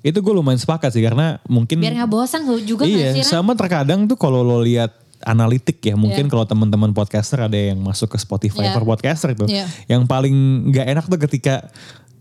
Itu 0.00 0.22
gue 0.22 0.32
lumayan 0.32 0.56
sepakat 0.56 0.94
sih 0.94 1.02
karena 1.02 1.42
mungkin 1.44 1.76
Biar 1.76 1.92
nggak 1.92 2.08
bosan 2.08 2.46
juga 2.62 2.86
nggak 2.86 2.96
iya 2.96 3.10
sih 3.12 3.26
sama 3.26 3.52
terkadang 3.52 4.06
tuh 4.06 4.16
kalau 4.16 4.40
lo 4.40 4.62
lihat 4.62 4.96
analitik 5.22 5.78
ya 5.78 5.94
mungkin 5.94 6.26
kalau 6.26 6.42
teman-teman 6.42 6.90
podcaster 6.90 7.46
ada 7.46 7.54
yang 7.54 7.78
masuk 7.78 8.10
ke 8.10 8.18
Spotify 8.18 8.66
Iya. 8.66 8.74
for 8.74 8.82
podcaster 8.82 9.30
itu 9.30 9.46
Iya. 9.46 9.70
yang 9.86 10.02
paling 10.02 10.34
nggak 10.66 10.86
enak 10.88 11.04
tuh 11.06 11.20
ketika 11.20 11.70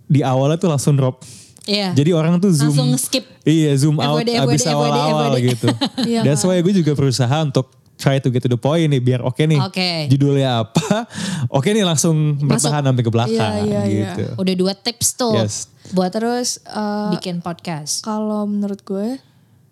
di 0.06 0.22
awalnya 0.22 0.62
tuh 0.62 0.70
langsung 0.70 0.94
drop 0.94 1.24
Iya. 1.66 1.98
jadi 1.98 2.14
orang 2.14 2.38
tuh 2.38 2.54
zoom 2.54 2.74
Langsung 2.74 2.94
skip. 3.02 3.26
iya 3.42 3.74
zoom 3.74 3.98
out 3.98 4.22
FWD, 4.22 4.38
abis 4.38 4.62
FWD, 4.62 4.74
awal-awal 4.74 5.32
FWD. 5.34 5.46
gitu 5.50 5.68
Iya, 6.14 6.22
that's 6.22 6.46
why 6.46 6.62
gue 6.62 6.74
juga 6.76 6.94
berusaha 6.94 7.38
untuk 7.42 7.74
try 8.02 8.18
to 8.18 8.34
get 8.34 8.42
to 8.42 8.50
the 8.50 8.58
point 8.58 8.90
nih 8.90 8.98
biar 8.98 9.22
oke 9.22 9.38
nih 9.38 9.62
Oke. 9.62 10.10
judulnya 10.10 10.66
apa 10.66 11.06
oke 11.58 11.70
nih 11.70 11.86
langsung 11.86 12.42
bertahan 12.42 12.82
sampai 12.82 13.04
ke 13.06 13.12
belakang 13.14 13.38
Iya, 13.38 13.62
iya, 13.62 13.82
iya. 13.86 14.02
gitu 14.18 14.24
Udah 14.42 14.54
dua 14.58 14.74
tips 14.74 15.14
tuh 15.14 15.38
Yes. 15.38 15.70
buat 15.94 16.10
Terus 16.10 16.58
eh, 16.66 17.10
bikin 17.14 17.40
podcast. 17.40 18.02
kalau 18.02 18.50
menurut 18.50 18.82
gue 18.82 19.22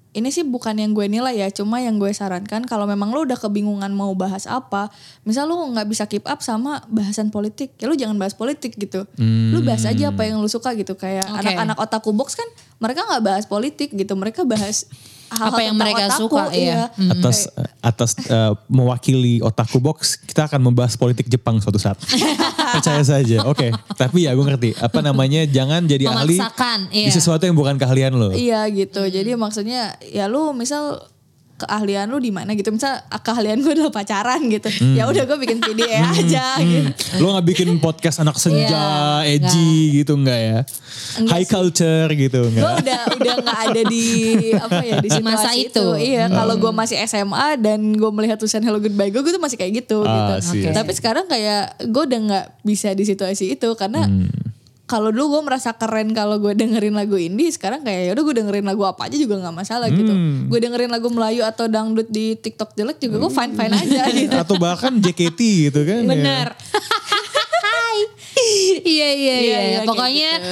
ini 0.09 0.33
sih 0.33 0.41
bukan 0.41 0.73
yang 0.73 0.97
gue 0.97 1.05
nilai 1.05 1.37
ya, 1.37 1.53
cuma 1.53 1.85
yang 1.85 2.01
gue 2.01 2.09
sarankan 2.09 2.65
kalau 2.65 2.89
memang 2.89 3.13
lu 3.13 3.29
udah 3.29 3.37
kebingungan 3.37 3.93
mau 3.93 4.09
bahas 4.17 4.49
apa, 4.49 4.89
misal 5.21 5.45
lu 5.45 5.69
nggak 5.69 5.85
bisa 5.85 6.09
keep 6.09 6.25
up 6.25 6.41
sama 6.41 6.81
bahasan 6.89 7.29
politik, 7.29 7.77
ya 7.77 7.85
lu 7.85 7.93
jangan 7.93 8.17
bahas 8.17 8.33
politik 8.33 8.73
gitu. 8.73 9.05
Lu 9.21 9.61
bahas 9.61 9.85
aja 9.85 10.09
apa 10.09 10.25
yang 10.25 10.41
lu 10.41 10.49
suka 10.49 10.73
gitu, 10.73 10.97
kayak 10.97 11.29
anak-anak 11.29 11.77
otaku 11.77 12.09
box 12.09 12.33
kan 12.33 12.49
mereka 12.81 13.05
nggak 13.05 13.21
bahas 13.21 13.45
politik 13.45 13.93
gitu, 13.93 14.17
mereka 14.17 14.41
bahas 14.49 14.89
hal-hal 15.29 15.53
Apa 15.53 15.61
yang 15.61 15.75
mereka 15.77 16.05
otaku, 16.09 16.21
suka, 16.25 16.43
iya. 16.51 16.89
atas 17.13 17.47
atas 17.79 18.11
eh, 18.25 18.51
mewakili 18.65 19.39
otaku 19.45 19.77
box 19.77 20.17
kita 20.25 20.49
akan 20.49 20.59
membahas 20.59 20.97
politik 20.97 21.29
Jepang 21.29 21.61
suatu 21.61 21.77
saat 21.77 22.01
percaya 22.75 23.01
saja 23.05 23.45
oke 23.45 23.69
tapi 23.93 24.25
ya 24.25 24.33
gue 24.33 24.45
ngerti 24.45 24.69
apa 24.81 24.99
namanya 25.05 25.45
jangan 25.45 25.85
jadi 25.85 26.09
ahli 26.09 26.41
Memaksakan, 26.41 26.79
di 26.89 27.07
iya. 27.07 27.13
sesuatu 27.13 27.45
yang 27.45 27.57
bukan 27.57 27.77
keahlian 27.77 28.17
lo 28.17 28.29
Iya 28.39 28.65
gitu. 28.71 29.03
Jadi 29.05 29.35
maksudnya 29.35 29.99
ya 29.99 30.25
lu 30.31 30.55
misal 30.55 31.03
keahlian 31.59 32.07
lu 32.07 32.17
di 32.17 32.31
mana 32.31 32.51
gitu. 32.51 32.71
Misal 32.71 33.03
ah, 33.03 33.19
keahlian 33.19 33.59
gue 33.59 33.73
adalah 33.73 33.91
pacaran 33.91 34.39
gitu. 34.47 34.67
Ya 34.93 35.05
udah 35.05 35.23
gue 35.23 35.37
bikin 35.37 35.59
PDA 35.59 35.99
aja 36.07 36.55
gitu. 36.57 36.89
lo 37.19 37.35
nggak 37.35 37.47
bikin 37.47 37.69
podcast 37.77 38.19
anak 38.19 38.35
senja 38.35 38.71
Iya, 39.21 39.37
edgy 39.37 39.71
gitu 39.95 40.15
enggak 40.15 40.39
ya 40.39 40.59
Enggak 41.15 41.33
high 41.33 41.45
culture 41.45 42.09
gitu 42.09 42.39
gue 42.45 42.51
enggak 42.53 42.79
udah 42.79 43.01
udah 43.13 43.33
nggak 43.39 43.59
ada 43.65 43.81
di 43.83 44.03
apa 44.55 44.79
ya 44.81 44.95
di 44.97 45.09
masa 45.19 45.51
itu. 45.51 45.67
itu. 45.69 45.85
Iya, 46.09 46.29
kalau 46.29 46.55
gue 46.55 46.71
masih 46.71 46.95
SMA 47.03 47.47
dan 47.57 47.79
gue 47.91 48.09
melihat 48.09 48.37
tulisan 48.37 48.61
Hello 48.61 48.77
Goodbye 48.77 49.09
gue, 49.09 49.19
gue 49.19 49.31
tuh 49.31 49.39
masih 49.39 49.57
kayak 49.57 49.83
gitu 49.83 50.01
Ah, 50.01 50.39
gitu. 50.39 50.55
sih. 50.55 50.63
Tapi 50.65 50.91
sekarang 50.91 51.25
kayak 51.25 51.59
gue 51.83 52.03
udah 52.05 52.19
nggak 52.21 52.45
bisa 52.61 52.91
di 52.91 53.03
situasi 53.03 53.51
itu 53.51 53.69
karena 53.73 54.01
Hmm. 54.01 54.31
Kalau 54.89 55.13
dulu 55.13 55.37
gue 55.37 55.41
merasa 55.45 55.69
keren 55.77 56.17
kalau 56.17 56.41
gue 56.41 56.57
dengerin 56.57 56.97
lagu 56.97 57.13
indie, 57.13 57.53
sekarang 57.53 57.85
kayak 57.85 58.09
yaudah 58.09 58.23
gue 58.25 58.35
dengerin 58.41 58.65
lagu 58.65 58.81
apa 58.89 59.05
aja 59.05 59.13
juga 59.21 59.37
nggak 59.37 59.53
masalah 59.53 59.85
gitu. 59.93 60.09
Hmm. 60.09 60.49
Gue 60.49 60.57
dengerin 60.57 60.89
lagu 60.89 61.13
Melayu 61.13 61.45
atau 61.45 61.69
dangdut 61.69 62.09
di 62.09 62.33
TikTok 62.33 62.73
jelek 62.73 62.97
juga 62.97 63.21
gue 63.21 63.31
fine 63.31 63.53
fine 63.53 63.73
aja 63.77 64.01
gitu. 64.25 64.33
atau 64.33 64.57
bahkan 64.57 64.97
JKT 64.97 65.39
gitu 65.69 65.79
kan 65.85 66.01
ya. 66.01 66.09
Bener. 66.09 66.47
iya 68.81 69.09
iya 69.13 69.13
iya. 69.13 69.13
Iya, 69.13 69.37
iya, 69.37 69.59
kayak 69.61 69.87
Pokoknya 69.87 70.31
gitu. 70.41 70.51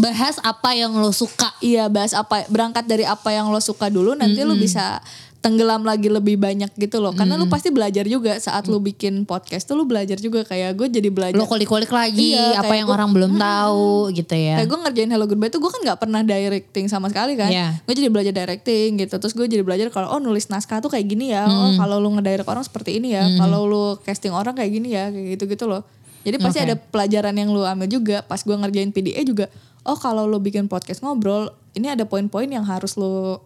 bahas 0.00 0.36
apa 0.40 0.70
yang 0.72 0.92
lo 0.96 1.12
suka. 1.12 1.52
Iya 1.60 1.84
bahas 1.92 2.16
apa 2.16 2.48
berangkat 2.48 2.88
dari 2.88 3.04
apa 3.04 3.28
yang 3.36 3.52
lo 3.52 3.60
suka 3.60 3.92
dulu 3.92 4.16
nanti 4.16 4.40
lo 4.48 4.56
bisa 4.56 5.04
tenggelam 5.44 5.84
lagi 5.84 6.08
lebih 6.08 6.40
banyak 6.40 6.72
gitu 6.72 7.04
loh. 7.04 7.12
Karena 7.12 7.36
lo 7.36 7.44
pasti 7.46 7.68
belajar 7.68 8.08
juga 8.08 8.40
saat 8.40 8.64
lo 8.64 8.80
bikin 8.80 9.28
podcast 9.28 9.68
tuh 9.68 9.76
lo 9.76 9.84
belajar 9.84 10.16
juga 10.16 10.40
kayak 10.40 10.72
gue 10.72 10.88
jadi 10.88 11.12
belajar. 11.12 11.36
Lo 11.36 11.44
kulik-kulik 11.44 11.92
lagi 11.92 12.32
Iya, 12.32 12.64
apa 12.64 12.72
yang 12.72 12.88
gua- 12.88 12.96
orang 12.96 13.12
belum 13.12 13.32
tahu 13.36 14.08
gitu 14.16 14.32
ya. 14.32 14.56
kayak 14.56 14.68
gue 14.72 14.78
ngerjain 14.80 15.10
Hello 15.12 15.28
Goodbye 15.28 15.52
tuh 15.52 15.60
gue 15.60 15.68
kan 15.68 15.80
nggak 15.84 15.98
pernah 16.00 16.24
directing 16.24 16.88
sama 16.88 17.12
sekali 17.12 17.36
kan. 17.36 17.52
Iya. 17.52 17.76
gue 17.84 17.92
jadi 17.92 18.08
belajar 18.08 18.32
directing 18.32 18.96
gitu. 18.96 19.20
Terus 19.20 19.36
gue 19.36 19.44
jadi 19.44 19.60
belajar 19.60 19.92
kalau 19.92 20.08
oh 20.08 20.20
nulis 20.24 20.48
naskah 20.48 20.80
tuh 20.80 20.88
kayak 20.88 21.04
gini 21.04 21.36
ya. 21.36 21.44
Oh 21.44 21.76
kalau 21.76 22.00
lo 22.00 22.08
ngedirect 22.16 22.48
orang 22.48 22.64
seperti 22.64 22.96
ini 22.96 23.12
ya. 23.12 23.28
Kalau 23.36 23.68
lo 23.68 24.00
casting 24.00 24.32
orang 24.32 24.56
kayak 24.56 24.72
gini 24.72 24.96
ya 24.96 25.12
kayak 25.12 25.36
gitu 25.36 25.44
gitu 25.44 25.64
loh. 25.68 25.84
Jadi 26.24 26.40
pasti 26.40 26.64
Oke. 26.64 26.66
ada 26.72 26.74
pelajaran 26.80 27.36
yang 27.36 27.52
lo 27.52 27.68
ambil 27.68 27.84
juga. 27.84 28.24
Pas 28.24 28.40
gue 28.40 28.56
ngerjain 28.56 28.88
PDA 28.88 29.20
juga 29.22 29.52
oh 29.84 29.98
kalau 30.00 30.24
lo 30.24 30.40
bikin 30.40 30.64
podcast 30.66 31.04
ngobrol 31.04 31.52
ini 31.76 31.92
ada 31.92 32.08
poin-poin 32.08 32.48
yang 32.48 32.64
harus 32.64 32.96
lo 32.96 33.44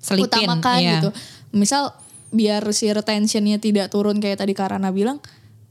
Selipin. 0.00 0.26
utamakan 0.48 0.78
iya. 0.78 0.92
gitu. 0.96 1.10
Misal 1.52 1.92
biar 2.30 2.62
si 2.70 2.88
retentionnya 2.88 3.56
tidak 3.56 3.88
turun 3.88 4.16
kayak 4.16 4.38
tadi 4.38 4.50
Karana 4.50 4.88
bilang. 4.88 5.20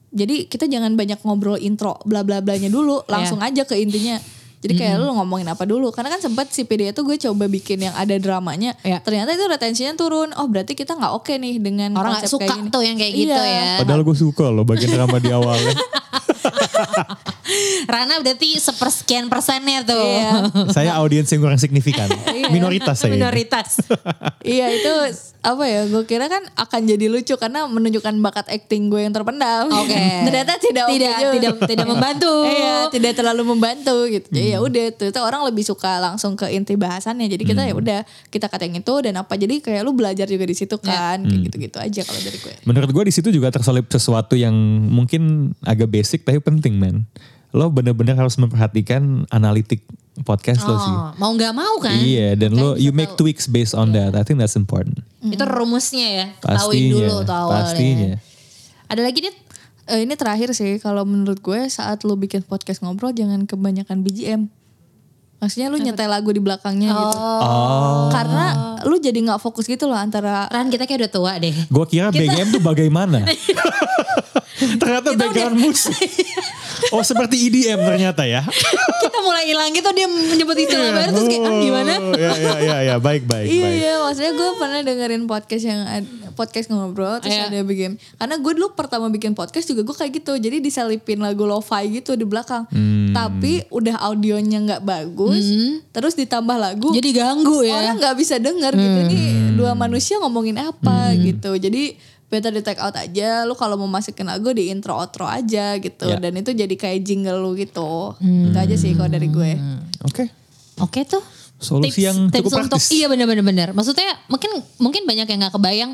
Jadi 0.10 0.46
kita 0.46 0.66
jangan 0.66 0.94
banyak 0.94 1.20
ngobrol 1.20 1.56
intro 1.56 1.98
bla 2.02 2.22
bla 2.22 2.40
blanya 2.40 2.66
dulu, 2.68 3.02
Iya. 3.02 3.10
langsung 3.10 3.40
aja 3.40 3.62
ke 3.62 3.76
intinya. 3.76 4.18
Jadi 4.60 4.76
kayak 4.76 5.00
lu 5.00 5.08
ngomongin 5.14 5.48
apa 5.48 5.64
dulu. 5.64 5.88
Karena 5.90 6.12
kan 6.12 6.20
sempat 6.20 6.50
si 6.50 6.62
PDA 6.62 6.92
tuh 6.92 7.02
gue 7.04 7.16
coba 7.16 7.48
bikin 7.48 7.80
yang 7.80 7.96
ada 7.96 8.12
dramanya. 8.16 8.76
Iya. 8.82 9.00
Ternyata 9.00 9.32
itu 9.32 9.46
retentionnya 9.46 9.96
turun. 9.96 10.36
Oh 10.36 10.46
berarti 10.46 10.74
kita 10.74 10.94
nggak 10.94 11.14
oke 11.16 11.32
nih 11.32 11.56
dengan 11.58 11.94
Orang 11.94 12.12
nggak 12.12 12.28
konsep 12.28 12.36
suka 12.36 12.44
kayak 12.44 12.60
gini. 12.60 12.70
tuh 12.70 12.82
yang 12.82 12.98
kayak 12.98 13.14
gitu 13.16 13.32
Iya. 13.36 13.56
ya. 13.56 13.72
padahal 13.80 14.02
gue 14.04 14.18
suka 14.18 14.46
loh 14.48 14.64
bagian 14.64 14.92
drama 14.92 15.16
di 15.18 15.32
awalnya 15.32 15.74
Rana 17.94 18.22
berarti 18.22 18.58
sepersekian 18.58 19.28
persennya 19.28 19.86
tuh. 19.86 19.98
Iya. 20.00 20.32
saya 20.76 20.92
audiens 21.00 21.30
yang 21.30 21.42
kurang 21.42 21.60
signifikan 21.62 22.08
minoritas 22.56 23.02
saya. 23.02 23.14
Minoritas. 23.14 23.82
iya 24.46 24.70
itu 24.74 24.94
apa 25.40 25.64
ya 25.64 25.88
gue 25.88 26.04
kira 26.04 26.28
kan 26.28 26.44
akan 26.52 26.82
jadi 26.84 27.08
lucu 27.08 27.32
karena 27.40 27.64
menunjukkan 27.64 28.12
bakat 28.20 28.52
acting 28.52 28.92
gue 28.92 29.08
yang 29.08 29.16
terpendam. 29.16 29.72
Oke. 29.72 29.96
Ternyata 30.28 30.60
tidak 30.60 30.86
Tidak 30.92 31.16
juga. 31.16 31.32
tidak 31.36 31.54
tidak 31.70 31.88
membantu. 31.88 32.34
Iya, 32.44 32.76
tidak 32.92 33.12
terlalu 33.16 33.44
membantu 33.48 33.96
gitu. 34.12 34.28
Jadi 34.30 34.48
ya 34.52 34.60
udah, 34.60 34.86
ternyata 34.96 35.20
orang 35.24 35.42
lebih 35.48 35.64
suka 35.64 36.04
langsung 36.04 36.36
ke 36.36 36.52
inti 36.52 36.76
bahasannya. 36.76 37.32
Jadi 37.32 37.44
kita 37.48 37.62
ya 37.64 37.74
udah 37.74 38.00
kita 38.28 38.52
kata 38.52 38.68
yang 38.68 38.84
itu 38.84 38.94
dan 39.00 39.16
apa. 39.16 39.40
Jadi 39.40 39.64
kayak 39.64 39.82
lu 39.88 39.96
belajar 39.96 40.28
juga 40.28 40.44
di 40.44 40.56
situ 40.56 40.76
kan, 40.82 41.24
kayak 41.24 41.42
gitu-gitu 41.48 41.78
aja 41.80 42.02
kalau 42.04 42.20
dari 42.20 42.38
gue. 42.38 42.54
Menurut 42.68 42.90
gue 42.92 43.04
di 43.08 43.14
situ 43.16 43.30
juga 43.32 43.48
terselip 43.54 43.88
sesuatu 43.88 44.36
yang 44.36 44.54
mungkin 44.92 45.54
agak 45.64 45.88
basic 45.88 46.28
tapi 46.28 46.44
penting 46.44 46.76
men. 46.76 47.08
Lo 47.50 47.74
bener-bener 47.74 48.14
harus 48.14 48.38
memperhatikan 48.38 49.26
analitik 49.34 49.82
podcast 50.22 50.68
lo 50.68 50.76
sih. 50.78 50.94
Oh, 50.94 51.12
mau 51.18 51.32
nggak 51.34 51.54
mau 51.56 51.76
kan? 51.82 51.96
Iya 51.96 52.36
dan 52.36 52.54
lo 52.56 52.76
you 52.76 52.92
make 52.92 53.16
tweaks 53.16 53.48
based 53.48 53.74
on 53.74 53.96
that. 53.96 54.14
I 54.14 54.22
think 54.22 54.38
that's 54.38 54.60
important. 54.60 55.02
Itu 55.24 55.44
rumusnya 55.48 56.08
ya. 56.08 56.26
Tauin 56.44 56.58
Pastinya. 56.60 56.94
dulu 56.94 57.16
tuh. 57.26 57.50
Pastinya. 57.50 58.12
Ada 58.90 59.02
lagi 59.06 59.20
Dit? 59.24 59.36
Eh, 59.90 60.06
ini 60.06 60.14
terakhir 60.14 60.54
sih 60.54 60.78
kalau 60.78 61.02
menurut 61.02 61.42
gue 61.42 61.60
saat 61.66 62.06
lu 62.06 62.14
bikin 62.14 62.46
podcast 62.46 62.86
ngobrol 62.86 63.10
jangan 63.10 63.50
kebanyakan 63.50 64.06
BGM. 64.06 64.42
Maksudnya 65.40 65.72
lu 65.72 65.80
nyetel 65.80 66.12
lagu 66.12 66.30
di 66.36 66.44
belakangnya 66.44 66.92
gitu. 66.92 67.18
Oh. 67.18 68.12
Karena 68.12 68.78
lu 68.84 69.00
jadi 69.00 69.16
nggak 69.16 69.40
fokus 69.40 69.72
gitu 69.72 69.88
loh 69.88 69.96
antara 69.96 70.52
Ran 70.52 70.68
kita 70.68 70.84
kayak 70.84 71.08
udah 71.08 71.12
tua 71.12 71.34
deh. 71.40 71.56
Gue 71.72 71.86
kira 71.88 72.12
BGM 72.12 72.52
tuh 72.54 72.62
bagaimana. 72.62 73.24
ternyata 74.84 75.16
background 75.16 75.58
musik. 75.58 75.96
Oh 76.96 77.04
seperti 77.04 77.50
EDM 77.50 77.80
ternyata 77.84 78.24
ya. 78.26 78.42
kita 79.04 79.18
mulai 79.22 79.46
hilang 79.46 79.72
gitu 79.72 79.90
dia 79.94 80.08
menyebut 80.08 80.58
istilah 80.58 80.90
baru 80.96 81.12
terus 81.14 81.28
kayak 81.28 81.44
ah, 81.46 81.60
gimana? 81.62 81.94
Oh, 82.00 82.14
ya 82.16 82.32
ya 82.36 82.54
ya 82.60 82.78
ya 82.84 82.96
baik 82.98 83.24
baik. 83.28 83.48
Iya, 83.48 83.94
maksudnya 84.04 84.34
gue 84.34 84.50
pernah 84.58 84.80
dengerin 84.84 85.24
podcast 85.28 85.64
yang 85.68 85.82
podcast 86.34 86.72
ngobrol 86.72 87.20
terus 87.20 87.36
Iya. 87.36 87.52
ada 87.52 87.60
bikin. 87.68 88.00
Karena 88.16 88.36
gue 88.40 88.52
dulu 88.56 88.72
pertama 88.74 89.12
bikin 89.12 89.36
podcast 89.36 89.68
juga 89.68 89.84
gue 89.84 89.96
kayak 89.96 90.12
gitu. 90.24 90.34
Jadi 90.40 90.64
diselipin 90.64 91.20
lagu 91.20 91.44
lo-fi 91.44 91.88
gitu 91.92 92.16
di 92.16 92.24
belakang. 92.24 92.64
Hmm. 92.72 93.12
Tapi 93.12 93.68
udah 93.68 94.00
audionya 94.00 94.64
nggak 94.64 94.84
bagus. 94.88 95.44
Terus 95.92 96.16
ditambah 96.16 96.56
lagu. 96.56 96.96
Jadi 96.96 97.10
ganggu 97.12 97.68
ya. 97.68 97.76
orang 97.76 97.96
nggak 98.00 98.16
bisa 98.16 98.40
denger 98.40 98.72
gitu. 98.72 99.00
Ini 99.12 99.22
dua 99.60 99.76
manusia 99.76 100.16
ngomongin 100.24 100.56
apa 100.56 101.12
gitu. 101.20 101.52
Jadi 101.60 102.00
better 102.30 102.50
di 102.50 102.62
take 102.62 102.78
out 102.78 102.94
aja. 102.94 103.44
Lu 103.44 103.54
kalau 103.54 103.76
mau 103.76 103.90
masukin 103.90 104.24
lagu 104.24 104.50
di 104.50 104.70
intro 104.70 104.94
outro 104.94 105.26
aja 105.26 105.76
gitu. 105.76 106.06
Ya. 106.08 106.18
Dan 106.18 106.38
itu 106.38 106.54
jadi 106.54 106.72
kayak 106.72 107.02
jingle 107.02 107.38
lu 107.40 107.54
gitu. 107.54 108.14
Itu 108.18 108.56
aja 108.56 108.76
sih 108.76 108.94
kalau 108.94 109.10
dari 109.10 109.28
gue. 109.28 109.52
Oke. 110.06 110.30
Oke 110.80 111.04
tuh. 111.04 111.22
Solusi 111.60 112.08
yang 112.08 112.32
cukup 112.32 112.56
untuk 112.64 112.80
praktis. 112.80 112.96
iya 112.96 113.12
benar-benar 113.12 113.44
benar. 113.44 113.68
Maksudnya 113.76 114.16
mungkin 114.32 114.48
mungkin 114.80 115.04
banyak 115.04 115.28
yang 115.28 115.44
nggak 115.44 115.60
kebayang 115.60 115.92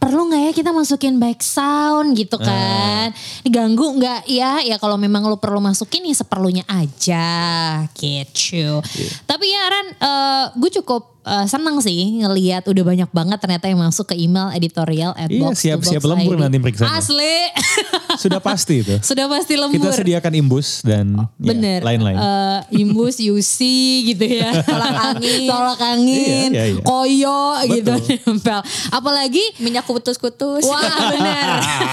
perlu 0.00 0.24
nggak 0.26 0.40
ya 0.40 0.52
kita 0.56 0.70
masukin 0.72 1.20
back 1.20 1.44
sound 1.44 2.16
gitu 2.16 2.40
Ah. 2.40 2.48
kan? 2.48 3.06
Diganggu 3.44 3.92
nggak 4.00 4.24
ya? 4.24 4.64
Ya 4.64 4.80
kalau 4.80 4.96
memang 4.96 5.20
lo 5.22 5.36
perlu 5.36 5.60
masukin 5.60 6.08
ya 6.08 6.16
seperlunya 6.16 6.64
aja 6.64 7.28
gitu. 7.92 8.80
Iya. 8.80 9.10
Tapi 9.28 9.44
ya 9.46 9.62
Ran, 9.68 9.86
eh, 9.92 10.44
gue 10.56 10.70
cukup 10.80 11.11
eh, 11.24 11.46
senang 11.46 11.78
sih 11.78 12.18
ngelihat 12.18 12.64
udah 12.64 12.84
banyak 12.84 13.10
banget 13.10 13.38
ternyata 13.38 13.66
yang 13.66 13.78
masuk 13.78 14.06
ke 14.06 14.16
email 14.16 14.50
editorial 14.50 15.14
at 15.14 15.26
Iya, 15.26 15.40
box 15.40 15.54
to 15.54 15.62
siap- 15.62 15.78
box 15.78 15.88
siap 15.88 16.02
lembur 16.04 16.34
ID. 16.34 16.40
nanti 16.40 16.56
periksanya. 16.58 16.94
Asli. 16.94 17.36
Sudah 18.14 18.38
pasti 18.38 18.74
itu. 18.78 18.94
Sudah 19.08 19.26
pasti 19.26 19.54
lembur. 19.54 19.78
Kita 19.78 19.90
sediakan 19.94 20.32
imbus 20.34 20.82
dan 20.82 21.16
ya, 21.16 21.24
Bener. 21.48 21.80
lain-lain. 21.80 22.16
Eh, 22.16 22.58
imbus, 22.78 23.16
UC 23.18 23.58
gitu 24.06 24.24
ya. 24.26 24.50
Tolak 24.68 24.96
angin. 25.10 25.46
Tolak 25.46 25.80
angin. 25.80 26.48
Iya, 26.50 26.64
iya, 26.66 26.74
iya. 26.74 26.82
Koyo 26.82 27.40
gitu. 27.68 27.92
Betul. 27.92 28.18
nempel. 28.26 28.60
Apalagi 28.90 29.44
Minyak 29.58 29.84
kutus-kutus. 29.84 30.64
Wah 30.64 30.82
bener. 31.08 31.46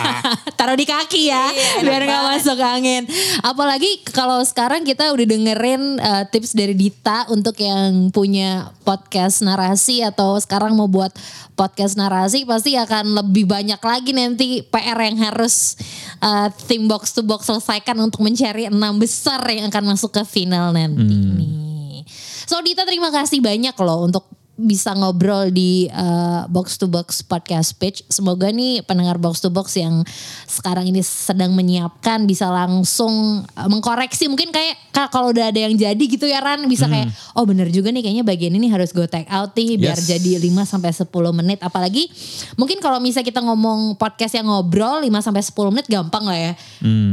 Taruh 0.60 0.74
di 0.74 0.84
kaki 0.84 1.22
ya. 1.26 1.46
Iya, 1.50 1.72
biar 1.82 2.02
enak 2.02 2.08
gak 2.08 2.20
banget. 2.20 2.40
masuk 2.42 2.60
angin. 2.60 3.04
Apalagi 3.42 3.92
kalau 4.06 4.42
sekarang 4.42 4.82
kita 4.82 5.10
udah 5.10 5.26
dengerin 5.26 5.82
eh, 5.98 6.24
tips 6.28 6.52
dari 6.52 6.74
Dita 6.74 7.30
untuk 7.30 7.56
yang 7.56 8.10
punya 8.10 8.74
podcast 8.82 9.19
narasi 9.44 10.06
atau 10.06 10.40
sekarang 10.40 10.78
mau 10.78 10.88
buat 10.88 11.12
podcast 11.60 12.00
narasi 12.00 12.48
pasti 12.48 12.80
akan 12.80 13.20
lebih 13.20 13.44
banyak 13.44 13.82
lagi 13.84 14.16
nanti 14.16 14.64
PR 14.64 14.96
yang 14.96 15.20
harus 15.20 15.76
eh, 16.24 16.48
tim 16.72 16.88
box 16.88 17.12
to 17.12 17.22
box 17.26 17.52
selesaikan 17.52 18.00
untuk 18.00 18.24
mencari 18.24 18.72
enam 18.72 18.96
besar 18.96 19.44
yang 19.52 19.68
akan 19.68 19.96
masuk 19.96 20.16
ke 20.16 20.24
final 20.24 20.72
nanti 20.72 21.04
nih. 21.04 22.02
So 22.48 22.64
Dita 22.64 22.88
terima 22.88 23.12
kasih 23.12 23.44
banyak 23.44 23.76
loh 23.78 24.08
untuk 24.08 24.39
bisa 24.60 24.92
ngobrol 24.92 25.48
di 25.48 25.88
uh, 25.88 26.44
box 26.46 26.76
to 26.76 26.86
box 26.86 27.22
podcast 27.22 27.74
page. 27.74 28.04
Semoga 28.06 28.50
nih 28.50 28.84
pendengar 28.84 29.16
box 29.16 29.40
to 29.40 29.48
box 29.48 29.74
yang 29.74 30.04
sekarang 30.44 30.84
ini 30.86 31.00
sedang 31.00 31.52
menyiapkan 31.52 32.24
bisa 32.24 32.48
langsung 32.48 33.10
uh, 33.46 33.68
mengkoreksi 33.68 34.28
mungkin 34.28 34.50
kayak 34.50 34.76
ka- 34.90 35.08
kalau 35.08 35.32
udah 35.32 35.48
ada 35.48 35.60
yang 35.62 35.74
jadi 35.74 35.98
gitu 36.02 36.24
ya 36.24 36.40
Ran 36.40 36.66
bisa 36.66 36.86
kayak 36.86 37.08
oh 37.34 37.44
bener 37.44 37.68
juga 37.68 37.88
nih 37.88 38.02
kayaknya 38.02 38.22
bagian 38.22 38.52
ini 38.52 38.68
harus 38.68 38.92
gue 38.92 39.06
take 39.06 39.30
out 39.30 39.54
nih 39.54 39.78
biar 39.78 39.96
Yes. 39.96 40.06
jadi 40.06 40.38
5 40.38 40.52
sampai 40.66 40.92
10 40.92 41.08
menit 41.34 41.60
apalagi 41.60 42.12
mungkin 42.54 42.78
kalau 42.78 43.00
misalnya 43.00 43.26
kita 43.26 43.40
ngomong 43.40 43.96
podcast 43.96 44.34
yang 44.34 44.46
ngobrol 44.46 45.00
5 45.00 45.10
sampai 45.22 45.40
10 45.40 45.56
menit 45.70 45.88
gampang 45.88 46.24
lah 46.24 46.36
ya. 46.36 46.54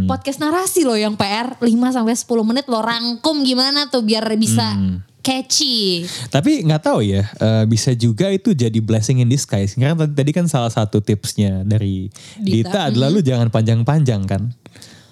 Podcast 0.04 0.38
narasi 0.38 0.82
loh 0.82 0.94
yang 0.94 1.14
PR 1.14 1.54
5 1.56 1.66
sampai 1.92 2.14
10 2.14 2.26
menit 2.42 2.64
lo 2.66 2.78
rangkum 2.78 3.40
gimana 3.40 3.86
tuh 3.86 4.02
biar 4.02 4.26
bisa 4.34 4.74
catchy. 5.26 6.06
Tapi 6.30 6.62
nggak 6.62 6.82
tahu 6.86 7.02
ya, 7.02 7.26
eh, 7.26 7.64
bisa 7.66 7.90
juga 7.98 8.30
itu 8.30 8.54
jadi 8.54 8.78
blessing 8.78 9.18
in 9.18 9.26
disguise. 9.26 9.74
Karena 9.74 9.98
tadi, 10.06 10.30
kan 10.30 10.46
salah 10.46 10.70
satu 10.70 11.02
tipsnya 11.02 11.66
dari 11.66 12.06
Dita. 12.38 12.70
Dita, 12.70 12.80
adalah 12.94 13.10
lu 13.10 13.18
jangan 13.18 13.50
panjang-panjang 13.50 14.22
kan. 14.30 14.54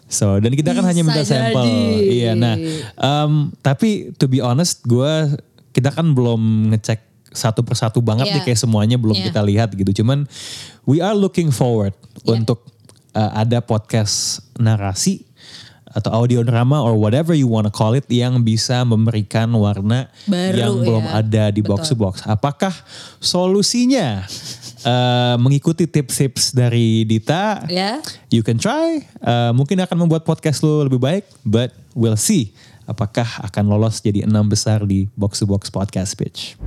So 0.06 0.38
dan 0.38 0.54
kita 0.54 0.70
kan 0.70 0.86
hanya 0.86 1.02
Bisa 1.02 1.10
minta 1.10 1.22
sampel. 1.26 1.66
Iya, 2.06 2.38
nah, 2.38 2.54
em, 2.94 3.50
tapi 3.58 4.14
to 4.14 4.30
be 4.30 4.38
honest, 4.38 4.86
gue 4.86 5.34
kita 5.74 5.90
kan 5.90 6.14
belum 6.14 6.70
ngecek 6.70 7.02
satu 7.34 7.66
persatu 7.66 7.98
banget 7.98 8.30
Iya. 8.30 8.34
nih 8.38 8.42
kayak 8.46 8.60
semuanya 8.62 8.94
belum 8.94 9.18
Iya. 9.18 9.26
kita 9.34 9.40
lihat 9.42 9.68
gitu. 9.74 9.90
Cuman 10.04 10.30
we 10.86 11.02
are 11.02 11.18
looking 11.18 11.50
forward 11.50 11.90
Iya. 12.22 12.38
untuk 12.38 12.62
eh, 13.14 13.30
ada 13.34 13.58
podcast 13.58 14.38
narasi 14.58 15.22
atau 15.95 16.11
audio 16.11 16.42
drama 16.42 16.82
or 16.82 16.99
whatever 16.99 17.30
you 17.32 17.47
wanna 17.47 17.70
call 17.70 17.95
it 17.95 18.05
yang 18.11 18.42
bisa 18.42 18.82
memberikan 18.82 19.47
warna 19.55 20.11
Baru 20.26 20.59
yang 20.59 20.74
belum 20.82 21.05
ya. 21.07 21.22
ada 21.22 21.45
di 21.55 21.62
box 21.62 21.95
to 21.95 21.97
box. 21.97 22.26
Apakah 22.26 22.74
solusinya 23.22 24.26
eh, 24.82 25.36
mengikuti 25.38 25.86
tips-tips 25.86 26.51
dari 26.51 27.07
Dita? 27.07 27.62
Ya. 27.70 28.03
You 28.28 28.42
can 28.42 28.59
try. 28.59 29.07
Eh, 29.07 29.53
mungkin 29.55 29.78
akan 29.78 30.05
membuat 30.05 30.26
podcast 30.26 30.66
lo 30.66 30.82
lebih 30.82 30.99
baik, 30.99 31.24
but 31.47 31.70
we'll 31.95 32.18
see 32.18 32.51
apakah 32.84 33.26
akan 33.49 33.64
lolos 33.64 34.05
jadi 34.05 34.28
enam 34.28 34.45
besar 34.45 34.84
di 34.84 35.09
box 35.16 35.40
to 35.40 35.49
box 35.49 35.72
podcast 35.72 36.12
pitch. 36.20 36.59